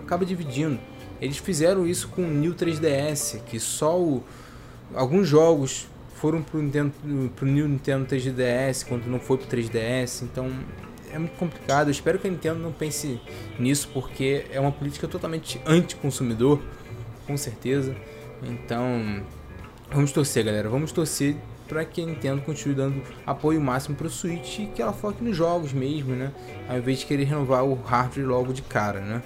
Acaba 0.04 0.26
dividindo. 0.26 0.80
Eles 1.22 1.38
fizeram 1.38 1.88
isso 1.88 2.08
com 2.10 2.24
o 2.24 2.28
New 2.28 2.54
3DS, 2.54 3.40
que 3.46 3.60
só 3.60 4.00
o, 4.00 4.24
alguns 4.94 5.28
jogos 5.28 5.88
foram 6.16 6.42
pro, 6.42 6.62
Nintendo, 6.62 6.92
pro 7.36 7.46
New 7.46 7.68
Nintendo 7.68 8.06
3DS, 8.06 8.86
quando 8.88 9.06
não 9.06 9.20
foi 9.20 9.38
pro 9.38 9.48
3DS. 9.48 10.24
Então 10.24 10.52
é 11.12 11.20
muito 11.20 11.36
complicado. 11.38 11.88
Eu 11.88 11.92
espero 11.92 12.20
que 12.20 12.28
a 12.28 12.32
Nintendo 12.32 12.60
não 12.60 12.72
pense 12.72 13.22
nisso, 13.60 13.90
porque 13.94 14.46
é 14.52 14.60
uma 14.60 14.72
política 14.72 15.08
totalmente 15.08 15.62
anti-consumidor, 15.66 16.60
com 17.28 17.38
certeza. 17.38 17.96
Então, 18.46 19.24
vamos 19.92 20.12
torcer, 20.12 20.44
galera. 20.44 20.70
Vamos 20.70 20.92
torcer 20.92 21.36
para 21.68 21.84
que 21.84 22.02
a 22.02 22.06
Nintendo 22.06 22.42
continue 22.42 22.76
dando 22.76 23.02
apoio 23.26 23.60
máximo 23.60 23.96
para 23.96 24.08
o 24.08 24.10
Switch 24.10 24.60
e 24.60 24.66
que 24.68 24.82
ela 24.82 24.94
foque 24.94 25.24
nos 25.24 25.36
jogos 25.36 25.74
mesmo, 25.74 26.16
né? 26.16 26.32
Ao 26.70 26.78
invés 26.78 27.00
de 27.00 27.06
querer 27.06 27.24
renovar 27.24 27.64
o 27.64 27.74
hardware 27.74 28.28
logo 28.28 28.54
de 28.54 28.62
cara, 28.62 29.00
né? 29.00 29.24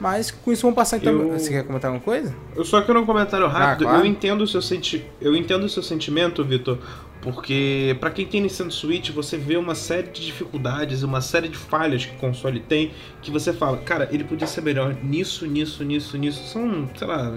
Mas 0.00 0.30
com 0.30 0.52
isso 0.52 0.62
vamos 0.62 0.76
passar 0.76 0.98
então. 0.98 1.12
Eu... 1.12 1.32
Você 1.32 1.50
quer 1.50 1.64
comentar 1.64 1.90
alguma 1.90 2.04
coisa? 2.04 2.34
Eu 2.54 2.64
só 2.64 2.80
quero 2.82 3.00
um 3.00 3.06
comentário 3.06 3.46
rápido. 3.48 3.86
Ah, 3.86 3.90
claro. 3.90 4.04
Eu 4.04 4.06
entendo 4.06 4.42
o 4.42 4.46
seu 4.46 4.62
senti... 4.62 5.04
eu 5.20 5.34
entendo 5.34 5.64
o 5.64 5.68
seu 5.68 5.82
sentimento, 5.82 6.44
Vitor, 6.44 6.78
porque 7.20 7.96
para 7.98 8.10
quem 8.10 8.24
tem 8.24 8.40
Nintendo 8.40 8.72
Switch, 8.72 9.10
você 9.10 9.36
vê 9.36 9.56
uma 9.56 9.74
série 9.74 10.08
de 10.08 10.24
dificuldades, 10.24 11.02
uma 11.02 11.20
série 11.20 11.48
de 11.48 11.58
falhas 11.58 12.06
que 12.06 12.14
o 12.14 12.18
console 12.18 12.60
tem, 12.60 12.92
que 13.20 13.30
você 13.30 13.52
fala, 13.52 13.76
cara, 13.78 14.08
ele 14.12 14.22
podia 14.22 14.46
ser 14.46 14.60
melhor 14.60 14.96
nisso, 15.02 15.46
nisso, 15.46 15.84
nisso, 15.84 16.16
nisso. 16.16 16.44
São, 16.44 16.88
sei 16.96 17.06
lá, 17.06 17.34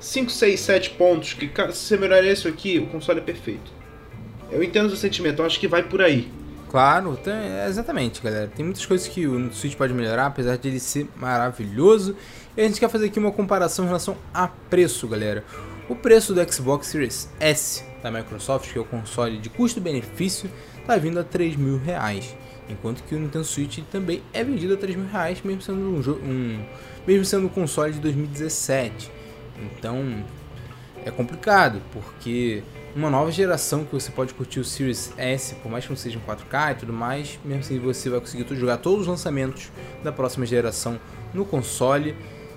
5, 0.00 0.30
6, 0.30 0.60
7 0.60 0.90
pontos 0.90 1.32
que, 1.34 1.50
se 1.72 1.76
você 1.76 1.96
melhorar 1.96 2.26
isso 2.26 2.46
aqui, 2.48 2.78
o 2.78 2.86
console 2.86 3.18
é 3.18 3.22
perfeito. 3.22 3.70
Eu 4.50 4.62
entendo 4.62 4.86
o 4.86 4.90
seu 4.90 4.98
sentimento, 4.98 5.42
eu 5.42 5.46
acho 5.46 5.58
que 5.58 5.68
vai 5.68 5.82
por 5.82 6.00
aí. 6.00 6.30
Claro, 6.68 7.16
tem, 7.16 7.34
exatamente, 7.66 8.20
galera. 8.22 8.50
Tem 8.54 8.64
muitas 8.64 8.84
coisas 8.84 9.08
que 9.08 9.26
o 9.26 9.52
Switch 9.52 9.74
pode 9.74 9.94
melhorar, 9.94 10.26
apesar 10.26 10.56
de 10.56 10.68
ele 10.68 10.78
ser 10.78 11.08
maravilhoso. 11.16 12.14
E 12.56 12.60
a 12.60 12.64
gente 12.64 12.78
quer 12.78 12.90
fazer 12.90 13.06
aqui 13.06 13.18
uma 13.18 13.32
comparação 13.32 13.84
em 13.84 13.88
relação 13.88 14.16
a 14.32 14.48
preço, 14.48 15.08
galera. 15.08 15.44
O 15.88 15.96
preço 15.96 16.34
do 16.34 16.52
Xbox 16.52 16.88
Series 16.88 17.30
S 17.40 17.82
da 18.02 18.10
Microsoft, 18.10 18.70
que 18.70 18.78
é 18.78 18.80
o 18.80 18.84
console 18.84 19.38
de 19.38 19.48
custo-benefício, 19.48 20.50
está 20.78 20.96
vindo 20.96 21.18
a 21.18 21.24
3 21.24 21.56
mil 21.56 21.78
reais. 21.78 22.36
Enquanto 22.68 23.02
que 23.02 23.14
o 23.14 23.18
Nintendo 23.18 23.44
Switch 23.44 23.78
também 23.90 24.22
é 24.32 24.44
vendido 24.44 24.74
a 24.74 24.76
3 24.76 24.96
mil 24.96 25.08
reais, 25.08 25.40
mesmo 25.42 25.62
sendo 25.62 25.80
um, 25.80 26.00
um, 26.22 26.64
mesmo 27.06 27.24
sendo 27.24 27.46
um 27.46 27.48
console 27.48 27.94
de 27.94 28.00
2017. 28.00 29.10
Então 29.62 30.24
é 31.04 31.10
complicado, 31.10 31.80
porque 31.92 32.62
uma 32.94 33.10
nova 33.10 33.30
geração 33.30 33.84
que 33.84 33.92
você 33.92 34.10
pode 34.10 34.34
curtir 34.34 34.60
o 34.60 34.64
Series 34.64 35.12
S, 35.16 35.54
por 35.56 35.70
mais 35.70 35.84
que 35.84 35.90
não 35.90 35.96
seja 35.96 36.18
em 36.18 36.20
4K 36.20 36.72
e 36.72 36.74
tudo 36.76 36.92
mais, 36.92 37.38
mesmo 37.44 37.60
assim 37.60 37.78
você 37.78 38.10
vai 38.10 38.20
conseguir 38.20 38.54
jogar 38.56 38.78
todos 38.78 39.02
os 39.02 39.06
lançamentos 39.06 39.70
da 40.02 40.12
próxima 40.12 40.44
geração 40.44 40.98
no 41.32 41.44
console 41.44 42.16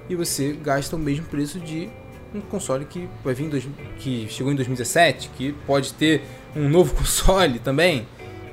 e 0.10 0.16
você 0.16 0.54
gasta 0.54 0.96
o 0.96 1.00
mesmo 1.00 1.26
preço 1.26 1.60
de 1.60 1.90
um 2.34 2.42
console 2.42 2.86
que 2.86 3.10
vai 3.24 3.34
vir 3.34 3.50
dois, 3.50 3.68
que 4.00 4.28
chegou 4.30 4.52
em 4.52 4.56
2017, 4.56 5.30
que 5.36 5.54
pode 5.66 5.94
ter 5.94 6.24
um 6.56 6.70
novo 6.70 6.96
console 6.96 7.60
também. 7.60 8.08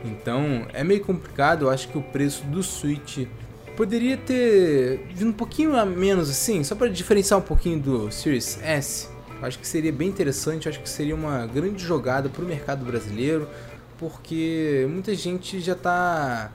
Então 0.04 0.66
é 0.72 0.84
meio 0.84 1.00
complicado. 1.04 1.66
Eu 1.66 1.70
acho 1.70 1.88
que 1.88 1.98
o 1.98 2.02
preço 2.02 2.44
do 2.44 2.62
Switch 2.62 3.26
poderia 3.78 4.16
ter 4.16 5.06
vindo 5.14 5.28
um 5.28 5.32
pouquinho 5.32 5.76
a 5.76 5.86
menos 5.86 6.28
assim, 6.28 6.64
só 6.64 6.74
para 6.74 6.88
diferenciar 6.88 7.38
um 7.38 7.42
pouquinho 7.44 7.78
do 7.78 8.10
Series 8.10 8.58
S. 8.60 9.08
Acho 9.40 9.56
que 9.56 9.68
seria 9.68 9.92
bem 9.92 10.08
interessante. 10.08 10.68
Acho 10.68 10.80
que 10.80 10.88
seria 10.88 11.14
uma 11.14 11.46
grande 11.46 11.84
jogada 11.84 12.28
para 12.28 12.42
o 12.42 12.44
mercado 12.44 12.84
brasileiro, 12.84 13.48
porque 13.96 14.84
muita 14.90 15.14
gente 15.14 15.60
já 15.60 15.74
está 15.74 16.50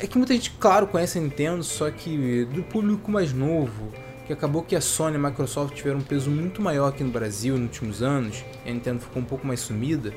é 0.00 0.06
que 0.06 0.16
muita 0.16 0.32
gente, 0.32 0.52
claro, 0.52 0.86
conhece 0.86 1.18
a 1.18 1.20
Nintendo, 1.20 1.62
só 1.62 1.90
que 1.90 2.46
do 2.46 2.62
público 2.62 3.10
mais 3.10 3.34
novo 3.34 3.92
que 4.26 4.32
acabou 4.32 4.62
que 4.62 4.74
a 4.74 4.80
Sony 4.80 5.16
e 5.16 5.20
a 5.22 5.28
Microsoft 5.28 5.74
tiveram 5.74 5.98
um 5.98 6.02
peso 6.02 6.30
muito 6.30 6.62
maior 6.62 6.88
aqui 6.88 7.04
no 7.04 7.10
Brasil 7.10 7.54
nos 7.54 7.64
últimos 7.64 8.02
anos, 8.02 8.42
e 8.64 8.70
a 8.70 8.72
Nintendo 8.72 9.00
ficou 9.00 9.20
um 9.20 9.24
pouco 9.24 9.46
mais 9.46 9.60
sumida, 9.60 10.14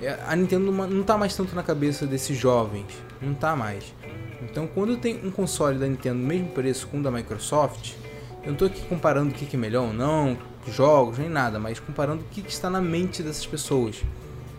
é, 0.00 0.18
a 0.26 0.34
Nintendo 0.34 0.72
não 0.72 1.00
está 1.00 1.16
mais 1.16 1.36
tanto 1.36 1.54
na 1.54 1.62
cabeça 1.62 2.06
desses 2.06 2.36
jovens, 2.36 2.86
não 3.20 3.32
está 3.32 3.54
mais. 3.54 3.94
Então 4.52 4.66
quando 4.66 4.98
tem 4.98 5.18
um 5.24 5.30
console 5.30 5.78
da 5.78 5.86
Nintendo 5.86 6.18
no 6.18 6.26
mesmo 6.26 6.48
preço 6.50 6.86
com 6.86 7.00
o 7.00 7.02
da 7.02 7.10
Microsoft, 7.10 7.94
eu 8.42 8.48
não 8.48 8.52
estou 8.52 8.68
aqui 8.68 8.82
comparando 8.82 9.30
o 9.30 9.32
que 9.32 9.56
é 9.56 9.58
melhor 9.58 9.86
ou 9.86 9.94
não, 9.94 10.36
jogos, 10.68 11.16
nem 11.16 11.28
nada, 11.28 11.58
mas 11.58 11.80
comparando 11.80 12.22
o 12.22 12.24
que 12.26 12.46
está 12.46 12.68
na 12.68 12.80
mente 12.80 13.22
dessas 13.22 13.46
pessoas. 13.46 14.02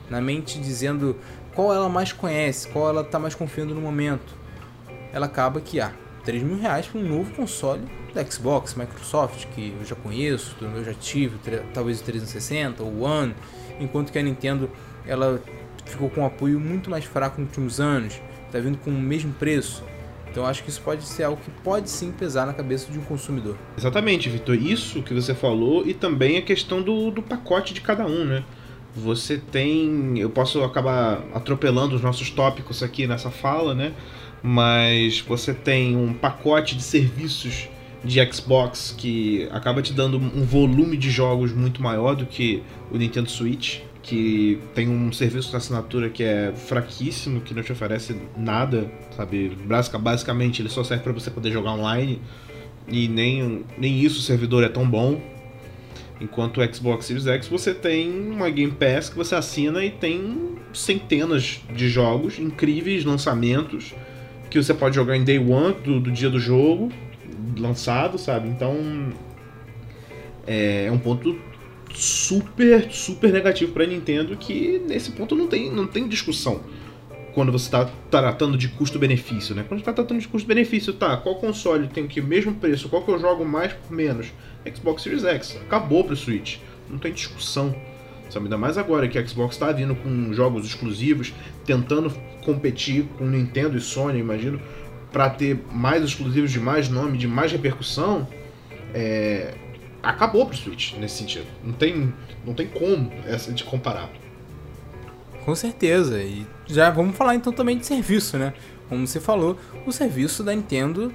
Na 0.09 0.19
mente 0.19 0.59
dizendo 0.59 1.15
qual 1.53 1.71
ela 1.71 1.87
mais 1.89 2.11
conhece, 2.11 2.69
qual 2.69 2.89
ela 2.89 3.01
está 3.01 3.19
mais 3.19 3.35
confiando 3.35 3.75
no 3.75 3.81
momento. 3.81 4.33
Ela 5.13 5.27
acaba 5.27 5.61
que, 5.61 5.79
ah, 5.79 5.93
3 6.25 6.41
mil 6.41 6.57
reais 6.57 6.87
para 6.87 6.99
um 6.99 7.07
novo 7.07 7.31
console 7.35 7.83
da 8.15 8.25
Xbox, 8.25 8.73
Microsoft, 8.73 9.45
que 9.53 9.75
eu 9.79 9.85
já 9.85 9.95
conheço, 9.95 10.55
eu 10.59 10.83
já 10.83 10.93
tive, 10.95 11.37
talvez 11.71 12.01
o 12.01 12.03
360, 12.03 12.81
o 12.81 13.03
One, 13.03 13.35
enquanto 13.79 14.11
que 14.11 14.17
a 14.17 14.23
Nintendo 14.23 14.71
ela 15.05 15.39
ficou 15.85 16.09
com 16.09 16.21
um 16.21 16.25
apoio 16.25 16.59
muito 16.59 16.89
mais 16.89 17.05
fraco 17.05 17.39
nos 17.39 17.49
últimos 17.49 17.79
anos, 17.79 18.19
está 18.57 18.59
vindo 18.59 18.77
com 18.77 18.89
o 18.89 18.93
mesmo 18.93 19.33
preço. 19.33 19.83
Então 20.29 20.45
acho 20.45 20.63
que 20.63 20.69
isso 20.69 20.81
pode 20.81 21.03
ser 21.03 21.23
algo 21.23 21.39
que 21.41 21.51
pode 21.63 21.89
sim 21.89 22.11
pesar 22.11 22.45
na 22.45 22.53
cabeça 22.53 22.91
de 22.91 22.97
um 22.97 23.03
consumidor. 23.03 23.55
Exatamente, 23.77 24.29
Vitor. 24.29 24.55
Isso 24.55 25.03
que 25.03 25.13
você 25.13 25.33
falou 25.33 25.85
e 25.85 25.93
também 25.93 26.37
a 26.37 26.41
questão 26.41 26.81
do, 26.81 27.11
do 27.11 27.21
pacote 27.21 27.73
de 27.73 27.81
cada 27.81 28.05
um, 28.05 28.25
né? 28.25 28.43
Você 28.95 29.37
tem. 29.37 30.17
Eu 30.19 30.29
posso 30.29 30.63
acabar 30.63 31.23
atropelando 31.33 31.95
os 31.95 32.01
nossos 32.01 32.29
tópicos 32.29 32.83
aqui 32.83 33.07
nessa 33.07 33.31
fala, 33.31 33.73
né? 33.73 33.93
mas 34.43 35.21
você 35.21 35.53
tem 35.53 35.95
um 35.95 36.13
pacote 36.13 36.75
de 36.75 36.83
serviços 36.83 37.69
de 38.03 38.19
Xbox 38.31 38.93
que 38.97 39.47
acaba 39.49 39.81
te 39.81 39.93
dando 39.93 40.17
um 40.17 40.43
volume 40.43 40.97
de 40.97 41.09
jogos 41.09 41.53
muito 41.53 41.81
maior 41.81 42.13
do 42.13 42.25
que 42.25 42.61
o 42.91 42.97
Nintendo 42.97 43.31
Switch, 43.31 43.79
que 44.03 44.59
tem 44.75 44.89
um 44.89 45.13
serviço 45.13 45.49
de 45.49 45.55
assinatura 45.55 46.09
que 46.09 46.23
é 46.23 46.51
fraquíssimo, 46.53 47.39
que 47.39 47.53
não 47.53 47.63
te 47.63 47.71
oferece 47.71 48.15
nada, 48.37 48.91
sabe? 49.15 49.57
Basicamente 49.99 50.61
ele 50.61 50.67
só 50.67 50.83
serve 50.83 51.03
para 51.03 51.13
você 51.13 51.31
poder 51.31 51.51
jogar 51.51 51.71
online 51.71 52.21
e 52.87 53.07
nem, 53.07 53.63
nem 53.77 53.99
isso 54.01 54.19
o 54.19 54.21
servidor 54.21 54.61
é 54.61 54.69
tão 54.69 54.87
bom. 54.87 55.21
Enquanto 56.19 56.59
o 56.59 56.75
Xbox 56.75 57.05
Series 57.05 57.25
X 57.25 57.47
você 57.47 57.73
tem 57.73 58.11
uma 58.29 58.49
Game 58.49 58.73
Pass 58.73 59.09
que 59.09 59.15
você 59.15 59.35
assina 59.35 59.83
e 59.83 59.89
tem 59.89 60.57
centenas 60.73 61.61
de 61.73 61.87
jogos, 61.87 62.37
incríveis 62.39 63.05
lançamentos 63.05 63.95
que 64.49 64.61
você 64.61 64.73
pode 64.73 64.95
jogar 64.95 65.15
em 65.15 65.23
day 65.23 65.39
one 65.39 65.73
do, 65.81 65.99
do 66.01 66.11
dia 66.11 66.29
do 66.29 66.39
jogo 66.39 66.91
lançado, 67.57 68.17
sabe? 68.17 68.49
Então 68.49 68.75
é, 70.45 70.87
é 70.87 70.91
um 70.91 70.99
ponto 70.99 71.39
super, 71.93 72.91
super 72.91 73.31
negativo 73.31 73.71
para 73.71 73.85
Nintendo 73.85 74.35
que 74.35 74.81
nesse 74.87 75.11
ponto 75.11 75.35
não 75.35 75.47
tem, 75.47 75.71
não 75.71 75.87
tem 75.87 76.07
discussão 76.07 76.61
quando 77.33 77.51
você 77.51 77.65
está 77.65 77.89
tratando 78.11 78.57
de 78.57 78.67
custo-benefício, 78.67 79.55
né? 79.55 79.65
Quando 79.67 79.79
está 79.79 79.91
tratando 79.91 80.19
de 80.19 80.27
custo-benefício, 80.27 80.93
tá, 80.93 81.17
qual 81.17 81.35
console 81.35 81.87
tem 81.87 82.07
que 82.07 82.19
o 82.19 82.23
mesmo 82.23 82.53
preço, 82.53 82.87
qual 82.89 83.03
que 83.03 83.09
eu 83.09 83.19
jogo 83.19 83.43
mais 83.43 83.73
por 83.73 83.91
menos? 83.91 84.27
Xbox 84.71 85.01
Series 85.01 85.23
X, 85.23 85.57
acabou 85.65 86.03
pro 86.03 86.15
Switch, 86.15 86.57
não 86.89 86.99
tem 86.99 87.11
discussão. 87.11 87.75
Sabe? 88.29 88.45
Ainda 88.45 88.57
mais 88.57 88.77
agora 88.77 89.07
que 89.07 89.17
a 89.17 89.25
Xbox 89.25 89.55
está 89.55 89.71
vindo 89.71 89.95
com 89.95 90.33
jogos 90.33 90.65
exclusivos, 90.65 91.33
tentando 91.65 92.11
competir 92.43 93.05
com 93.17 93.25
Nintendo 93.25 93.77
e 93.77 93.81
Sony, 93.81 94.19
imagino, 94.19 94.59
para 95.11 95.29
ter 95.29 95.59
mais 95.71 96.03
exclusivos 96.03 96.51
de 96.51 96.59
mais 96.59 96.89
nome, 96.89 97.17
de 97.17 97.27
mais 97.27 97.51
repercussão, 97.51 98.27
é... 98.93 99.53
acabou 100.03 100.45
pro 100.45 100.55
Switch 100.55 100.93
nesse 100.95 101.15
sentido. 101.15 101.47
Não 101.63 101.73
tem, 101.73 102.13
não 102.45 102.53
tem 102.53 102.67
como 102.67 103.11
essa 103.25 103.51
de 103.51 103.63
comparar. 103.63 104.09
Com 105.45 105.55
certeza. 105.55 106.21
E 106.21 106.45
já 106.67 106.89
vamos 106.89 107.15
falar 107.15 107.35
então 107.35 107.51
também 107.51 107.77
de 107.77 107.85
serviço, 107.85 108.37
né? 108.37 108.53
Como 108.89 109.07
você 109.07 109.19
falou, 109.19 109.57
o 109.85 109.91
serviço 109.91 110.43
da 110.43 110.53
Nintendo 110.53 111.11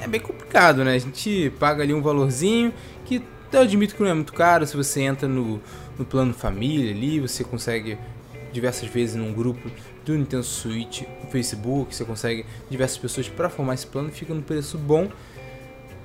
é 0.00 0.06
bem 0.06 0.20
complicado, 0.20 0.84
né? 0.84 0.94
A 0.94 0.98
gente 0.98 1.50
paga 1.58 1.82
ali 1.82 1.92
um 1.94 2.02
valorzinho 2.02 2.72
que 3.04 3.22
eu 3.50 3.60
admito 3.60 3.94
que 3.94 4.02
não 4.02 4.10
é 4.10 4.14
muito 4.14 4.32
caro 4.32 4.66
se 4.66 4.76
você 4.76 5.00
entra 5.00 5.26
no 5.26 5.60
no 5.98 6.04
plano 6.04 6.34
família 6.34 6.90
ali, 6.90 7.20
você 7.20 7.44
consegue 7.44 7.98
diversas 8.52 8.88
vezes 8.88 9.16
num 9.16 9.32
grupo 9.32 9.70
do 10.04 10.16
Nintendo 10.16 10.44
Switch 10.44 11.02
no 11.22 11.30
Facebook, 11.30 11.94
você 11.94 12.04
consegue 12.04 12.44
diversas 12.70 12.98
pessoas 12.98 13.28
para 13.28 13.48
formar 13.48 13.74
esse 13.74 13.86
plano, 13.86 14.10
fica 14.10 14.34
no 14.34 14.42
preço 14.42 14.78
bom, 14.78 15.08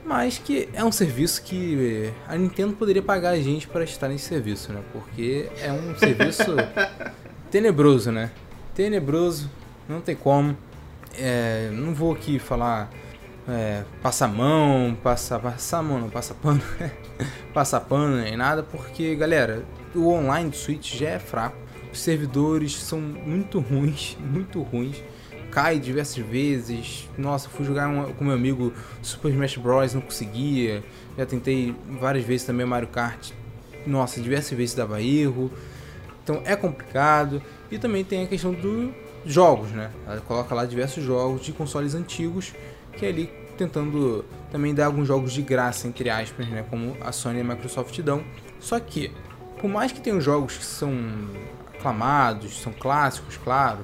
mas 0.09 0.39
que 0.39 0.67
é 0.73 0.83
um 0.83 0.91
serviço 0.91 1.43
que 1.43 2.11
a 2.27 2.35
Nintendo 2.35 2.73
poderia 2.73 3.03
pagar 3.03 3.29
a 3.29 3.39
gente 3.39 3.67
para 3.67 3.83
estar 3.83 4.07
nesse 4.07 4.25
serviço, 4.25 4.73
né? 4.73 4.81
Porque 4.91 5.47
é 5.61 5.71
um 5.71 5.93
serviço 5.99 6.55
tenebroso, 7.51 8.11
né? 8.11 8.31
Tenebroso, 8.73 9.47
não 9.87 10.01
tem 10.01 10.15
como. 10.15 10.57
É, 11.15 11.69
não 11.71 11.93
vou 11.93 12.13
aqui 12.13 12.39
falar 12.39 12.89
é, 13.47 13.83
passa 14.01 14.27
mão, 14.27 14.97
passa, 15.03 15.37
passa 15.37 15.79
mão, 15.83 15.99
não 15.99 16.09
passa 16.09 16.33
pano, 16.33 16.61
passa 17.53 17.79
pano 17.79 18.17
nem 18.17 18.35
nada, 18.35 18.63
porque 18.63 19.15
galera, 19.15 19.63
o 19.93 20.09
online 20.09 20.49
do 20.49 20.55
Switch 20.55 20.95
já 20.95 21.09
é 21.09 21.19
fraco, 21.19 21.55
os 21.93 21.99
servidores 21.99 22.75
são 22.75 22.99
muito 22.99 23.59
ruins, 23.59 24.17
muito 24.21 24.59
ruins, 24.63 25.03
cai 25.51 25.79
diversas 25.79 26.23
vezes. 26.25 27.09
Nossa, 27.17 27.49
fui 27.49 27.65
jogar 27.65 27.87
um, 27.87 28.13
com 28.13 28.23
meu 28.23 28.33
amigo 28.33 28.73
Super 29.01 29.29
Smash 29.29 29.57
Bros, 29.57 29.93
não 29.93 30.01
conseguia. 30.01 30.83
Já 31.17 31.25
tentei 31.25 31.75
várias 31.99 32.25
vezes 32.25 32.45
também 32.45 32.65
Mario 32.65 32.87
Kart. 32.87 33.31
Nossa, 33.85 34.21
diversas 34.21 34.57
vezes 34.57 34.75
dava 34.75 35.01
erro. 35.01 35.51
Então 36.23 36.41
é 36.45 36.55
complicado. 36.55 37.41
E 37.71 37.77
também 37.77 38.03
tem 38.03 38.23
a 38.23 38.27
questão 38.27 38.53
dos 38.53 38.91
jogos, 39.25 39.69
né? 39.71 39.91
Ela 40.07 40.21
coloca 40.21 40.53
lá 40.55 40.65
diversos 40.65 41.03
jogos 41.03 41.41
de 41.41 41.51
consoles 41.51 41.93
antigos 41.93 42.53
que 42.97 43.05
é 43.05 43.09
ali 43.09 43.29
tentando 43.57 44.23
também 44.51 44.73
dar 44.73 44.85
alguns 44.85 45.07
jogos 45.07 45.33
de 45.33 45.41
graça, 45.41 45.87
entre 45.87 46.09
aspas, 46.09 46.47
né? 46.47 46.65
Como 46.69 46.95
a 47.01 47.11
Sony 47.11 47.39
e 47.39 47.41
a 47.41 47.43
Microsoft 47.43 47.99
dão. 48.01 48.23
Só 48.59 48.79
que, 48.79 49.11
por 49.59 49.69
mais 49.69 49.91
que 49.91 49.99
tenham 49.99 50.19
jogos 50.19 50.57
que 50.57 50.65
são 50.65 50.93
aclamados, 51.73 52.61
são 52.61 52.73
clássicos, 52.73 53.37
claro, 53.37 53.79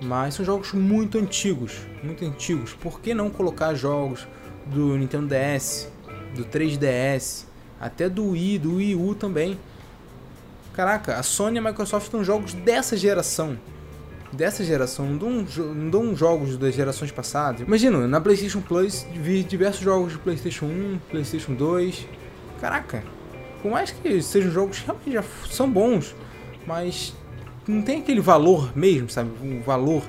mas 0.00 0.34
são 0.34 0.44
jogos 0.44 0.72
muito 0.72 1.18
antigos, 1.18 1.80
muito 2.02 2.24
antigos. 2.24 2.72
Por 2.74 3.00
que 3.00 3.14
não 3.14 3.30
colocar 3.30 3.74
jogos 3.74 4.26
do 4.66 4.96
Nintendo 4.96 5.28
DS, 5.28 5.90
do 6.34 6.44
3DS, 6.44 7.44
até 7.80 8.08
do 8.08 8.30
Wii, 8.30 8.58
do 8.58 8.76
Wii 8.76 8.94
U 8.96 9.14
também? 9.14 9.58
Caraca, 10.72 11.16
a 11.16 11.22
Sony 11.22 11.56
e 11.56 11.58
a 11.58 11.62
Microsoft 11.62 12.06
estão 12.06 12.24
jogos 12.24 12.52
dessa 12.52 12.96
geração 12.96 13.58
dessa 14.34 14.64
geração, 14.64 15.06
não 15.06 15.16
dão, 15.16 15.46
não 15.74 15.90
dão 15.90 16.16
jogos 16.16 16.56
das 16.56 16.74
gerações 16.74 17.10
passadas. 17.10 17.60
Imagina, 17.60 18.06
na 18.06 18.20
PlayStation 18.20 18.60
Plus 18.60 19.06
vi 19.14 19.42
diversos 19.42 19.82
jogos 19.82 20.12
de 20.12 20.18
PlayStation 20.18 20.66
1, 20.66 20.98
PlayStation 21.10 21.54
2. 21.54 22.06
Caraca, 22.60 23.02
por 23.62 23.70
mais 23.70 23.90
que 23.90 24.20
sejam 24.20 24.50
jogos 24.50 24.78
que 24.78 24.86
realmente 24.86 25.12
já 25.12 25.24
são 25.50 25.70
bons, 25.70 26.14
mas 26.66 27.14
não 27.66 27.82
tem 27.82 28.00
aquele 28.00 28.20
valor 28.20 28.76
mesmo, 28.76 29.08
sabe? 29.08 29.30
Um 29.42 29.60
valor 29.60 30.02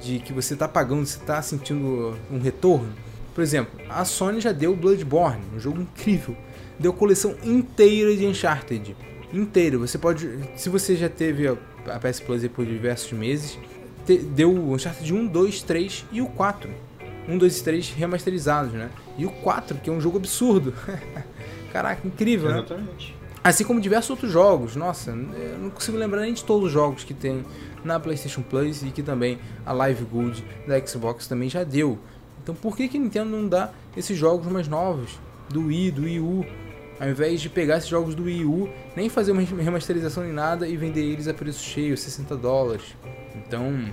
de 0.00 0.18
que 0.18 0.32
você 0.32 0.54
está 0.54 0.66
pagando, 0.66 1.06
você 1.06 1.18
está 1.18 1.40
sentindo 1.42 2.16
um 2.30 2.38
retorno. 2.38 2.92
Por 3.34 3.42
exemplo, 3.42 3.80
a 3.88 4.04
Sony 4.04 4.40
já 4.40 4.52
deu 4.52 4.76
Bloodborne, 4.76 5.42
um 5.54 5.60
jogo 5.60 5.80
incrível. 5.80 6.36
Deu 6.78 6.92
coleção 6.92 7.36
inteira 7.42 8.14
de 8.14 8.26
Uncharted. 8.26 8.96
Inteira. 9.32 9.78
Você 9.78 9.96
pode. 9.96 10.28
Se 10.56 10.68
você 10.68 10.96
já 10.96 11.08
teve 11.08 11.48
a 11.48 11.56
PS 11.98 12.20
Plus 12.20 12.46
por 12.48 12.66
diversos 12.66 13.12
meses, 13.12 13.58
deu 14.34 14.50
o 14.50 14.74
Uncharted 14.74 15.12
1, 15.12 15.26
2, 15.26 15.62
3 15.62 16.04
e 16.12 16.20
o 16.20 16.26
4. 16.26 16.70
1, 17.28 17.38
2 17.38 17.58
e 17.58 17.64
3 17.64 17.90
remasterizados, 17.90 18.72
né? 18.72 18.90
E 19.16 19.24
o 19.24 19.30
4, 19.30 19.78
que 19.78 19.88
é 19.88 19.92
um 19.92 20.00
jogo 20.00 20.18
absurdo. 20.18 20.74
Caraca, 21.72 22.06
incrível, 22.06 22.50
né? 22.50 22.58
Exatamente. 22.58 23.21
Assim 23.44 23.64
como 23.64 23.80
diversos 23.80 24.10
outros 24.10 24.30
jogos. 24.30 24.76
Nossa, 24.76 25.10
eu 25.10 25.58
não 25.58 25.70
consigo 25.70 25.96
lembrar 25.96 26.20
nem 26.22 26.32
de 26.32 26.44
todos 26.44 26.66
os 26.66 26.72
jogos 26.72 27.02
que 27.02 27.12
tem 27.12 27.44
na 27.84 27.98
PlayStation 27.98 28.42
Plus 28.42 28.82
e 28.82 28.90
que 28.90 29.02
também 29.02 29.38
a 29.66 29.72
Live 29.72 30.04
Gold 30.04 30.44
da 30.66 30.84
Xbox 30.84 31.26
também 31.26 31.48
já 31.48 31.64
deu. 31.64 31.98
Então 32.42 32.54
por 32.54 32.76
que 32.76 32.88
que 32.88 32.98
Nintendo 32.98 33.30
não 33.30 33.48
dá 33.48 33.70
esses 33.96 34.16
jogos 34.16 34.46
mais 34.46 34.68
novos? 34.68 35.18
Do 35.48 35.66
Wii, 35.66 35.90
do 35.90 36.02
Wii 36.02 36.20
U, 36.20 36.46
ao 37.00 37.08
invés 37.08 37.40
de 37.40 37.48
pegar 37.48 37.78
esses 37.78 37.88
jogos 37.88 38.14
do 38.14 38.24
Wii 38.24 38.44
U, 38.44 38.70
nem 38.96 39.08
fazer 39.08 39.32
uma 39.32 39.42
remasterização 39.42 40.22
nem 40.22 40.32
nada 40.32 40.68
e 40.68 40.76
vender 40.76 41.02
eles 41.02 41.26
a 41.26 41.34
preço 41.34 41.64
cheio, 41.64 41.96
60 41.96 42.36
dólares. 42.36 42.96
Então, 43.34 43.92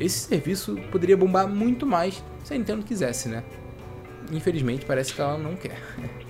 esse 0.00 0.20
serviço 0.20 0.76
poderia 0.90 1.16
bombar 1.16 1.46
muito 1.46 1.86
mais 1.86 2.24
se 2.42 2.54
a 2.54 2.58
Nintendo 2.58 2.82
quisesse, 2.82 3.28
né? 3.28 3.44
Infelizmente, 4.32 4.84
parece 4.84 5.12
que 5.12 5.20
ela 5.20 5.38
não 5.38 5.54
quer. 5.54 5.80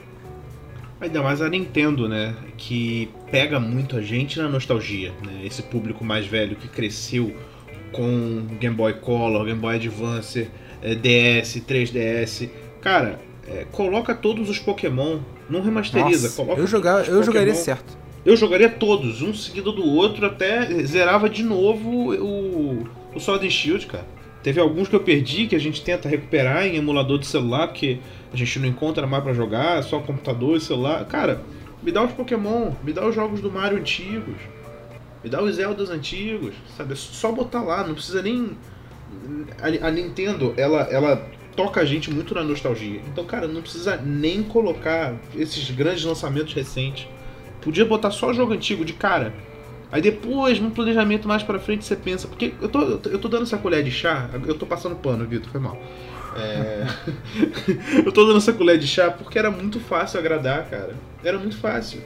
Ainda 1.01 1.23
mais 1.23 1.43
a 1.43 1.49
Nintendo, 1.49 2.09
né? 2.09 2.35
Que 2.57 3.11
pega 3.31 3.61
muito 3.61 3.97
a 3.97 4.03
gente 4.03 4.39
na 4.39 4.49
nostalgia, 4.49 5.13
né? 5.25 5.43
Esse 5.45 5.63
público 5.63 6.05
mais 6.05 6.27
velho 6.27 6.57
que 6.57 6.69
cresceu 6.69 7.35
com 7.93 8.47
Game 8.59 8.75
Boy 8.75 8.95
Color, 8.95 9.45
Game 9.45 9.61
Boy 9.61 9.77
Advance, 9.77 10.49
DS, 10.81 11.63
3DS. 11.67 12.49
Cara, 12.81 13.19
é, 13.47 13.67
coloca 13.71 14.15
todos 14.15 14.49
os 14.49 14.59
Pokémon, 14.59 15.21
não 15.49 15.61
remasteriza. 15.61 16.29
Nossa, 16.29 16.37
coloca 16.37 16.61
eu 16.61 16.67
jogar, 16.67 17.07
eu 17.07 17.23
jogaria 17.23 17.55
certo. 17.55 17.97
Eu 18.25 18.37
jogaria 18.37 18.69
todos, 18.69 19.23
um 19.23 19.33
seguido 19.33 19.71
do 19.71 19.85
outro, 19.85 20.27
até 20.27 20.67
zerava 20.85 21.29
de 21.29 21.45
novo 21.45 21.89
o, 22.13 22.89
o 23.15 23.21
Sword 23.21 23.47
and 23.47 23.51
Shield, 23.51 23.87
cara. 23.87 24.16
Teve 24.47 24.61
alguns 24.61 24.87
que 24.87 24.95
eu 24.95 25.01
perdi, 25.01 25.49
que 25.49 25.57
a 25.57 25.59
gente 25.59 25.83
tenta 25.83 26.09
recuperar 26.09 26.65
em 26.65 26.77
emulador 26.77 27.19
de 27.19 27.27
celular, 27.27 27.67
porque 27.67 27.99
a 28.33 28.37
gente 28.37 28.61
não 28.61 28.69
encontra 28.69 29.05
mais 29.05 29.25
para 29.25 29.33
jogar, 29.33 29.83
só 29.83 29.99
computador 29.99 30.57
e 30.57 30.61
celular. 30.61 31.05
Cara, 31.07 31.43
me 31.83 31.91
dá 31.91 32.05
os 32.05 32.13
Pokémon, 32.13 32.71
me 32.85 32.93
dá 32.93 33.05
os 33.05 33.13
jogos 33.13 33.41
do 33.41 33.51
Mario 33.51 33.77
antigos, 33.77 34.37
me 35.25 35.29
dá 35.29 35.43
os 35.43 35.57
Zeldas 35.57 35.91
antigos, 35.91 36.55
sabe? 36.77 36.93
É 36.93 36.95
só 36.95 37.33
botar 37.33 37.61
lá, 37.61 37.85
não 37.85 37.95
precisa 37.95 38.23
nem. 38.23 38.57
A, 39.61 39.89
a 39.89 39.91
Nintendo, 39.91 40.55
ela, 40.57 40.83
ela 40.93 41.29
toca 41.57 41.81
a 41.81 41.85
gente 41.85 42.09
muito 42.09 42.33
na 42.33 42.45
nostalgia. 42.45 43.01
Então, 43.09 43.25
cara, 43.25 43.49
não 43.49 43.63
precisa 43.63 43.97
nem 43.97 44.45
colocar 44.45 45.17
esses 45.35 45.69
grandes 45.73 46.05
lançamentos 46.05 46.55
recentes. 46.55 47.09
Podia 47.61 47.85
botar 47.85 48.13
só 48.13 48.33
jogo 48.33 48.53
antigo 48.53 48.85
de 48.85 48.93
cara. 48.93 49.35
Aí 49.91 50.03
depois, 50.03 50.61
no 50.61 50.71
planejamento 50.71 51.29
mais 51.29 51.43
pra 51.43 51.59
frente, 51.59 51.85
você 51.85 51.97
pensa. 51.97 52.27
Porque 52.27 52.55
eu 52.61 52.69
tô, 52.69 52.81
eu 52.81 53.19
tô 53.19 53.29
dando 53.29 53.45
essa 53.45 53.57
colher 53.57 53.83
de 53.83 53.91
chá. 53.91 54.29
Eu 54.47 54.55
tô 54.55 54.67
passando 54.67 54.97
pano, 54.97 55.25
Vitor, 55.27 55.51
foi 55.51 55.61
mal. 55.61 55.81
É... 56.37 56.87
eu 58.05 58.13
tô 58.13 58.27
dando 58.27 58.39
essa 58.39 58.53
colher 58.53 58.79
de 58.79 58.87
chá 58.87 59.11
porque 59.11 59.39
era 59.39 59.51
muito 59.51 59.81
fácil 59.81 60.19
agradar, 60.19 60.69
cara. 60.69 60.95
Era 61.25 61.39
muito 61.39 61.57
fácil. 61.57 62.01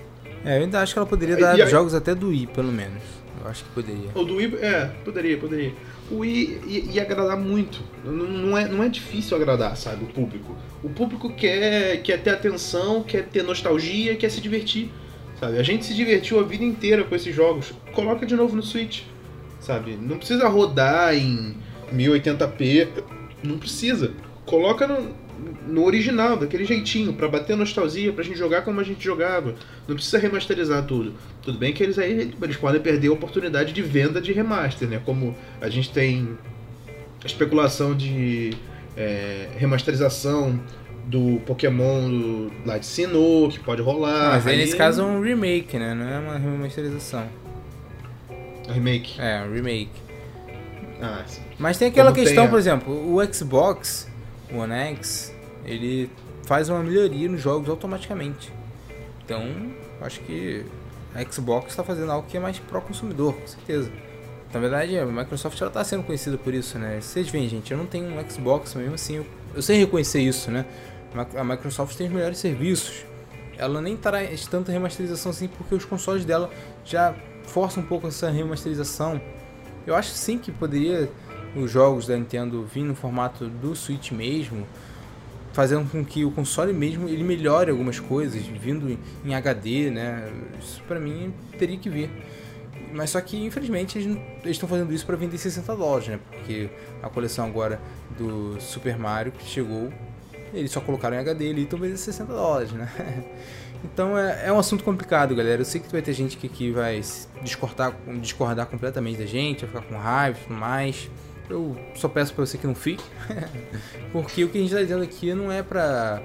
É, 0.44 0.58
eu 0.58 0.62
ainda 0.62 0.80
acho 0.80 0.92
que 0.92 0.98
ela 0.98 1.08
poderia 1.08 1.36
dar 1.36 1.54
aí... 1.54 1.66
jogos 1.68 1.94
até 1.94 2.14
do 2.14 2.28
Wii, 2.28 2.48
pelo 2.48 2.72
menos. 2.72 3.02
Eu 3.42 3.50
acho 3.50 3.64
que 3.64 3.70
poderia. 3.70 4.10
O 4.14 4.24
do 4.24 4.36
Wii, 4.36 4.58
é, 4.60 4.84
poderia, 5.04 5.38
poderia 5.38 5.72
o 6.10 6.18
Wii 6.18 6.60
ia, 6.66 6.78
ia, 6.94 7.02
agradar 7.02 7.36
muito. 7.36 7.80
Não, 8.04 8.12
não, 8.12 8.58
é, 8.58 8.68
não 8.68 8.82
é 8.82 8.88
difícil 8.88 9.36
agradar, 9.36 9.76
sabe, 9.76 10.04
o 10.04 10.08
público. 10.08 10.56
O 10.82 10.90
público 10.90 11.32
quer, 11.32 12.02
quer 12.02 12.20
ter 12.20 12.30
atenção, 12.30 13.02
quer 13.02 13.26
ter 13.26 13.42
nostalgia, 13.42 14.16
quer 14.16 14.30
se 14.30 14.40
divertir, 14.40 14.90
sabe? 15.40 15.58
A 15.58 15.62
gente 15.62 15.86
se 15.86 15.94
divertiu 15.94 16.38
a 16.38 16.42
vida 16.42 16.62
inteira 16.62 17.02
com 17.02 17.14
esses 17.14 17.34
jogos. 17.34 17.72
Coloca 17.92 18.26
de 18.26 18.36
novo 18.36 18.54
no 18.54 18.62
Switch, 18.62 19.02
sabe? 19.58 19.96
Não 19.96 20.18
precisa 20.18 20.46
rodar 20.46 21.14
em 21.14 21.56
1080p, 21.92 22.88
não 23.42 23.58
precisa. 23.58 24.12
Coloca 24.44 24.86
no, 24.86 25.14
no 25.66 25.84
original, 25.84 26.36
daquele 26.36 26.66
jeitinho, 26.66 27.14
para 27.14 27.26
bater 27.26 27.56
nostalgia, 27.56 28.12
pra 28.12 28.22
gente 28.22 28.38
jogar 28.38 28.62
como 28.62 28.80
a 28.80 28.84
gente 28.84 29.02
jogava. 29.02 29.54
Não 29.88 29.94
precisa 29.94 30.18
remasterizar 30.18 30.84
tudo. 30.84 31.14
Tudo 31.42 31.58
bem 31.58 31.72
que 31.72 31.82
eles 31.82 31.98
aí 31.98 32.32
eles 32.42 32.56
podem 32.56 32.80
perder 32.80 33.08
a 33.08 33.12
oportunidade 33.12 33.72
de 33.72 33.80
venda 33.80 34.20
de 34.20 34.32
remaster, 34.32 34.86
né? 34.86 35.00
Como 35.04 35.34
a 35.60 35.70
gente 35.70 35.90
tem 35.90 36.36
especulação 37.24 37.94
de 37.94 38.50
é, 38.96 39.48
remasterização 39.56 40.60
do 41.10 41.40
Pokémon 41.44 42.08
do 42.08 42.52
Light 42.64 42.86
Sinnoh, 42.86 43.48
que 43.50 43.58
pode 43.58 43.82
rolar. 43.82 44.30
Mas 44.30 44.46
aí, 44.46 44.56
nesse 44.56 44.76
caso 44.76 45.02
é 45.02 45.04
um 45.04 45.20
remake, 45.20 45.78
né? 45.78 45.92
Não 45.92 46.08
é 46.08 46.18
uma 46.18 46.38
remasterização. 46.38 47.26
Um 48.68 48.72
remake? 48.72 49.20
É, 49.20 49.42
um 49.42 49.52
remake. 49.52 49.90
Ah, 51.02 51.24
sim. 51.26 51.40
Mas 51.58 51.76
tem 51.76 51.88
aquela 51.88 52.12
Como 52.12 52.22
questão, 52.22 52.42
tem 52.42 52.46
a... 52.46 52.48
por 52.48 52.58
exemplo, 52.58 53.14
o 53.14 53.34
Xbox 53.34 54.08
One 54.52 54.72
X, 54.72 55.34
ele 55.64 56.08
faz 56.46 56.68
uma 56.68 56.82
melhoria 56.82 57.28
nos 57.28 57.40
jogos 57.40 57.68
automaticamente. 57.68 58.52
Então, 59.24 59.44
acho 60.00 60.20
que 60.20 60.64
a 61.14 61.24
Xbox 61.24 61.70
está 61.70 61.82
fazendo 61.82 62.12
algo 62.12 62.28
que 62.28 62.36
é 62.36 62.40
mais 62.40 62.58
pró-consumidor, 62.58 63.34
com 63.34 63.46
certeza. 63.46 63.90
Na 64.52 64.58
verdade, 64.58 64.98
a 64.98 65.06
Microsoft 65.06 65.60
está 65.60 65.84
sendo 65.84 66.02
conhecida 66.02 66.36
por 66.36 66.52
isso, 66.52 66.78
né? 66.78 66.98
Vocês 67.00 67.28
veem, 67.28 67.48
gente, 67.48 67.70
eu 67.70 67.78
não 67.78 67.86
tenho 67.86 68.06
um 68.06 68.30
Xbox, 68.30 68.74
mas 68.74 68.82
mesmo 68.82 68.94
assim 68.94 69.16
eu, 69.16 69.26
eu 69.54 69.62
sei 69.62 69.78
reconhecer 69.78 70.20
isso, 70.20 70.50
né? 70.50 70.64
A 71.36 71.44
Microsoft 71.44 71.96
tem 71.96 72.06
os 72.06 72.12
melhores 72.12 72.38
serviços. 72.38 73.04
Ela 73.56 73.80
nem 73.80 73.96
traz 73.96 74.46
tanta 74.46 74.72
remasterização 74.72 75.30
assim, 75.30 75.48
porque 75.48 75.74
os 75.74 75.84
consoles 75.84 76.24
dela 76.24 76.50
já 76.84 77.14
forçam 77.44 77.82
um 77.82 77.86
pouco 77.86 78.06
essa 78.06 78.30
remasterização. 78.30 79.20
Eu 79.86 79.94
acho 79.94 80.10
sim 80.10 80.38
que 80.38 80.52
poderia 80.52 81.10
os 81.54 81.70
jogos 81.70 82.06
da 82.06 82.16
Nintendo 82.16 82.64
vir 82.64 82.84
no 82.84 82.94
formato 82.94 83.48
do 83.48 83.74
Switch 83.74 84.12
mesmo, 84.12 84.66
fazendo 85.52 85.90
com 85.90 86.04
que 86.04 86.24
o 86.24 86.30
console 86.30 86.72
mesmo 86.72 87.08
ele 87.08 87.24
melhore 87.24 87.70
algumas 87.70 87.98
coisas, 87.98 88.40
vindo 88.42 88.96
em 89.24 89.34
HD, 89.34 89.90
né? 89.90 90.32
Isso 90.60 90.82
para 90.84 91.00
mim 91.00 91.34
teria 91.58 91.76
que 91.76 91.90
vir. 91.90 92.10
Mas 92.92 93.10
só 93.10 93.20
que 93.20 93.36
infelizmente 93.36 93.98
eles 93.98 94.18
estão 94.46 94.68
fazendo 94.68 94.92
isso 94.92 95.04
para 95.04 95.16
vender 95.16 95.38
60 95.38 95.76
dólares, 95.76 96.08
né? 96.08 96.20
Porque 96.30 96.70
a 97.02 97.08
coleção 97.08 97.46
agora 97.46 97.80
do 98.16 98.60
Super 98.60 98.96
Mario 98.96 99.32
que 99.32 99.44
chegou, 99.44 99.92
eles 100.52 100.70
só 100.70 100.80
colocaram 100.80 101.16
em 101.16 101.20
HD 101.20 101.50
ali 101.50 101.60
e 101.60 101.64
estão 101.64 101.78
vendendo 101.78 101.96
60 101.96 102.32
dólares, 102.32 102.72
né? 102.72 102.88
Então 103.82 104.16
é, 104.16 104.48
é, 104.48 104.52
um 104.52 104.58
assunto 104.58 104.84
complicado, 104.84 105.34
galera. 105.34 105.62
Eu 105.62 105.64
sei 105.64 105.80
que 105.80 105.90
vai 105.90 106.02
ter 106.02 106.12
gente 106.12 106.36
que, 106.36 106.48
que 106.48 106.70
vai 106.70 107.00
discordar, 107.42 107.94
discordar 108.20 108.66
completamente 108.66 109.18
da 109.18 109.24
gente, 109.26 109.64
vai 109.64 109.82
ficar 109.82 109.94
com 109.94 109.98
raiva 109.98 110.38
e 110.38 110.42
tudo 110.42 110.54
mais. 110.54 111.10
eu 111.48 111.76
só 111.94 112.08
peço 112.08 112.34
pra 112.34 112.44
você 112.44 112.58
que 112.58 112.66
não 112.66 112.74
fique. 112.74 113.02
Porque 114.12 114.44
o 114.44 114.50
que 114.50 114.58
a 114.58 114.60
gente 114.60 114.74
tá 114.74 114.82
dizendo 114.82 115.02
aqui 115.02 115.32
não 115.34 115.50
é 115.50 115.62
pra 115.62 116.22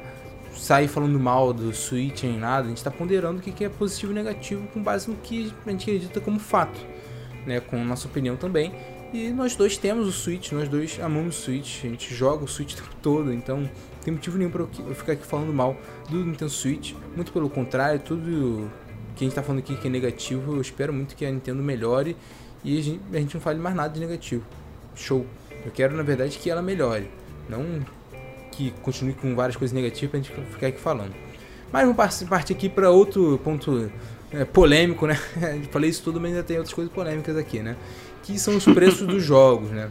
sair 0.53 0.87
falando 0.87 1.19
mal 1.19 1.53
do 1.53 1.73
Switch 1.73 2.23
nem 2.23 2.37
nada, 2.37 2.65
a 2.65 2.69
gente 2.69 2.83
tá 2.83 2.89
ponderando 2.89 3.39
o 3.39 3.41
que 3.41 3.63
é 3.63 3.69
positivo 3.69 4.11
e 4.11 4.15
negativo 4.15 4.65
com 4.67 4.81
base 4.81 5.09
no 5.09 5.17
que 5.17 5.53
a 5.65 5.69
gente 5.69 5.83
acredita 5.83 6.21
como 6.21 6.39
fato, 6.39 6.79
né? 7.45 7.59
Com 7.59 7.83
nossa 7.83 8.07
opinião 8.07 8.35
também. 8.35 8.73
E 9.13 9.29
nós 9.29 9.55
dois 9.55 9.77
temos 9.77 10.07
o 10.07 10.11
Switch, 10.11 10.51
nós 10.51 10.67
dois 10.67 10.99
amamos 10.99 11.37
o 11.37 11.41
Switch, 11.41 11.85
a 11.85 11.87
gente 11.87 12.13
joga 12.13 12.43
o 12.43 12.47
Switch 12.47 12.73
o 12.73 12.75
tempo 12.75 12.95
todo, 13.01 13.33
então 13.33 13.61
não 13.61 13.69
tem 14.03 14.13
motivo 14.13 14.37
nenhum 14.37 14.51
pra 14.51 14.61
eu 14.63 14.95
ficar 14.95 15.13
aqui 15.13 15.25
falando 15.25 15.53
mal 15.53 15.77
do 16.09 16.17
Nintendo 16.17 16.51
Switch. 16.51 16.93
Muito 17.15 17.31
pelo 17.31 17.49
contrário, 17.49 17.99
tudo 17.99 18.69
que 19.15 19.23
a 19.23 19.27
gente 19.27 19.35
tá 19.35 19.41
falando 19.41 19.59
aqui 19.59 19.75
que 19.77 19.87
é 19.87 19.89
negativo, 19.89 20.55
eu 20.55 20.61
espero 20.61 20.91
muito 20.93 21.15
que 21.15 21.25
a 21.25 21.31
Nintendo 21.31 21.63
melhore 21.63 22.15
e 22.63 22.77
a 22.77 22.81
gente, 22.81 23.01
a 23.13 23.17
gente 23.17 23.33
não 23.35 23.41
fale 23.41 23.59
mais 23.59 23.75
nada 23.75 23.93
de 23.93 23.99
negativo. 23.99 24.43
Show. 24.95 25.25
Eu 25.65 25.71
quero, 25.71 25.95
na 25.95 26.03
verdade, 26.03 26.37
que 26.37 26.49
ela 26.49 26.61
melhore. 26.61 27.09
Não 27.49 27.85
que 28.51 28.71
continue 28.81 29.13
com 29.13 29.35
várias 29.35 29.55
coisas 29.55 29.73
negativas 29.73 30.09
pra 30.09 30.19
gente 30.19 30.31
ficar 30.51 30.67
aqui 30.67 30.79
falando. 30.79 31.13
Mas 31.71 31.81
vamos 31.83 32.23
partir 32.29 32.53
aqui 32.53 32.69
para 32.69 32.89
outro 32.89 33.39
ponto 33.43 33.91
é, 34.31 34.45
polêmico, 34.45 35.05
né? 35.05 35.15
Falei 35.71 35.89
isso 35.89 36.03
tudo, 36.03 36.19
mas 36.19 36.31
ainda 36.31 36.43
tem 36.43 36.57
outras 36.57 36.73
coisas 36.73 36.93
polêmicas 36.93 37.35
aqui, 37.37 37.59
né? 37.59 37.75
Que 38.25 38.39
são 38.39 38.57
os 38.57 38.65
preços 38.65 39.05
dos 39.07 39.23
jogos, 39.23 39.69
né? 39.69 39.89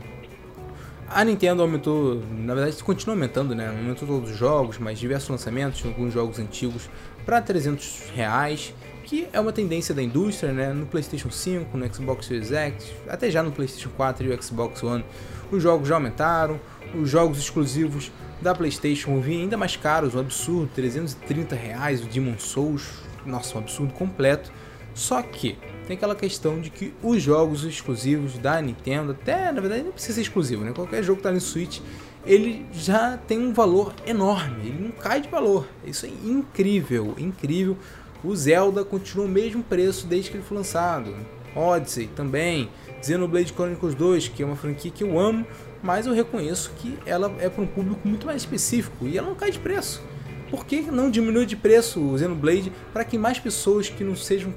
A 1.09 1.24
Nintendo 1.24 1.62
aumentou, 1.62 2.20
na 2.37 2.55
verdade 2.55 2.82
continua 2.82 3.14
aumentando, 3.14 3.55
né? 3.55 3.68
Aumentou 3.68 4.09
todos 4.09 4.32
os 4.32 4.37
jogos, 4.37 4.76
mas 4.78 4.99
diversos 4.99 5.30
lançamentos, 5.30 5.85
alguns 5.87 6.12
jogos 6.12 6.41
antigos, 6.41 6.91
para 7.24 7.41
300 7.41 8.11
reais, 8.12 8.74
que 9.05 9.28
é 9.32 9.39
uma 9.39 9.53
tendência 9.53 9.95
da 9.95 10.03
indústria, 10.03 10.53
né? 10.53 10.72
No 10.72 10.85
PlayStation 10.87 11.30
5, 11.30 11.78
no 11.78 11.95
Xbox 11.95 12.26
Series 12.26 12.51
X, 12.51 12.93
até 13.09 13.30
já 13.30 13.41
no 13.41 13.53
PlayStation 13.53 13.91
4 13.97 14.26
e 14.26 14.35
o 14.35 14.43
Xbox 14.43 14.82
One, 14.82 15.05
os 15.53 15.62
jogos 15.62 15.87
já 15.87 15.95
aumentaram, 15.95 16.59
os 16.93 17.09
jogos 17.09 17.39
exclusivos 17.39 18.11
da 18.43 18.53
PlayStation 18.53 19.20
vir 19.20 19.43
ainda 19.43 19.57
mais 19.57 19.76
caros, 19.76 20.16
um 20.16 20.18
absurdo, 20.18 20.68
330 20.74 21.55
reais 21.55 22.03
o 22.03 22.07
Demon 22.07 22.37
Souls, 22.39 22.89
nossa, 23.24 23.57
um 23.57 23.61
absurdo 23.61 23.93
completo. 23.93 24.51
Só 24.93 25.22
que 25.22 25.57
tem 25.87 25.97
aquela 25.97 26.14
questão 26.14 26.61
de 26.61 26.70
que 26.70 26.93
os 27.03 27.22
jogos 27.22 27.64
exclusivos 27.64 28.39
da 28.39 28.61
Nintendo, 28.61 29.12
até 29.12 29.53
na 29.53 29.61
verdade 29.61 29.82
não 29.82 29.93
precisa 29.93 30.14
ser 30.14 30.22
exclusivo, 30.22 30.64
né? 30.64 30.72
Qualquer 30.72 31.03
jogo 31.03 31.18
que 31.18 31.22
tá 31.22 31.32
no 31.32 31.41
Switch, 31.41 31.80
ele 32.26 32.64
já 32.72 33.18
tem 33.18 33.39
um 33.39 33.53
valor 33.53 33.93
enorme, 34.07 34.68
ele 34.68 34.85
não 34.85 34.91
cai 34.93 35.20
de 35.20 35.28
valor. 35.28 35.66
Isso 35.85 36.07
é 36.07 36.09
incrível, 36.09 37.14
incrível. 37.18 37.76
O 38.22 38.35
Zelda 38.35 38.85
continua 38.85 39.26
o 39.26 39.28
mesmo 39.28 39.62
preço 39.62 40.07
desde 40.07 40.30
que 40.30 40.37
ele 40.39 40.45
foi 40.45 40.57
lançado. 40.57 41.14
Odyssey 41.55 42.09
também, 42.16 42.70
Xenoblade 43.03 43.53
Chronicles 43.53 43.95
2, 43.95 44.28
que 44.28 44.43
é 44.43 44.47
uma 44.47 44.57
franquia 44.57 44.91
que 44.91 45.05
eu 45.05 45.18
amo, 45.18 45.47
mas 45.82 46.07
eu 46.07 46.14
reconheço 46.14 46.72
que 46.78 46.99
ela 47.05 47.30
é 47.39 47.49
para 47.49 47.62
um 47.62 47.66
público 47.66 48.01
muito 48.09 48.26
mais 48.26 48.43
específico 48.43 49.07
e 49.07 49.18
ela 49.18 49.28
não 49.28 49.35
cai 49.35 49.51
de 49.51 49.59
preço. 49.59 50.03
Por 50.51 50.64
que 50.64 50.80
não 50.82 51.11
diminui 51.11 51.45
de 51.45 51.57
preço 51.57 52.01
o 52.01 52.18
Xenoblade 52.18 52.72
para 52.93 53.05
que 53.05 53.18
mais 53.18 53.39
pessoas 53.39 53.89
que 53.89 54.03
não 54.03 54.16
sejam 54.16 54.55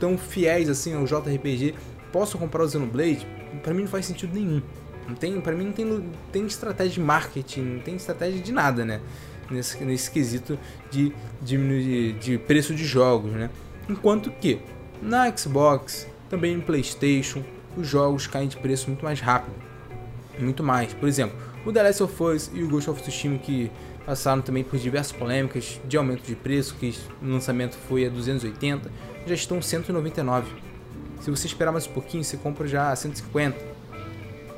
tão 0.00 0.18
fiéis 0.18 0.68
assim 0.68 0.94
ao 0.94 1.04
JRPG 1.04 1.74
possam 2.12 2.40
comprar 2.40 2.64
o 2.64 2.68
Xenoblade? 2.68 3.26
Para 3.62 3.72
mim 3.72 3.82
não 3.82 3.88
faz 3.88 4.06
sentido 4.06 4.34
nenhum. 4.34 4.62
Não 5.06 5.14
tem, 5.14 5.40
para 5.40 5.54
mim 5.54 5.66
não 5.66 5.72
tem, 5.72 6.10
tem 6.32 6.46
estratégia 6.46 6.94
de 6.94 7.00
marketing, 7.00 7.60
não 7.60 7.80
tem 7.80 7.94
estratégia 7.94 8.40
de 8.40 8.52
nada, 8.52 8.84
né? 8.84 9.00
Nesse, 9.50 9.82
nesse 9.84 10.10
quesito 10.10 10.58
de 10.90 11.12
de, 11.42 12.12
de 12.14 12.38
preço 12.38 12.74
de 12.74 12.84
jogos, 12.84 13.32
né? 13.32 13.50
Enquanto 13.88 14.30
que 14.30 14.60
na 15.02 15.36
Xbox, 15.36 16.06
também 16.28 16.56
no 16.56 16.62
PlayStation, 16.62 17.42
os 17.76 17.86
jogos 17.86 18.26
caem 18.26 18.48
de 18.48 18.56
preço 18.56 18.88
muito 18.88 19.04
mais 19.04 19.20
rápido 19.20 19.70
muito 20.42 20.62
mais. 20.62 20.92
Por 20.94 21.08
exemplo, 21.08 21.36
o 21.64 21.72
The 21.72 21.82
Last 21.82 22.02
of 22.02 22.22
Us 22.22 22.50
e 22.54 22.62
o 22.62 22.68
Ghost 22.68 22.90
of 22.90 23.02
Tsushima 23.02 23.38
que 23.38 23.70
passaram 24.04 24.42
também 24.42 24.64
por 24.64 24.78
diversas 24.78 25.12
polêmicas 25.12 25.80
de 25.84 25.96
aumento 25.96 26.22
de 26.22 26.34
preço, 26.34 26.74
que 26.76 26.94
o 27.22 27.26
lançamento 27.26 27.76
foi 27.88 28.06
a 28.06 28.08
280, 28.08 28.90
já 29.26 29.34
estão 29.34 29.60
199. 29.60 30.50
Se 31.20 31.30
você 31.30 31.46
esperar 31.46 31.72
mais 31.72 31.86
um 31.86 31.92
pouquinho, 31.92 32.24
você 32.24 32.36
compra 32.36 32.66
já 32.66 32.90
a 32.90 32.96
150. 32.96 33.56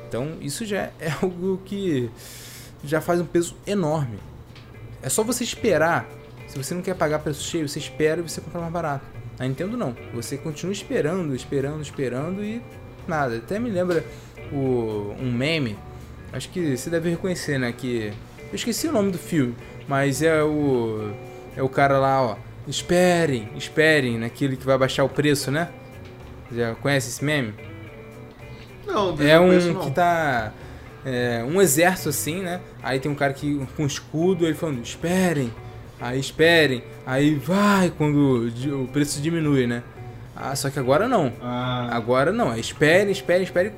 Então 0.07 0.37
isso 0.41 0.65
já 0.65 0.91
é 0.99 1.11
algo 1.21 1.61
que 1.65 2.09
já 2.83 3.01
faz 3.01 3.19
um 3.19 3.25
peso 3.25 3.55
enorme. 3.65 4.19
É 5.01 5.09
só 5.09 5.23
você 5.23 5.43
esperar. 5.43 6.07
Se 6.47 6.57
você 6.57 6.73
não 6.73 6.81
quer 6.81 6.95
pagar 6.95 7.19
preço 7.19 7.43
cheio, 7.43 7.67
você 7.67 7.79
espera 7.79 8.21
e 8.21 8.23
você 8.23 8.39
compra 8.39 8.61
mais 8.61 8.71
barato. 8.71 9.05
A 9.39 9.45
Nintendo 9.45 9.75
não. 9.75 9.95
Você 10.13 10.37
continua 10.37 10.71
esperando, 10.71 11.35
esperando, 11.35 11.81
esperando 11.81 12.43
e 12.43 12.61
nada. 13.07 13.37
Até 13.37 13.59
me 13.59 13.69
lembra 13.69 14.05
o, 14.51 15.15
um 15.19 15.31
meme, 15.31 15.77
acho 16.31 16.49
que 16.49 16.77
você 16.77 16.89
deve 16.89 17.09
reconhecer, 17.09 17.57
né? 17.57 17.71
Que. 17.71 18.13
Eu 18.49 18.55
esqueci 18.55 18.87
o 18.87 18.91
nome 18.91 19.11
do 19.11 19.17
filme, 19.17 19.55
mas 19.87 20.21
é 20.21 20.43
o. 20.43 21.11
É 21.55 21.63
o 21.63 21.69
cara 21.69 21.97
lá, 21.97 22.21
ó. 22.21 22.37
Esperem, 22.67 23.49
esperem, 23.55 24.17
naquele 24.17 24.55
que 24.55 24.65
vai 24.65 24.77
baixar 24.77 25.03
o 25.03 25.09
preço, 25.09 25.51
né? 25.51 25.69
Já 26.51 26.75
conhece 26.75 27.09
esse 27.09 27.23
meme? 27.23 27.53
Não, 28.85 29.15
é 29.19 29.39
um 29.39 29.47
conheço, 29.47 29.73
não. 29.73 29.81
que 29.81 29.91
tá. 29.91 30.53
É, 31.05 31.43
um 31.45 31.61
exército 31.61 32.09
assim, 32.09 32.41
né? 32.41 32.61
Aí 32.81 32.99
tem 32.99 33.11
um 33.11 33.15
cara 33.15 33.33
que 33.33 33.65
com 33.75 33.85
escudo, 33.85 34.45
ele 34.45 34.53
falando, 34.53 34.81
esperem, 34.81 35.53
aí 35.99 36.17
esperem, 36.17 36.81
aí 37.05 37.35
vai 37.35 37.89
quando 37.89 38.47
o 38.81 38.87
preço 38.87 39.21
diminui, 39.21 39.67
né? 39.67 39.83
Ah, 40.35 40.55
só 40.55 40.69
que 40.69 40.79
agora 40.79 41.07
não. 41.07 41.33
Ah. 41.41 41.89
Agora 41.91 42.31
não, 42.31 42.53
é 42.53 42.59
espere, 42.59 43.11
espere, 43.11 43.43
espere 43.43 43.73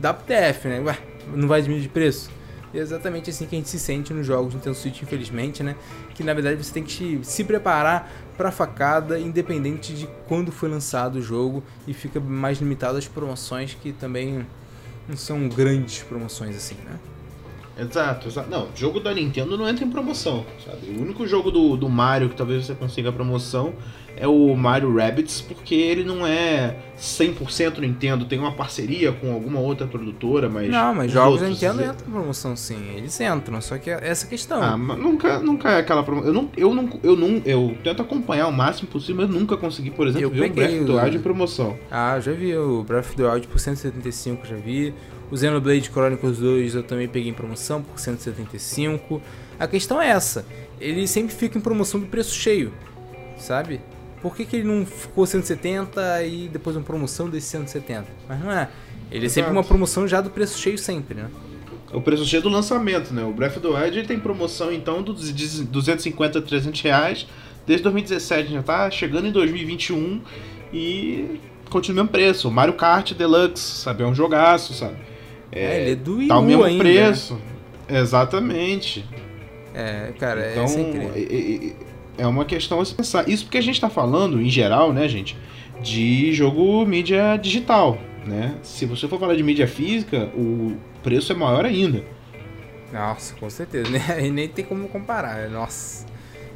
dá 0.00 0.14
pro 0.14 0.26
TF, 0.26 0.66
né? 0.66 0.80
Ué, 0.80 0.96
não 1.34 1.46
vai 1.46 1.62
diminuir 1.62 1.82
de 1.82 1.88
preço? 1.88 2.30
E 2.72 2.78
é 2.78 2.80
exatamente 2.80 3.30
assim 3.30 3.46
que 3.46 3.56
a 3.56 3.58
gente 3.58 3.68
se 3.68 3.78
sente 3.78 4.12
nos 4.12 4.26
jogos 4.26 4.54
Nintendo 4.54 4.76
Switch, 4.76 5.02
infelizmente, 5.02 5.62
né? 5.62 5.74
Que 6.14 6.22
na 6.22 6.32
verdade 6.32 6.62
você 6.62 6.72
tem 6.72 6.84
que 6.84 7.18
se 7.22 7.42
preparar 7.44 8.10
para 8.36 8.50
facada, 8.50 9.18
independente 9.18 9.92
de 9.92 10.08
quando 10.28 10.52
foi 10.52 10.68
lançado 10.68 11.16
o 11.16 11.22
jogo, 11.22 11.62
e 11.86 11.92
fica 11.92 12.20
mais 12.20 12.58
limitado 12.58 12.96
às 12.96 13.08
promoções 13.08 13.74
que 13.74 13.92
também 13.92 14.46
não 15.08 15.16
são 15.16 15.48
grandes 15.48 16.02
promoções 16.02 16.56
assim, 16.56 16.76
né? 16.84 16.98
Exato, 17.80 18.28
exato. 18.28 18.50
Não, 18.50 18.68
jogo 18.74 19.00
da 19.00 19.12
Nintendo 19.14 19.56
não 19.56 19.68
entra 19.68 19.84
em 19.84 19.90
promoção, 19.90 20.44
sabe? 20.64 20.98
O 20.98 21.02
único 21.02 21.26
jogo 21.26 21.50
do, 21.50 21.76
do 21.76 21.88
Mario 21.88 22.28
que 22.28 22.36
talvez 22.36 22.66
você 22.66 22.74
consiga 22.74 23.10
promoção 23.10 23.72
é 24.16 24.26
o 24.26 24.54
Mario 24.54 24.94
Rabbids, 24.94 25.40
porque 25.40 25.74
ele 25.74 26.04
não 26.04 26.26
é 26.26 26.76
100% 26.98 27.78
Nintendo, 27.78 28.26
tem 28.26 28.38
uma 28.38 28.52
parceria 28.52 29.12
com 29.12 29.32
alguma 29.32 29.60
outra 29.60 29.86
produtora, 29.86 30.48
mas... 30.48 30.68
Não, 30.68 30.94
mas 30.94 31.10
jogos 31.10 31.40
da 31.40 31.48
Nintendo 31.48 31.82
entram 31.82 32.06
em 32.06 32.10
promoção 32.10 32.54
sim, 32.54 32.92
eles 32.94 33.18
entram, 33.18 33.60
só 33.62 33.78
que 33.78 33.88
é 33.88 33.98
essa 34.02 34.26
questão. 34.26 34.62
Ah, 34.62 34.76
mas 34.76 34.98
nunca, 34.98 35.38
nunca 35.38 35.70
é 35.70 35.78
aquela 35.78 36.02
promoção. 36.02 36.28
Eu 36.28 36.34
não, 36.34 36.50
eu 36.54 36.74
não, 36.74 37.00
eu 37.02 37.16
não, 37.16 37.42
eu 37.46 37.76
tento 37.82 38.02
acompanhar 38.02 38.48
o 38.48 38.52
máximo 38.52 38.88
possível, 38.88 39.26
mas 39.26 39.30
nunca 39.34 39.56
consegui, 39.56 39.90
por 39.90 40.06
exemplo, 40.06 40.26
Eu 40.26 40.30
ver 40.30 40.50
o 40.50 40.54
Breath 40.54 40.74
of 40.74 40.84
the 40.84 40.92
Wild 40.92 41.16
em 41.16 41.20
promoção. 41.20 41.78
Ah, 41.90 42.20
já 42.20 42.32
vi 42.32 42.54
o 42.54 42.82
Breath 42.82 43.06
of 43.06 43.16
the 43.16 43.26
Wild 43.26 43.48
por 43.48 43.58
175, 43.58 44.46
já 44.46 44.56
vi. 44.56 44.92
O 45.30 45.36
Xenoblade 45.36 45.88
Chronicles 45.88 46.38
2 46.38 46.74
eu 46.74 46.82
também 46.82 47.06
peguei 47.06 47.30
em 47.30 47.34
promoção 47.34 47.82
por 47.82 47.98
175. 47.98 49.22
A 49.58 49.66
questão 49.66 50.00
é 50.00 50.08
essa, 50.08 50.44
ele 50.80 51.06
sempre 51.06 51.34
fica 51.34 51.56
em 51.56 51.60
promoção 51.60 52.00
do 52.00 52.06
preço 52.06 52.34
cheio, 52.34 52.72
sabe? 53.38 53.80
Por 54.20 54.34
que, 54.34 54.44
que 54.44 54.56
ele 54.56 54.68
não 54.68 54.84
ficou 54.84 55.24
170 55.24 56.24
e 56.24 56.48
depois 56.48 56.76
uma 56.76 56.84
promoção 56.84 57.28
desse 57.28 57.46
170? 57.48 58.06
Mas 58.28 58.40
não 58.40 58.50
é. 58.50 58.68
Ele 59.10 59.26
é 59.26 59.28
sempre 59.28 59.50
uma 59.50 59.64
promoção 59.64 60.06
já 60.06 60.20
do 60.20 60.30
preço 60.30 60.58
cheio 60.58 60.76
sempre, 60.76 61.14
né? 61.14 61.30
O 61.92 62.00
preço 62.00 62.24
cheio 62.24 62.42
do 62.42 62.48
lançamento, 62.48 63.12
né? 63.12 63.24
O 63.24 63.32
Breath 63.32 63.56
of 63.56 63.60
the 63.60 63.68
Wild 63.68 63.98
ele 63.98 64.06
tem 64.06 64.18
promoção 64.18 64.72
então 64.72 65.02
dos 65.02 65.32
de 65.34 65.64
250 65.64 66.38
a 66.38 66.42
300 66.42 66.80
reais 66.82 67.26
desde 67.66 67.82
2017, 67.84 68.52
já 68.52 68.62
tá 68.62 68.90
chegando 68.90 69.26
em 69.26 69.32
2021 69.32 70.20
e 70.72 71.40
continua 71.68 72.02
o 72.02 72.04
mesmo 72.04 72.08
preço. 72.10 72.50
Mario 72.50 72.74
Kart 72.74 73.12
Deluxe, 73.12 73.82
sabe? 73.82 74.02
É 74.02 74.06
um 74.06 74.14
jogaço, 74.14 74.74
sabe? 74.74 74.96
É, 75.52 75.80
ele 75.80 75.90
é 75.92 75.94
do 75.96 76.16
Wii 76.18 76.28
Tá 76.28 76.38
o 76.38 76.42
mesmo 76.42 76.62
ainda, 76.64 76.82
preço. 76.84 77.38
Exatamente. 77.88 79.04
né? 79.74 80.08
É, 80.08 80.12
cara, 80.18 80.50
Então, 80.52 80.64
é 80.64 80.80
incrível. 80.80 81.12
é, 81.14 81.20
é- 82.20 82.22
é 82.22 82.26
uma 82.26 82.44
questão 82.44 82.80
a 82.80 82.84
se 82.84 82.94
pensar. 82.94 83.28
Isso 83.28 83.44
porque 83.44 83.58
a 83.58 83.62
gente 83.62 83.80
tá 83.80 83.88
falando, 83.88 84.40
em 84.40 84.48
geral, 84.50 84.92
né, 84.92 85.08
gente, 85.08 85.36
de 85.82 86.32
jogo 86.32 86.84
mídia 86.84 87.36
digital, 87.36 87.98
né? 88.26 88.54
Se 88.62 88.84
você 88.84 89.06
for 89.08 89.18
falar 89.18 89.34
de 89.36 89.42
mídia 89.42 89.66
física, 89.66 90.28
o 90.34 90.76
preço 91.02 91.32
é 91.32 91.36
maior 91.36 91.64
ainda. 91.64 92.02
Nossa, 92.92 93.34
com 93.36 93.48
certeza. 93.48 93.88
né? 93.90 94.00
E 94.26 94.30
nem 94.30 94.48
tem 94.48 94.64
como 94.64 94.88
comparar. 94.88 95.48
Nossa. 95.48 96.04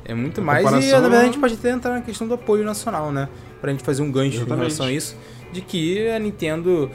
É 0.05 0.13
muito 0.13 0.41
A 0.41 0.45
mais. 0.45 0.61
E 0.61 0.65
comparação- 0.65 0.93
na 0.93 1.01
verdade 1.01 1.23
a 1.23 1.27
gente 1.27 1.39
pode 1.41 1.55
até 1.55 1.71
entrar 1.71 1.95
na 1.95 2.01
questão 2.03 2.27
do 2.29 2.35
apoio 2.35 2.65
nacional, 2.65 3.11
né? 3.13 3.29
Pra 3.61 3.71
gente 3.71 3.83
fazer 3.85 4.03
um 4.03 4.11
gancho 4.13 4.35
em 4.35 4.41
Exatamente. 4.41 4.59
relação 4.67 4.87
a 4.87 4.93
isso. 4.93 5.17
De 5.53 5.61
que 5.63 6.09
a 6.11 6.19
Nintendo 6.19 6.91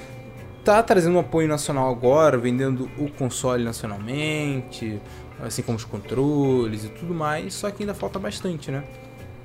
tá 0.75 0.83
trazendo 0.83 1.15
um 1.15 1.19
apoio 1.19 1.47
nacional 1.47 1.89
agora, 1.89 2.37
vendendo 2.37 2.89
o 2.97 3.09
console 3.09 3.63
nacionalmente, 3.63 5.01
assim 5.43 5.61
como 5.61 5.77
os 5.77 5.85
controles 5.85 6.85
e 6.85 6.89
tudo 6.89 7.13
mais. 7.13 7.53
Só 7.53 7.69
que 7.71 7.83
ainda 7.83 7.93
falta 7.93 8.19
bastante, 8.19 8.71
né? 8.71 8.83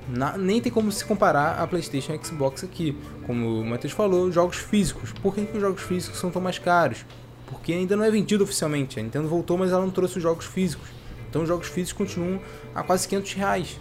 Na- 0.07 0.37
nem 0.37 0.61
tem 0.61 0.71
como 0.71 0.91
se 0.91 1.03
comparar 1.03 1.59
a 1.59 1.67
PlayStation 1.67 2.13
e 2.13 2.15
a 2.19 2.23
Xbox 2.23 2.63
aqui. 2.63 2.97
Como 3.25 3.61
o 3.61 3.65
Matheus 3.65 3.93
falou, 3.93 4.31
jogos 4.31 4.57
físicos. 4.57 5.11
Por 5.13 5.33
que, 5.33 5.45
que 5.45 5.55
os 5.55 5.61
jogos 5.61 5.81
físicos 5.81 6.19
são 6.19 6.29
tão 6.31 6.41
mais 6.41 6.59
caros? 6.59 7.05
porque 7.47 7.73
ainda 7.73 7.95
não 7.95 8.03
é 8.03 8.09
vendido 8.09 8.43
oficialmente. 8.43 8.99
A 8.99 9.03
Nintendo 9.03 9.27
voltou, 9.27 9.55
mas 9.55 9.71
ela 9.71 9.81
não 9.81 9.91
trouxe 9.91 10.17
os 10.17 10.23
jogos 10.23 10.45
físicos. 10.45 10.87
Então 11.29 11.43
os 11.43 11.47
jogos 11.47 11.67
físicos 11.67 11.93
continuam 12.07 12.39
a 12.73 12.81
quase 12.81 13.07
500 13.07 13.33
reais. 13.33 13.79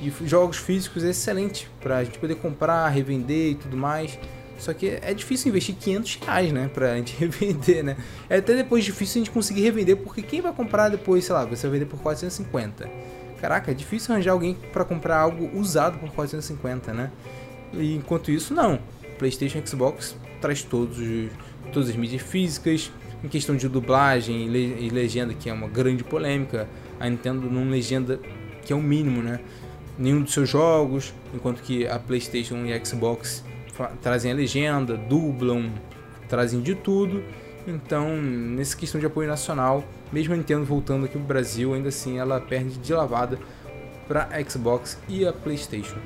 E 0.00 0.12
jogos 0.24 0.56
físicos 0.58 1.02
é 1.02 1.10
excelente 1.10 1.68
para 1.80 1.98
a 1.98 2.04
gente 2.04 2.18
poder 2.18 2.36
comprar, 2.36 2.88
revender 2.88 3.50
e 3.50 3.54
tudo 3.56 3.76
mais. 3.76 4.16
Só 4.58 4.72
que 4.72 4.98
é 5.02 5.12
difícil 5.12 5.50
investir 5.50 5.74
500 5.74 6.18
reais, 6.22 6.52
né? 6.52 6.70
Pra 6.72 6.96
gente 6.96 7.14
revender, 7.18 7.84
né? 7.84 7.96
É 8.28 8.38
até 8.38 8.54
depois 8.54 8.84
difícil 8.84 9.20
a 9.20 9.24
gente 9.24 9.32
conseguir 9.32 9.62
revender, 9.62 9.96
porque 9.96 10.22
quem 10.22 10.40
vai 10.40 10.52
comprar 10.52 10.88
depois, 10.88 11.24
sei 11.24 11.34
lá, 11.34 11.44
você 11.44 11.66
vai 11.68 11.78
vender 11.78 11.90
por 11.90 12.00
450. 12.00 12.88
Caraca, 13.40 13.70
é 13.70 13.74
difícil 13.74 14.14
arranjar 14.14 14.32
alguém 14.32 14.56
para 14.72 14.84
comprar 14.84 15.18
algo 15.18 15.50
usado 15.58 15.98
por 15.98 16.10
450, 16.10 16.92
né? 16.92 17.10
E 17.72 17.94
enquanto 17.94 18.30
isso, 18.30 18.54
não. 18.54 18.78
PlayStation 19.18 19.60
Xbox 19.64 20.16
traz 20.40 20.62
todos 20.62 20.98
os, 20.98 21.30
todas 21.72 21.90
as 21.90 21.96
mídias 21.96 22.22
físicas. 22.22 22.90
Em 23.24 23.28
questão 23.28 23.56
de 23.56 23.68
dublagem 23.68 24.46
e 24.46 24.90
legenda, 24.90 25.32
que 25.34 25.48
é 25.48 25.52
uma 25.52 25.66
grande 25.66 26.04
polêmica, 26.04 26.68
a 27.00 27.08
Nintendo 27.08 27.50
não 27.50 27.68
legenda 27.68 28.20
que 28.64 28.72
é 28.72 28.76
o 28.76 28.82
mínimo, 28.82 29.22
né? 29.22 29.40
Nenhum 29.98 30.22
dos 30.22 30.34
seus 30.34 30.48
jogos, 30.48 31.14
enquanto 31.34 31.62
que 31.62 31.86
a 31.86 31.98
PlayStation 31.98 32.64
e 32.66 32.72
a 32.72 32.84
Xbox 32.84 33.42
trazem 34.00 34.32
a 34.32 34.34
legenda, 34.34 34.96
dublam, 34.96 35.70
trazem 36.28 36.60
de 36.60 36.74
tudo. 36.74 37.22
Então, 37.66 38.16
nessa 38.16 38.76
questão 38.76 39.00
de 39.00 39.06
apoio 39.06 39.28
nacional, 39.28 39.84
mesmo 40.12 40.34
a 40.34 40.36
Nintendo 40.36 40.64
voltando 40.64 41.04
aqui 41.04 41.14
pro 41.14 41.26
Brasil, 41.26 41.74
ainda 41.74 41.88
assim 41.88 42.18
ela 42.18 42.40
perde 42.40 42.78
de 42.78 42.92
lavada 42.92 43.38
para 44.06 44.28
Xbox 44.48 44.98
e 45.08 45.26
a 45.26 45.32
PlayStation. 45.32 45.98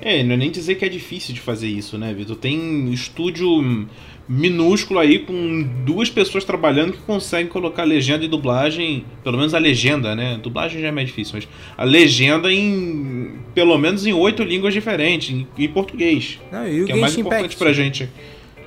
É, 0.00 0.22
não 0.22 0.34
é 0.34 0.36
nem 0.36 0.50
dizer 0.50 0.74
que 0.74 0.84
é 0.84 0.88
difícil 0.88 1.34
de 1.34 1.40
fazer 1.40 1.68
isso, 1.68 1.96
né, 1.96 2.12
Vitor? 2.12 2.36
Tem 2.36 2.92
estúdio 2.92 3.86
minúsculo 4.28 4.98
aí 4.98 5.20
com 5.20 5.62
duas 5.84 6.10
pessoas 6.10 6.44
trabalhando 6.44 6.92
que 6.92 6.98
conseguem 6.98 7.46
colocar 7.46 7.84
legenda 7.84 8.24
e 8.24 8.28
dublagem, 8.28 9.04
pelo 9.22 9.38
menos 9.38 9.54
a 9.54 9.58
legenda, 9.58 10.14
né? 10.16 10.38
Dublagem 10.42 10.80
já 10.80 10.88
é 10.88 10.90
mais 10.90 11.08
difícil, 11.08 11.34
mas 11.36 11.48
a 11.76 11.84
legenda 11.84 12.52
em 12.52 13.38
pelo 13.54 13.78
menos 13.78 14.06
em 14.06 14.12
oito 14.12 14.42
línguas 14.42 14.74
diferentes, 14.74 15.34
em, 15.34 15.46
em 15.56 15.68
português. 15.68 16.40
Não, 16.50 16.68
e 16.68 16.82
o 16.82 16.86
que 16.86 16.92
é 16.92 16.96
mais 16.96 17.16
importante 17.16 17.44
Impact, 17.44 17.56
pra 17.58 17.72
gente. 17.72 18.08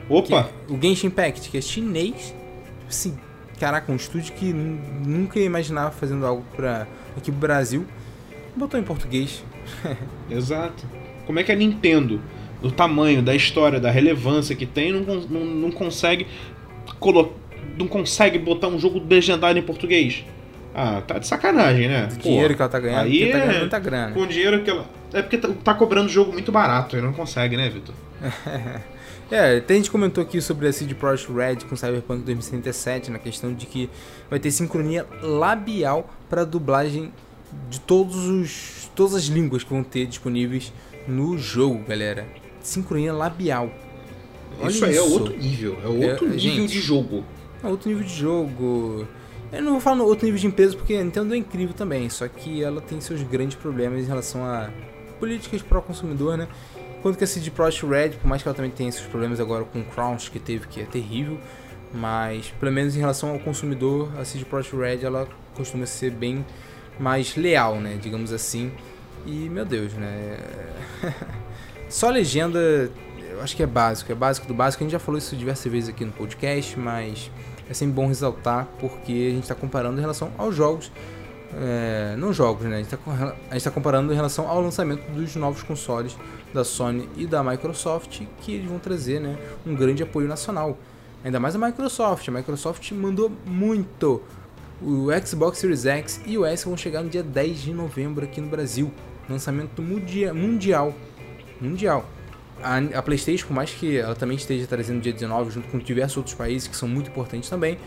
Opa! 0.08 0.50
Que, 0.66 0.74
o 0.74 0.82
Genshin 0.82 1.08
Impact, 1.08 1.50
que 1.50 1.58
é 1.58 1.62
chinês, 1.62 2.34
assim, 2.88 3.18
caraca, 3.60 3.92
um 3.92 3.96
estúdio 3.96 4.34
que 4.34 4.52
nunca 4.54 5.40
ia 5.40 5.46
imaginar 5.46 5.92
fazendo 5.92 6.26
algo 6.26 6.44
para 6.56 6.88
aqui 7.16 7.32
pro 7.32 7.40
Brasil, 7.42 7.86
botou 8.56 8.80
em 8.80 8.84
português. 8.84 9.44
Exato. 10.32 10.88
Como 11.30 11.40
é 11.40 11.44
que 11.44 11.52
a 11.52 11.56
Nintendo 11.56 12.20
do 12.60 12.72
tamanho, 12.72 13.22
da 13.22 13.36
história, 13.36 13.80
da 13.80 13.92
relevância 13.92 14.56
que 14.56 14.66
tem, 14.66 14.92
não, 14.92 15.16
não, 15.30 15.46
não 15.46 15.72
consegue 15.72 16.26
colocar. 17.00 17.36
Não 17.78 17.88
consegue 17.88 18.40
botar 18.40 18.68
um 18.68 18.80
jogo 18.80 19.00
legendário 19.08 19.60
em 19.60 19.62
português. 19.62 20.26
Ah, 20.74 21.04
tá 21.06 21.20
de 21.20 21.28
sacanagem, 21.28 21.88
né? 21.88 22.10
O 22.12 22.18
dinheiro 22.18 22.56
que 22.56 22.62
ela 22.64 22.72
tá 22.72 22.80
ganhando, 22.80 23.02
aí 23.04 23.32
tá 23.32 23.38
é... 23.38 23.46
ganhando 23.46 23.60
muita 23.60 23.78
grana. 23.78 24.12
Com 24.12 24.22
o 24.22 24.26
dinheiro 24.26 24.64
que 24.64 24.72
ela. 24.72 24.88
É 25.14 25.22
porque 25.22 25.38
tá, 25.38 25.50
tá 25.64 25.76
cobrando 25.76 26.10
jogo 26.10 26.34
muito 26.34 26.52
barato, 26.52 26.96
aí 26.96 27.02
não 27.04 27.14
consegue, 27.14 27.56
né, 27.56 27.70
Vitor? 27.70 27.94
é, 29.30 29.58
até 29.58 29.76
a 29.76 29.78
gente 29.78 29.92
comentou 29.92 30.24
aqui 30.24 30.42
sobre 30.42 30.68
a 30.68 30.74
CD 30.74 30.96
Projekt 30.96 31.32
Red 31.32 31.58
com 31.70 31.76
Cyberpunk 31.76 32.24
2077, 32.24 33.12
na 33.12 33.20
questão 33.20 33.54
de 33.54 33.68
que 33.68 33.88
vai 34.32 34.40
ter 34.40 34.50
sincronia 34.50 35.06
labial 35.22 36.10
para 36.28 36.44
dublagem 36.44 37.14
de 37.70 37.80
todos 37.82 38.16
os 38.16 38.90
todas 38.96 39.14
as 39.14 39.26
línguas 39.26 39.64
que 39.64 39.70
vão 39.70 39.84
ter 39.84 40.08
disponíveis 40.08 40.74
no 41.10 41.38
jogo, 41.38 41.84
galera 41.88 42.26
sincronia 42.62 43.14
labial. 43.14 43.72
Olha 44.60 44.70
isso 44.70 44.86
aí 44.86 44.98
é 44.98 45.02
outro 45.02 45.36
nível, 45.36 45.78
é 45.84 45.88
outro 45.88 46.26
é, 46.26 46.30
nível 46.30 46.40
gente, 46.40 46.74
de 46.74 46.80
jogo. 46.80 47.24
É 47.64 47.68
outro 47.68 47.90
nível 47.90 48.04
de 48.04 48.14
jogo. 48.14 49.08
Eu 49.52 49.64
não 49.64 49.72
vou 49.72 49.82
falar 49.82 49.96
no 49.96 50.06
outro 50.06 50.26
nível 50.26 50.40
de 50.40 50.48
empresa 50.48 50.76
porque 50.76 50.94
a 50.94 51.04
Nintendo 51.04 51.34
é 51.34 51.38
incrível 51.38 51.74
também, 51.74 52.10
só 52.10 52.28
que 52.28 52.64
ela 52.64 52.82
tem 52.82 53.00
seus 53.02 53.22
grandes 53.24 53.58
problemas 53.58 54.04
em 54.04 54.08
relação 54.08 54.46
a 54.46 54.70
políticas 55.20 55.62
para 55.62 55.80
o 55.80 55.82
consumidor, 55.82 56.38
né? 56.38 56.48
Quanto 57.02 57.18
que 57.18 57.24
a 57.24 57.28
CD 57.28 57.50
Projekt 57.50 57.86
Red, 57.86 58.10
por 58.18 58.28
mais 58.28 58.42
que 58.42 58.48
ela 58.48 58.56
também 58.56 58.72
tenha 58.72 58.92
seus 58.92 59.08
problemas 59.08 59.40
agora 59.40 59.64
com 59.64 59.80
o 59.80 59.86
Crunch 59.86 60.30
que 60.30 60.40
teve, 60.40 60.68
que 60.68 60.82
é 60.82 60.86
terrível, 60.86 61.40
mas 61.94 62.54
pelo 62.60 62.72
menos 62.72 62.96
em 62.96 63.00
relação 63.00 63.32
ao 63.32 63.40
consumidor, 63.40 64.10
a 64.20 64.26
CD 64.26 64.46
Projekt 64.46 64.76
Red 64.76 65.06
ela 65.06 65.28
costuma 65.56 65.86
ser 65.86 66.12
bem 66.12 66.46
mais 67.00 67.36
leal, 67.36 67.80
né? 67.80 67.98
Digamos 68.02 68.34
assim. 68.34 68.72
E 69.26 69.50
meu 69.50 69.66
Deus, 69.66 69.94
né? 69.94 70.38
Só 71.90 72.10
legenda, 72.10 72.60
eu 72.60 73.42
acho 73.42 73.56
que 73.56 73.64
é 73.64 73.68
básico, 73.68 74.12
é 74.12 74.16
básico 74.16 74.48
do 74.48 74.54
básico. 74.54 74.84
A 74.84 74.86
gente 74.86 74.92
já 74.92 75.00
falou 75.00 75.18
isso 75.18 75.36
diversas 75.36 75.72
vezes 75.72 75.90
aqui 75.90 76.06
no 76.06 76.12
podcast, 76.12 76.78
mas 76.78 77.32
é 77.70 77.74
sempre 77.74 77.94
bom 77.94 78.08
ressaltar 78.08 78.68
porque 78.80 79.12
a 79.12 79.34
gente 79.34 79.44
está 79.44 79.56
comparando 79.56 79.98
em 79.98 80.02
relação 80.02 80.32
aos 80.38 80.56
jogos. 80.56 80.92
É, 81.56 82.16
não 82.18 82.32
jogos, 82.32 82.66
né? 82.66 82.76
A 82.76 82.78
gente 82.78 82.94
está 82.94 83.70
tá 83.70 83.72
comparando 83.72 84.14
em 84.14 84.16
relação 84.16 84.48
ao 84.48 84.62
lançamento 84.62 85.10
dos 85.12 85.36
novos 85.36 85.64
consoles 85.64 86.16
da 86.54 86.64
Sony 86.64 87.10
e 87.16 87.26
da 87.26 87.44
Microsoft 87.44 88.22
que 88.42 88.54
eles 88.54 88.70
vão 88.70 88.80
trazer 88.80 89.20
né, 89.20 89.38
um 89.66 89.76
grande 89.76 90.04
apoio 90.04 90.28
nacional. 90.28 90.78
Ainda 91.24 91.40
mais 91.40 91.56
a 91.56 91.60
Microsoft. 91.60 92.28
A 92.28 92.32
Microsoft 92.32 92.92
mandou 92.92 93.32
muito. 93.46 94.22
O 94.82 95.08
Xbox 95.26 95.58
Series 95.58 95.86
X 95.86 96.22
e 96.26 96.38
o 96.38 96.46
S 96.46 96.66
vão 96.66 96.78
chegar 96.78 97.04
no 97.04 97.10
dia 97.10 97.24
10 97.24 97.62
de 97.62 97.74
novembro 97.74 98.24
aqui 98.24 98.40
no 98.40 98.48
Brasil. 98.48 98.92
Lançamento 99.30 99.82
mundial 99.82 100.94
mundial. 101.62 102.06
A, 102.62 102.78
a, 102.78 103.02
PlayStation, 103.02 103.48
por 103.48 103.54
mais 103.54 103.72
que 103.72 103.98
ela 103.98 104.16
também 104.16 104.36
esteja 104.36 104.68
trazendo 104.68 105.02
dia 105.02 105.14
19 105.14 105.52
junto 105.52 105.68
com 105.70 105.78
diversos 105.78 106.18
outros 106.18 106.36
países 106.36 106.68
que 106.68 106.76
são 106.76 106.90
muito 106.90 107.10
importantes 107.10 107.50
também, 107.50 107.78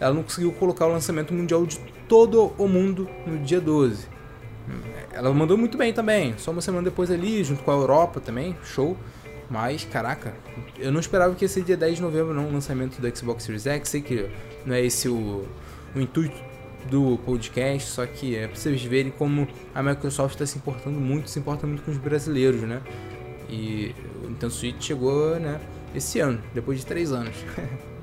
ela 0.00 0.14
não 0.14 0.22
conseguiu 0.22 0.52
colocar 0.52 0.86
o 0.86 0.92
lançamento 0.92 1.32
mundial 1.32 1.64
de 1.64 1.78
todo 2.08 2.52
o 2.58 2.68
mundo 2.68 3.08
no 3.26 3.38
dia 3.38 3.60
12. 3.60 4.06
Ela 5.12 5.32
mandou 5.32 5.56
muito 5.56 5.78
bem 5.78 5.92
também, 5.92 6.34
só 6.38 6.50
uma 6.50 6.60
semana 6.60 6.84
depois 6.84 7.10
ali, 7.10 7.42
junto 7.44 7.62
com 7.62 7.70
a 7.70 7.74
Europa 7.74 8.20
também, 8.20 8.56
show. 8.64 8.96
Mas, 9.48 9.84
caraca, 9.84 10.34
eu 10.76 10.90
não 10.90 10.98
esperava 10.98 11.32
que 11.34 11.44
ia 11.44 11.48
ser 11.48 11.62
dia 11.62 11.76
10 11.76 11.96
de 11.96 12.02
novembro 12.02 12.34
não, 12.34 12.48
o 12.48 12.52
lançamento 12.52 13.00
do 13.00 13.16
Xbox 13.16 13.44
Series 13.44 13.64
X. 13.64 13.88
Sei 13.88 14.02
que 14.02 14.28
não 14.64 14.74
é 14.74 14.84
esse 14.84 15.08
o, 15.08 15.46
o 15.94 16.00
intuito 16.00 16.36
do 16.90 17.18
podcast, 17.24 17.90
só 17.90 18.06
que 18.06 18.36
é 18.36 18.46
pra 18.46 18.56
vocês 18.56 18.82
verem 18.82 19.10
como 19.10 19.48
a 19.74 19.82
Microsoft 19.82 20.34
está 20.34 20.46
se 20.46 20.58
importando 20.58 21.00
muito, 21.00 21.28
se 21.28 21.38
importa 21.38 21.66
muito 21.66 21.82
com 21.82 21.90
os 21.90 21.98
brasileiros, 21.98 22.62
né? 22.62 22.80
E 23.48 23.94
o 24.22 24.28
Nintendo 24.28 24.52
Switch 24.52 24.82
chegou, 24.82 25.38
né, 25.38 25.60
esse 25.94 26.20
ano, 26.20 26.40
depois 26.54 26.80
de 26.80 26.86
três 26.86 27.12
anos. 27.12 27.34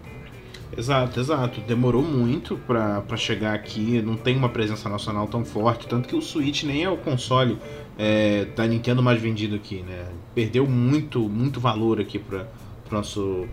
Exato, 0.76 1.20
exato. 1.20 1.62
Demorou 1.62 2.02
muito 2.02 2.58
pra, 2.58 3.04
chegar 3.16 3.54
aqui, 3.54 4.02
não 4.02 4.16
tem 4.18 4.36
uma 4.36 4.50
presença 4.50 4.90
nacional 4.90 5.28
tão 5.28 5.46
forte, 5.46 5.88
tanto 5.88 6.08
que 6.08 6.16
o 6.16 6.22
Switch 6.22 6.64
nem 6.64 6.84
é 6.84 6.90
o 6.90 6.98
console 6.98 7.60
é, 7.98 8.46
da 8.56 8.66
Nintendo 8.66 9.04
mais 9.04 9.22
vendido 9.22 9.56
aqui, 9.56 9.84
né? 9.84 10.06
Perdeu 10.34 10.66
muito, 10.68 11.30
muito 11.30 11.60
valor 11.60 12.02
aqui 12.02 12.18
para 12.18 12.48
pro 12.86 12.98
nosso, 12.98 13.46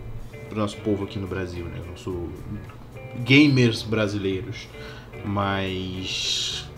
pro 0.49 0.57
nosso 0.57 0.77
povo 0.77 1.03
aqui 1.03 1.19
no 1.19 1.27
Brasil, 1.27 1.65
né? 1.65 1.79
Nosso 1.89 2.29
gamers 3.23 3.83
brasileiros. 3.83 4.67
Mas 5.23 6.69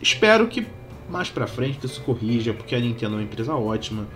espero 0.00 0.46
que 0.48 0.66
mais 1.08 1.30
pra 1.30 1.46
frente 1.46 1.84
isso 1.84 2.00
corrija, 2.02 2.52
porque 2.52 2.74
a 2.74 2.80
Nintendo 2.80 3.14
é 3.14 3.18
uma 3.18 3.24
empresa 3.24 3.54
ótima 3.54 4.06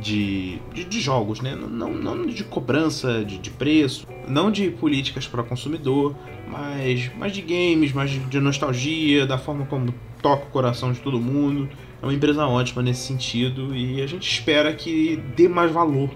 de, 0.00 0.58
de, 0.72 0.84
de 0.84 1.00
jogos, 1.00 1.40
né? 1.40 1.54
Não, 1.54 1.92
não 1.92 2.26
de 2.26 2.44
cobrança 2.44 3.24
de, 3.24 3.38
de 3.38 3.50
preço, 3.50 4.06
não 4.28 4.50
de 4.50 4.70
políticas 4.70 5.26
para 5.26 5.42
consumidor, 5.42 6.14
mas, 6.48 7.10
mas 7.16 7.32
de 7.32 7.42
games, 7.42 7.92
mais 7.92 8.10
de, 8.10 8.18
de 8.18 8.40
nostalgia, 8.40 9.26
da 9.26 9.38
forma 9.38 9.66
como 9.66 9.94
toca 10.20 10.44
o 10.46 10.50
coração 10.50 10.92
de 10.92 11.00
todo 11.00 11.20
mundo. 11.20 11.68
É 12.02 12.06
uma 12.06 12.14
empresa 12.14 12.46
ótima 12.46 12.82
nesse 12.82 13.06
sentido 13.06 13.74
e 13.74 14.02
a 14.02 14.06
gente 14.06 14.30
espera 14.30 14.72
que 14.74 15.16
dê 15.36 15.48
mais 15.48 15.70
valor 15.70 16.10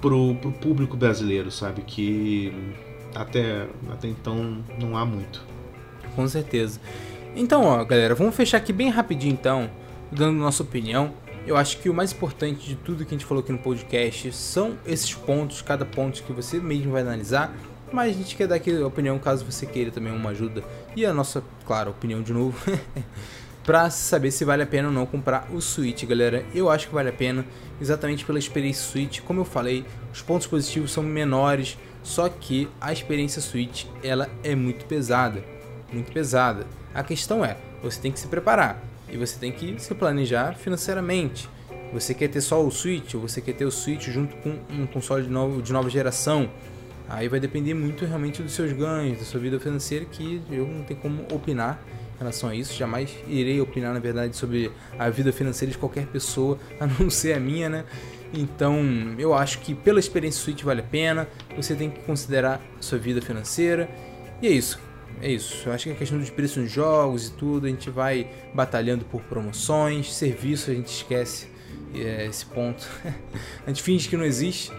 pro, 0.00 0.34
pro 0.36 0.52
público 0.52 0.96
brasileiro, 0.96 1.50
sabe? 1.50 1.82
Que 1.82 2.52
até, 3.14 3.68
até 3.90 4.08
então 4.08 4.58
não 4.78 4.96
há 4.96 5.04
muito. 5.04 5.51
Com 6.14 6.26
certeza. 6.28 6.80
Então, 7.34 7.64
ó, 7.64 7.84
galera, 7.84 8.14
vamos 8.14 8.34
fechar 8.34 8.58
aqui 8.58 8.72
bem 8.72 8.90
rapidinho 8.90 9.32
então, 9.32 9.70
dando 10.10 10.38
nossa 10.38 10.62
opinião. 10.62 11.12
Eu 11.46 11.56
acho 11.56 11.78
que 11.78 11.88
o 11.88 11.94
mais 11.94 12.12
importante 12.12 12.68
de 12.68 12.76
tudo 12.76 13.04
que 13.04 13.14
a 13.14 13.18
gente 13.18 13.26
falou 13.26 13.42
aqui 13.42 13.50
no 13.50 13.58
podcast 13.58 14.32
são 14.32 14.78
esses 14.86 15.12
pontos, 15.12 15.60
cada 15.62 15.84
ponto 15.84 16.22
que 16.22 16.32
você 16.32 16.60
mesmo 16.60 16.92
vai 16.92 17.02
analisar. 17.02 17.52
Mas 17.92 18.10
a 18.10 18.18
gente 18.18 18.36
quer 18.36 18.46
dar 18.46 18.54
aqui 18.54 18.74
a 18.74 18.86
opinião 18.86 19.18
caso 19.18 19.44
você 19.44 19.66
queira 19.66 19.90
também 19.90 20.12
uma 20.12 20.30
ajuda. 20.30 20.62
E 20.94 21.04
a 21.04 21.12
nossa, 21.12 21.42
claro, 21.66 21.90
opinião 21.90 22.22
de 22.22 22.32
novo. 22.32 22.56
pra 23.64 23.90
saber 23.90 24.30
se 24.30 24.44
vale 24.44 24.62
a 24.62 24.66
pena 24.66 24.88
ou 24.88 24.94
não 24.94 25.06
comprar 25.06 25.48
o 25.52 25.60
Switch, 25.60 26.04
galera. 26.04 26.44
Eu 26.54 26.70
acho 26.70 26.88
que 26.88 26.94
vale 26.94 27.08
a 27.08 27.12
pena, 27.12 27.44
exatamente 27.80 28.24
pela 28.24 28.38
experiência 28.38 28.82
Switch. 28.82 29.20
Como 29.20 29.40
eu 29.40 29.44
falei, 29.44 29.84
os 30.12 30.22
pontos 30.22 30.46
positivos 30.46 30.92
são 30.92 31.02
menores, 31.02 31.76
só 32.02 32.28
que 32.28 32.68
a 32.80 32.92
experiência 32.92 33.40
Switch 33.40 33.86
ela 34.02 34.28
é 34.42 34.54
muito 34.54 34.84
pesada, 34.86 35.44
muito 35.92 36.12
pesada. 36.12 36.66
A 36.94 37.02
questão 37.02 37.44
é, 37.44 37.56
você 37.82 38.00
tem 38.00 38.12
que 38.12 38.20
se 38.20 38.26
preparar. 38.26 38.82
E 39.08 39.16
você 39.16 39.38
tem 39.38 39.52
que 39.52 39.74
se 39.78 39.94
planejar 39.94 40.54
financeiramente. 40.54 41.48
Você 41.92 42.14
quer 42.14 42.28
ter 42.28 42.40
só 42.40 42.64
o 42.64 42.70
Switch 42.70 43.14
ou 43.14 43.20
você 43.20 43.40
quer 43.42 43.52
ter 43.52 43.66
o 43.66 43.70
Switch 43.70 44.08
junto 44.08 44.34
com 44.36 44.58
um 44.70 44.86
console 44.86 45.24
de, 45.24 45.30
novo, 45.30 45.60
de 45.60 45.72
nova 45.72 45.90
geração? 45.90 46.48
Aí 47.08 47.28
vai 47.28 47.38
depender 47.38 47.74
muito 47.74 48.06
realmente 48.06 48.42
dos 48.42 48.52
seus 48.52 48.72
ganhos, 48.72 49.18
da 49.18 49.24
sua 49.24 49.38
vida 49.38 49.60
financeira, 49.60 50.06
que 50.06 50.40
eu 50.50 50.66
não 50.66 50.82
tenho 50.82 50.98
como 51.00 51.22
opinar 51.30 51.78
em 52.16 52.18
relação 52.20 52.48
a 52.48 52.54
isso. 52.54 52.74
Jamais 52.74 53.14
irei 53.26 53.60
opinar, 53.60 53.92
na 53.92 54.00
verdade, 54.00 54.34
sobre 54.34 54.72
a 54.98 55.10
vida 55.10 55.30
financeira 55.30 55.70
de 55.70 55.76
qualquer 55.76 56.06
pessoa, 56.06 56.58
a 56.80 56.86
não 56.86 57.10
ser 57.10 57.34
a 57.34 57.40
minha, 57.40 57.68
né? 57.68 57.84
Então, 58.32 58.80
eu 59.18 59.34
acho 59.34 59.58
que 59.58 59.74
pela 59.74 60.00
experiência 60.00 60.42
Switch 60.42 60.62
vale 60.62 60.80
a 60.80 60.84
pena. 60.84 61.28
Você 61.54 61.74
tem 61.74 61.90
que 61.90 62.00
considerar 62.00 62.62
a 62.78 62.82
sua 62.82 62.98
vida 62.98 63.20
financeira. 63.20 63.90
E 64.40 64.46
é 64.46 64.50
isso. 64.50 64.80
É 65.22 65.30
isso. 65.30 65.68
Eu 65.68 65.72
acho 65.72 65.84
que 65.84 65.92
a 65.92 65.94
questão 65.94 66.18
dos 66.18 66.30
preços 66.30 66.64
nos 66.64 66.72
jogos 66.72 67.28
e 67.28 67.32
tudo, 67.32 67.66
a 67.66 67.70
gente 67.70 67.88
vai 67.88 68.28
batalhando 68.52 69.04
por 69.04 69.22
promoções, 69.22 70.12
serviço 70.12 70.72
a 70.72 70.74
gente 70.74 70.88
esquece 70.88 71.46
é, 71.94 72.26
esse 72.26 72.44
ponto. 72.44 72.84
a 73.64 73.70
gente 73.70 73.80
finge 73.82 74.08
que 74.08 74.16
não 74.16 74.24
existe. 74.24 74.72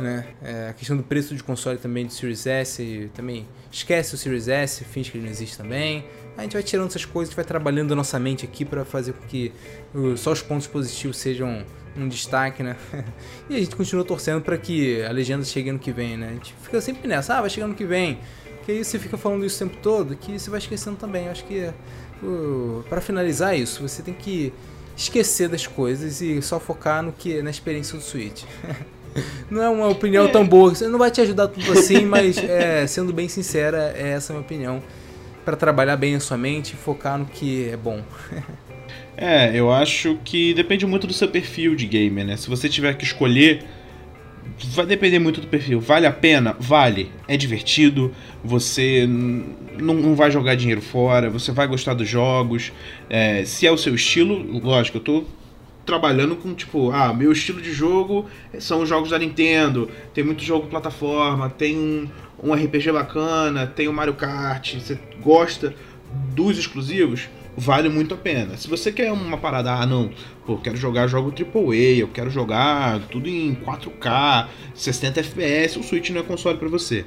Né? 0.00 0.26
É, 0.42 0.68
a 0.70 0.72
questão 0.72 0.96
do 0.96 1.04
preço 1.04 1.36
de 1.36 1.44
console 1.44 1.78
também 1.78 2.04
do 2.04 2.12
Series 2.12 2.44
S, 2.44 3.08
também 3.14 3.46
esquece 3.70 4.16
o 4.16 4.18
Series 4.18 4.48
S, 4.48 4.82
finge 4.84 5.12
que 5.12 5.16
ele 5.16 5.26
não 5.26 5.30
existe 5.30 5.56
também. 5.56 6.04
A 6.36 6.42
gente 6.42 6.54
vai 6.54 6.64
tirando 6.64 6.88
essas 6.88 7.04
coisas, 7.04 7.28
a 7.28 7.30
gente 7.30 7.36
vai 7.36 7.44
trabalhando 7.44 7.92
a 7.92 7.94
nossa 7.94 8.18
mente 8.18 8.44
aqui 8.44 8.64
para 8.64 8.84
fazer 8.84 9.12
com 9.12 9.24
que 9.28 9.52
só 10.16 10.32
os 10.32 10.42
pontos 10.42 10.66
positivos 10.66 11.16
sejam 11.16 11.64
um 11.96 12.08
destaque, 12.08 12.64
né? 12.64 12.76
e 13.48 13.54
a 13.54 13.58
gente 13.60 13.76
continua 13.76 14.04
torcendo 14.04 14.42
para 14.42 14.58
que 14.58 15.00
a 15.04 15.12
legenda 15.12 15.44
chegue 15.44 15.70
ano 15.70 15.78
que 15.78 15.92
vem, 15.92 16.16
né? 16.16 16.30
A 16.30 16.32
gente 16.32 16.52
fica 16.60 16.80
sempre 16.80 17.06
nessa, 17.06 17.38
ah, 17.38 17.40
vai 17.40 17.48
chegar 17.48 17.66
ano 17.66 17.76
que 17.76 17.84
vem. 17.84 18.18
Que 18.64 18.72
aí 18.72 18.84
você 18.84 18.98
fica 18.98 19.16
falando 19.16 19.44
isso 19.44 19.62
o 19.62 19.68
tempo 19.68 19.80
todo, 19.82 20.16
que 20.16 20.38
você 20.38 20.48
vai 20.48 20.58
esquecendo 20.58 20.96
também. 20.96 21.26
Eu 21.26 21.32
acho 21.32 21.44
que 21.44 21.70
para 22.88 23.00
finalizar 23.00 23.56
isso, 23.58 23.86
você 23.86 24.02
tem 24.02 24.14
que 24.14 24.52
esquecer 24.96 25.48
das 25.48 25.66
coisas 25.66 26.20
e 26.20 26.40
só 26.40 26.60
focar 26.60 27.02
no 27.02 27.12
que 27.12 27.42
na 27.42 27.50
experiência 27.50 27.98
do 27.98 28.02
Switch. 28.02 28.44
não 29.50 29.62
é 29.62 29.68
uma 29.68 29.88
opinião 29.88 30.28
tão 30.28 30.46
boa, 30.46 30.72
não 30.88 30.98
vai 30.98 31.10
te 31.10 31.20
ajudar 31.20 31.48
tudo 31.48 31.72
assim, 31.72 32.04
mas 32.04 32.38
é, 32.38 32.86
sendo 32.86 33.12
bem 33.12 33.28
sincera, 33.28 33.94
é 33.96 34.10
essa 34.10 34.32
a 34.32 34.34
minha 34.34 34.44
opinião. 34.44 34.82
Para 35.44 35.56
trabalhar 35.56 35.96
bem 35.96 36.14
a 36.14 36.20
sua 36.20 36.38
mente 36.38 36.72
e 36.72 36.76
focar 36.76 37.18
no 37.18 37.26
que 37.26 37.68
é 37.68 37.76
bom. 37.76 38.02
é, 39.14 39.54
eu 39.54 39.70
acho 39.70 40.18
que 40.24 40.54
depende 40.54 40.86
muito 40.86 41.06
do 41.06 41.12
seu 41.12 41.28
perfil 41.28 41.74
de 41.74 41.86
gamer, 41.86 42.24
né? 42.24 42.36
Se 42.38 42.48
você 42.48 42.66
tiver 42.66 42.94
que 42.94 43.04
escolher, 43.04 43.62
vai 44.74 44.86
depender 44.86 45.18
muito 45.18 45.40
do 45.40 45.46
perfil. 45.46 45.80
Vale 45.80 46.06
a 46.06 46.12
pena? 46.12 46.56
Vale. 46.58 47.10
É 47.26 47.36
divertido, 47.36 48.12
você 48.42 49.06
não, 49.06 49.94
não 49.94 50.14
vai 50.14 50.30
jogar 50.30 50.54
dinheiro 50.54 50.80
fora, 50.80 51.28
você 51.30 51.52
vai 51.52 51.66
gostar 51.66 51.94
dos 51.94 52.08
jogos. 52.08 52.72
É, 53.08 53.44
se 53.44 53.66
é 53.66 53.72
o 53.72 53.78
seu 53.78 53.94
estilo, 53.94 54.60
lógico, 54.60 54.98
eu 54.98 55.02
tô 55.02 55.24
trabalhando 55.84 56.34
com 56.36 56.54
tipo, 56.54 56.90
ah, 56.90 57.12
meu 57.12 57.30
estilo 57.30 57.60
de 57.60 57.72
jogo 57.72 58.26
são 58.58 58.82
os 58.82 58.88
jogos 58.88 59.10
da 59.10 59.18
Nintendo, 59.18 59.90
tem 60.14 60.24
muito 60.24 60.42
jogo 60.42 60.66
plataforma, 60.66 61.50
tem 61.50 61.76
um, 61.76 62.08
um 62.42 62.54
RPG 62.54 62.90
bacana, 62.92 63.66
tem 63.66 63.86
o 63.86 63.92
Mario 63.92 64.14
Kart, 64.14 64.74
você 64.74 64.98
gosta 65.20 65.74
dos 66.34 66.58
exclusivos, 66.58 67.28
vale 67.56 67.88
muito 67.88 68.14
a 68.14 68.16
pena. 68.16 68.56
Se 68.56 68.68
você 68.68 68.92
quer 68.92 69.12
uma 69.12 69.38
parada, 69.38 69.72
ah 69.72 69.86
não, 69.86 70.10
pô, 70.46 70.54
eu 70.54 70.58
quero 70.58 70.76
jogar 70.76 71.06
jogo 71.06 71.32
AAA, 71.32 71.98
eu 71.98 72.08
quero 72.08 72.30
jogar 72.30 73.00
tudo 73.10 73.28
em 73.28 73.54
4K, 73.54 74.48
60 74.74 75.20
FPS, 75.20 75.78
o 75.78 75.82
Switch 75.82 76.10
não 76.10 76.20
é 76.20 76.24
console 76.24 76.58
para 76.58 76.68
você. 76.68 77.04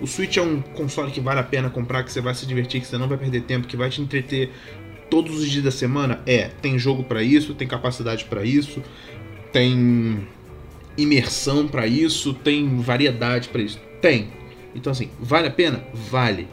O 0.00 0.06
Switch 0.06 0.36
é 0.36 0.42
um 0.42 0.60
console 0.60 1.12
que 1.12 1.20
vale 1.20 1.40
a 1.40 1.44
pena 1.44 1.70
comprar, 1.70 2.02
que 2.02 2.12
você 2.12 2.20
vai 2.20 2.34
se 2.34 2.44
divertir, 2.44 2.80
que 2.80 2.86
você 2.86 2.98
não 2.98 3.08
vai 3.08 3.18
perder 3.18 3.42
tempo, 3.42 3.68
que 3.68 3.76
vai 3.76 3.88
te 3.88 4.00
entreter 4.00 4.50
todos 5.08 5.38
os 5.38 5.50
dias 5.50 5.62
da 5.62 5.70
semana? 5.70 6.20
É, 6.26 6.48
tem 6.60 6.78
jogo 6.78 7.04
para 7.04 7.22
isso, 7.22 7.54
tem 7.54 7.68
capacidade 7.68 8.24
para 8.24 8.44
isso, 8.44 8.82
tem 9.52 10.26
imersão 10.96 11.68
para 11.68 11.86
isso, 11.86 12.34
tem 12.34 12.80
variedade 12.80 13.48
para 13.48 13.62
isso. 13.62 13.78
Tem. 14.00 14.28
Então 14.74 14.90
assim, 14.90 15.10
vale 15.20 15.48
a 15.48 15.50
pena? 15.50 15.84
Vale. 15.92 16.48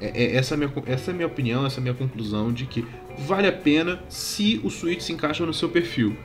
É, 0.00 0.24
é, 0.24 0.36
essa, 0.36 0.54
é 0.54 0.56
minha, 0.56 0.72
essa 0.86 1.10
é 1.10 1.12
a 1.12 1.14
minha 1.14 1.26
opinião, 1.26 1.66
essa 1.66 1.78
é 1.78 1.80
a 1.80 1.82
minha 1.82 1.94
conclusão 1.94 2.52
de 2.52 2.64
que 2.64 2.86
vale 3.18 3.46
a 3.46 3.52
pena 3.52 4.02
se 4.08 4.60
o 4.64 4.70
Switch 4.70 5.00
se 5.00 5.12
encaixa 5.12 5.44
no 5.44 5.52
seu 5.52 5.68
perfil. 5.68 6.16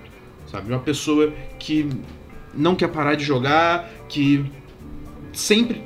Sabe? 0.50 0.72
Uma 0.72 0.80
pessoa 0.80 1.34
que 1.60 1.90
não 2.54 2.76
quer 2.76 2.88
parar 2.88 3.16
de 3.16 3.26
jogar, 3.26 3.90
que 4.08 4.46
sempre 5.34 5.84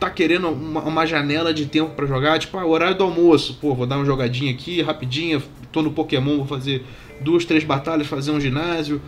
tá 0.00 0.10
querendo 0.10 0.48
uma, 0.48 0.80
uma 0.80 1.06
janela 1.06 1.54
de 1.54 1.66
tempo 1.66 1.94
para 1.94 2.06
jogar, 2.06 2.38
tipo, 2.38 2.58
ah, 2.58 2.66
horário 2.66 2.96
do 2.96 3.04
almoço, 3.04 3.58
pô, 3.60 3.72
vou 3.72 3.86
dar 3.86 3.96
uma 3.96 4.04
jogadinha 4.04 4.52
aqui, 4.52 4.82
rapidinha, 4.82 5.40
tô 5.70 5.80
no 5.80 5.92
Pokémon, 5.92 6.38
vou 6.38 6.46
fazer 6.46 6.84
duas, 7.20 7.44
três 7.44 7.62
batalhas, 7.62 8.08
fazer 8.08 8.32
um 8.32 8.40
ginásio. 8.40 9.00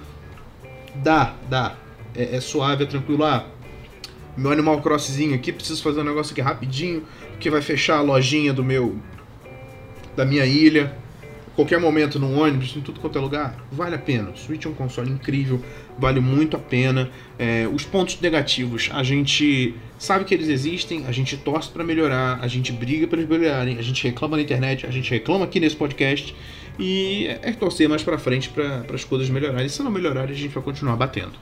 Dá, 0.95 1.35
dá. 1.51 1.75
É, 2.15 2.37
é 2.37 2.41
suave, 2.41 2.85
é 2.85 2.87
tranquilo. 2.87 3.25
Ah, 3.25 3.45
meu 4.37 4.53
Animal 4.53 4.81
Crosszinho 4.83 5.35
aqui, 5.35 5.53
preciso 5.53 5.83
fazer 5.83 6.01
um 6.01 6.05
negócio 6.05 6.33
aqui 6.33 6.41
rapidinho, 6.41 7.03
que 7.39 7.51
vai 7.51 7.63
fechar 7.63 7.99
a 7.99 8.03
lojinha 8.03 8.53
do 8.53 8.65
meu. 8.65 8.97
da 10.17 10.25
minha 10.25 10.47
ilha 10.47 11.05
qualquer 11.55 11.79
momento 11.79 12.19
no 12.19 12.41
ônibus, 12.41 12.75
em 12.77 12.81
tudo 12.81 13.01
quanto 13.01 13.17
é 13.17 13.21
lugar, 13.21 13.57
vale 13.71 13.95
a 13.95 13.99
pena. 13.99 14.31
O 14.31 14.37
Switch 14.37 14.65
é 14.65 14.69
um 14.69 14.75
console 14.75 15.11
incrível, 15.11 15.61
vale 15.99 16.21
muito 16.21 16.57
a 16.57 16.61
pena. 16.61 17.11
É, 17.39 17.69
os 17.73 17.85
pontos 17.85 18.21
negativos, 18.21 18.91
a 18.93 19.03
gente 19.03 19.75
sabe 19.99 20.25
que 20.25 20.35
eles 20.35 20.49
existem, 20.49 21.07
a 21.07 21.13
gente 21.13 21.37
torce 21.37 21.71
para 21.71 21.85
melhorar, 21.85 22.39
a 22.41 22.49
gente 22.49 22.73
briga 22.73 23.07
para 23.07 23.19
eles 23.19 23.31
melhorarem, 23.31 23.79
a 23.79 23.83
gente 23.83 24.03
reclama 24.03 24.37
na 24.37 24.43
internet, 24.43 24.87
a 24.87 24.91
gente 24.91 25.11
reclama 25.11 25.45
aqui 25.45 25.61
nesse 25.61 25.77
podcast 25.77 26.35
e 26.79 27.27
é, 27.29 27.51
é 27.51 27.53
torcer 27.53 27.89
mais 27.89 28.03
para 28.03 28.19
frente 28.19 28.51
para 28.51 28.85
as 28.93 29.05
coisas 29.05 29.31
melhorarem. 29.31 29.67
E 29.67 29.71
se 29.71 29.83
não 29.83 29.91
melhorarem, 29.91 30.35
a 30.35 30.39
gente 30.39 30.53
vai 30.53 30.63
continuar 30.63 30.97
batendo. 30.97 31.33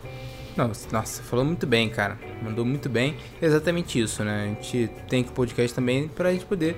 Nossa, 0.56 1.22
falou 1.22 1.44
muito 1.44 1.66
bem, 1.66 1.88
cara. 1.88 2.18
Mandou 2.42 2.64
muito 2.64 2.88
bem. 2.88 3.16
Exatamente 3.40 4.00
isso, 4.00 4.22
né? 4.22 4.44
A 4.44 4.46
gente 4.46 4.90
tem 5.08 5.24
que 5.24 5.32
podcast 5.32 5.74
também 5.74 6.08
para 6.08 6.28
a 6.28 6.32
gente 6.32 6.44
poder 6.44 6.76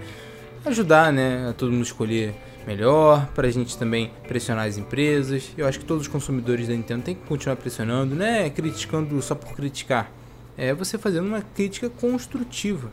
ajudar, 0.64 1.12
né, 1.12 1.48
a 1.50 1.52
todo 1.52 1.70
mundo 1.70 1.84
escolher 1.84 2.34
melhor, 2.66 3.26
para 3.34 3.46
a 3.46 3.50
gente 3.50 3.76
também 3.76 4.10
pressionar 4.26 4.66
as 4.66 4.78
empresas. 4.78 5.50
Eu 5.56 5.66
acho 5.66 5.78
que 5.78 5.84
todos 5.84 6.02
os 6.02 6.08
consumidores 6.08 6.68
da 6.68 6.74
Nintendo 6.74 7.02
têm 7.02 7.14
que 7.14 7.26
continuar 7.26 7.56
pressionando, 7.56 8.14
né? 8.14 8.48
Criticando 8.48 9.20
só 9.20 9.34
por 9.34 9.54
criticar. 9.54 10.10
É 10.56 10.72
você 10.72 10.96
fazendo 10.96 11.26
uma 11.26 11.42
crítica 11.42 11.90
construtiva. 11.90 12.90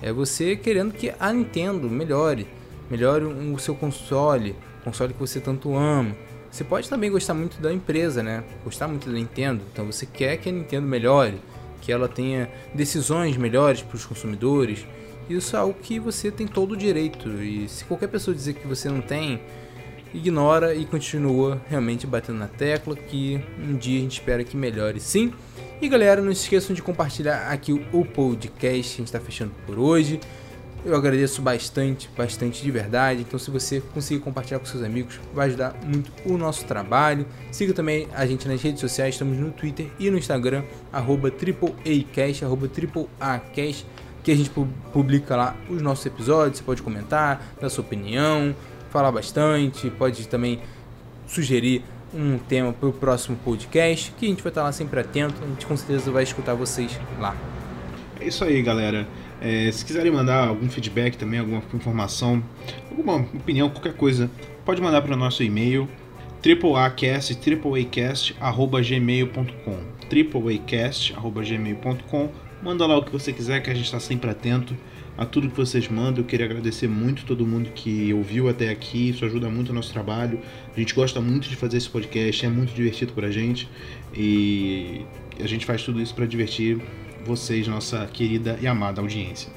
É 0.00 0.12
você 0.12 0.56
querendo 0.56 0.92
que 0.92 1.12
a 1.18 1.32
Nintendo 1.32 1.90
melhore, 1.90 2.46
melhore 2.90 3.24
o 3.24 3.58
seu 3.58 3.74
console, 3.74 4.56
console 4.84 5.12
que 5.12 5.20
você 5.20 5.40
tanto 5.40 5.76
ama. 5.76 6.14
Você 6.52 6.62
pode 6.62 6.88
também 6.88 7.10
gostar 7.10 7.34
muito 7.34 7.60
da 7.60 7.72
empresa, 7.72 8.22
né? 8.22 8.44
Gostar 8.62 8.86
muito 8.86 9.08
da 9.08 9.12
Nintendo. 9.12 9.62
Então 9.72 9.86
você 9.86 10.06
quer 10.06 10.36
que 10.36 10.48
a 10.48 10.52
Nintendo 10.52 10.86
melhore, 10.86 11.40
que 11.80 11.90
ela 11.90 12.08
tenha 12.08 12.48
decisões 12.72 13.36
melhores 13.36 13.82
para 13.82 13.96
os 13.96 14.04
consumidores 14.06 14.86
isso 15.28 15.56
é 15.56 15.58
algo 15.58 15.74
que 15.80 15.98
você 15.98 16.30
tem 16.30 16.46
todo 16.46 16.72
o 16.72 16.76
direito. 16.76 17.28
E 17.42 17.68
se 17.68 17.84
qualquer 17.84 18.08
pessoa 18.08 18.34
dizer 18.34 18.54
que 18.54 18.66
você 18.66 18.88
não 18.88 19.00
tem, 19.00 19.40
ignora 20.12 20.74
e 20.74 20.84
continua 20.84 21.60
realmente 21.68 22.06
batendo 22.06 22.38
na 22.38 22.48
tecla 22.48 22.94
que 22.94 23.40
um 23.58 23.76
dia 23.76 23.98
a 23.98 24.02
gente 24.02 24.18
espera 24.18 24.44
que 24.44 24.56
melhore 24.56 25.00
sim. 25.00 25.32
E 25.80 25.88
galera, 25.88 26.20
não 26.20 26.34
se 26.34 26.42
esqueçam 26.42 26.74
de 26.74 26.82
compartilhar 26.82 27.48
aqui 27.48 27.72
o 27.92 28.04
podcast, 28.04 28.94
a 28.94 28.96
gente 28.98 29.06
está 29.06 29.20
fechando 29.20 29.52
por 29.66 29.78
hoje. 29.78 30.20
Eu 30.84 30.96
agradeço 30.96 31.40
bastante, 31.40 32.10
bastante 32.16 32.60
de 32.60 32.70
verdade. 32.70 33.20
Então, 33.20 33.38
se 33.38 33.52
você 33.52 33.80
conseguir 33.80 34.20
compartilhar 34.20 34.58
com 34.58 34.66
seus 34.66 34.82
amigos, 34.82 35.20
vai 35.32 35.46
ajudar 35.46 35.76
muito 35.84 36.10
o 36.26 36.36
nosso 36.36 36.64
trabalho. 36.64 37.24
Siga 37.52 37.72
também 37.72 38.08
a 38.12 38.26
gente 38.26 38.48
nas 38.48 38.60
redes 38.60 38.80
sociais, 38.80 39.14
estamos 39.14 39.38
no 39.38 39.52
Twitter 39.52 39.86
e 39.98 40.10
no 40.10 40.18
Instagram, 40.18 40.64
arroba 40.92 41.28
AAAcast, 41.28 42.44
arroba 42.44 42.68
que 44.24 44.30
a 44.30 44.36
gente 44.36 44.50
publica 44.92 45.36
lá 45.36 45.56
os 45.68 45.80
nossos 45.80 46.04
episódios. 46.04 46.58
Você 46.58 46.64
pode 46.64 46.82
comentar, 46.82 47.54
dar 47.60 47.68
sua 47.68 47.84
opinião, 47.84 48.54
falar 48.90 49.12
bastante, 49.12 49.88
pode 49.90 50.26
também 50.26 50.60
sugerir 51.28 51.84
um 52.12 52.38
tema 52.38 52.72
para 52.72 52.88
o 52.88 52.92
próximo 52.92 53.36
podcast, 53.44 54.12
que 54.18 54.26
a 54.26 54.28
gente 54.28 54.42
vai 54.42 54.50
estar 54.50 54.64
lá 54.64 54.72
sempre 54.72 54.98
atento. 54.98 55.36
A 55.42 55.46
gente 55.46 55.64
com 55.64 55.76
certeza 55.76 56.10
vai 56.10 56.24
escutar 56.24 56.54
vocês 56.54 56.98
lá. 57.20 57.36
É 58.20 58.26
isso 58.26 58.44
aí, 58.44 58.60
galera. 58.62 59.06
É, 59.42 59.72
se 59.72 59.84
quiserem 59.84 60.12
mandar 60.12 60.46
algum 60.46 60.68
feedback 60.68 61.16
também, 61.16 61.40
alguma 61.40 61.60
informação, 61.74 62.42
alguma 62.88 63.16
opinião, 63.16 63.68
qualquer 63.68 63.94
coisa, 63.94 64.30
pode 64.64 64.80
mandar 64.80 65.02
para 65.02 65.14
o 65.14 65.16
nosso 65.16 65.42
e-mail 65.42 65.88
tripleacast, 66.40 67.36
tripleacast, 67.36 68.36
arroba 68.40 68.80
gmail.com 68.80 69.78
tripleacast, 70.08 71.14
arroba 71.14 71.42
gmail.com 71.42 72.30
Manda 72.62 72.86
lá 72.86 72.96
o 72.96 73.02
que 73.02 73.10
você 73.10 73.32
quiser, 73.32 73.60
que 73.60 73.70
a 73.70 73.74
gente 73.74 73.86
está 73.86 73.98
sempre 73.98 74.30
atento 74.30 74.76
a 75.18 75.26
tudo 75.26 75.50
que 75.50 75.56
vocês 75.56 75.88
mandam. 75.88 76.22
Eu 76.22 76.24
queria 76.24 76.46
agradecer 76.46 76.86
muito 76.86 77.24
todo 77.24 77.44
mundo 77.44 77.70
que 77.74 78.14
ouviu 78.14 78.48
até 78.48 78.68
aqui. 78.68 79.08
Isso 79.08 79.24
ajuda 79.24 79.48
muito 79.48 79.70
o 79.70 79.72
nosso 79.72 79.92
trabalho. 79.92 80.38
A 80.74 80.78
gente 80.78 80.94
gosta 80.94 81.20
muito 81.20 81.48
de 81.48 81.56
fazer 81.56 81.78
esse 81.78 81.88
podcast, 81.88 82.46
é 82.46 82.48
muito 82.48 82.72
divertido 82.72 83.12
para 83.12 83.26
a 83.26 83.30
gente. 83.32 83.68
E 84.14 85.04
a 85.40 85.46
gente 85.48 85.66
faz 85.66 85.82
tudo 85.82 86.00
isso 86.00 86.14
para 86.14 86.24
divertir 86.24 86.80
vocês, 87.24 87.66
nossa 87.66 88.06
querida 88.06 88.58
e 88.60 88.66
amada 88.66 89.00
audiência. 89.00 89.50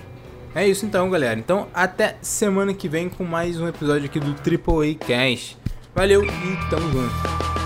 É 0.54 0.68
isso 0.68 0.86
então, 0.86 1.10
galera. 1.10 1.38
Então, 1.38 1.68
até 1.74 2.18
semana 2.22 2.74
que 2.74 2.88
vem 2.88 3.10
com 3.10 3.26
mais 3.26 3.60
um 3.60 3.68
episódio 3.68 4.06
aqui 4.06 4.20
do 4.20 4.34
Triple 4.36 4.98
A 5.02 5.06
Cash. 5.06 5.58
Valeu 5.94 6.24
e 6.24 6.70
tamo 6.70 6.92
junto. 6.92 7.65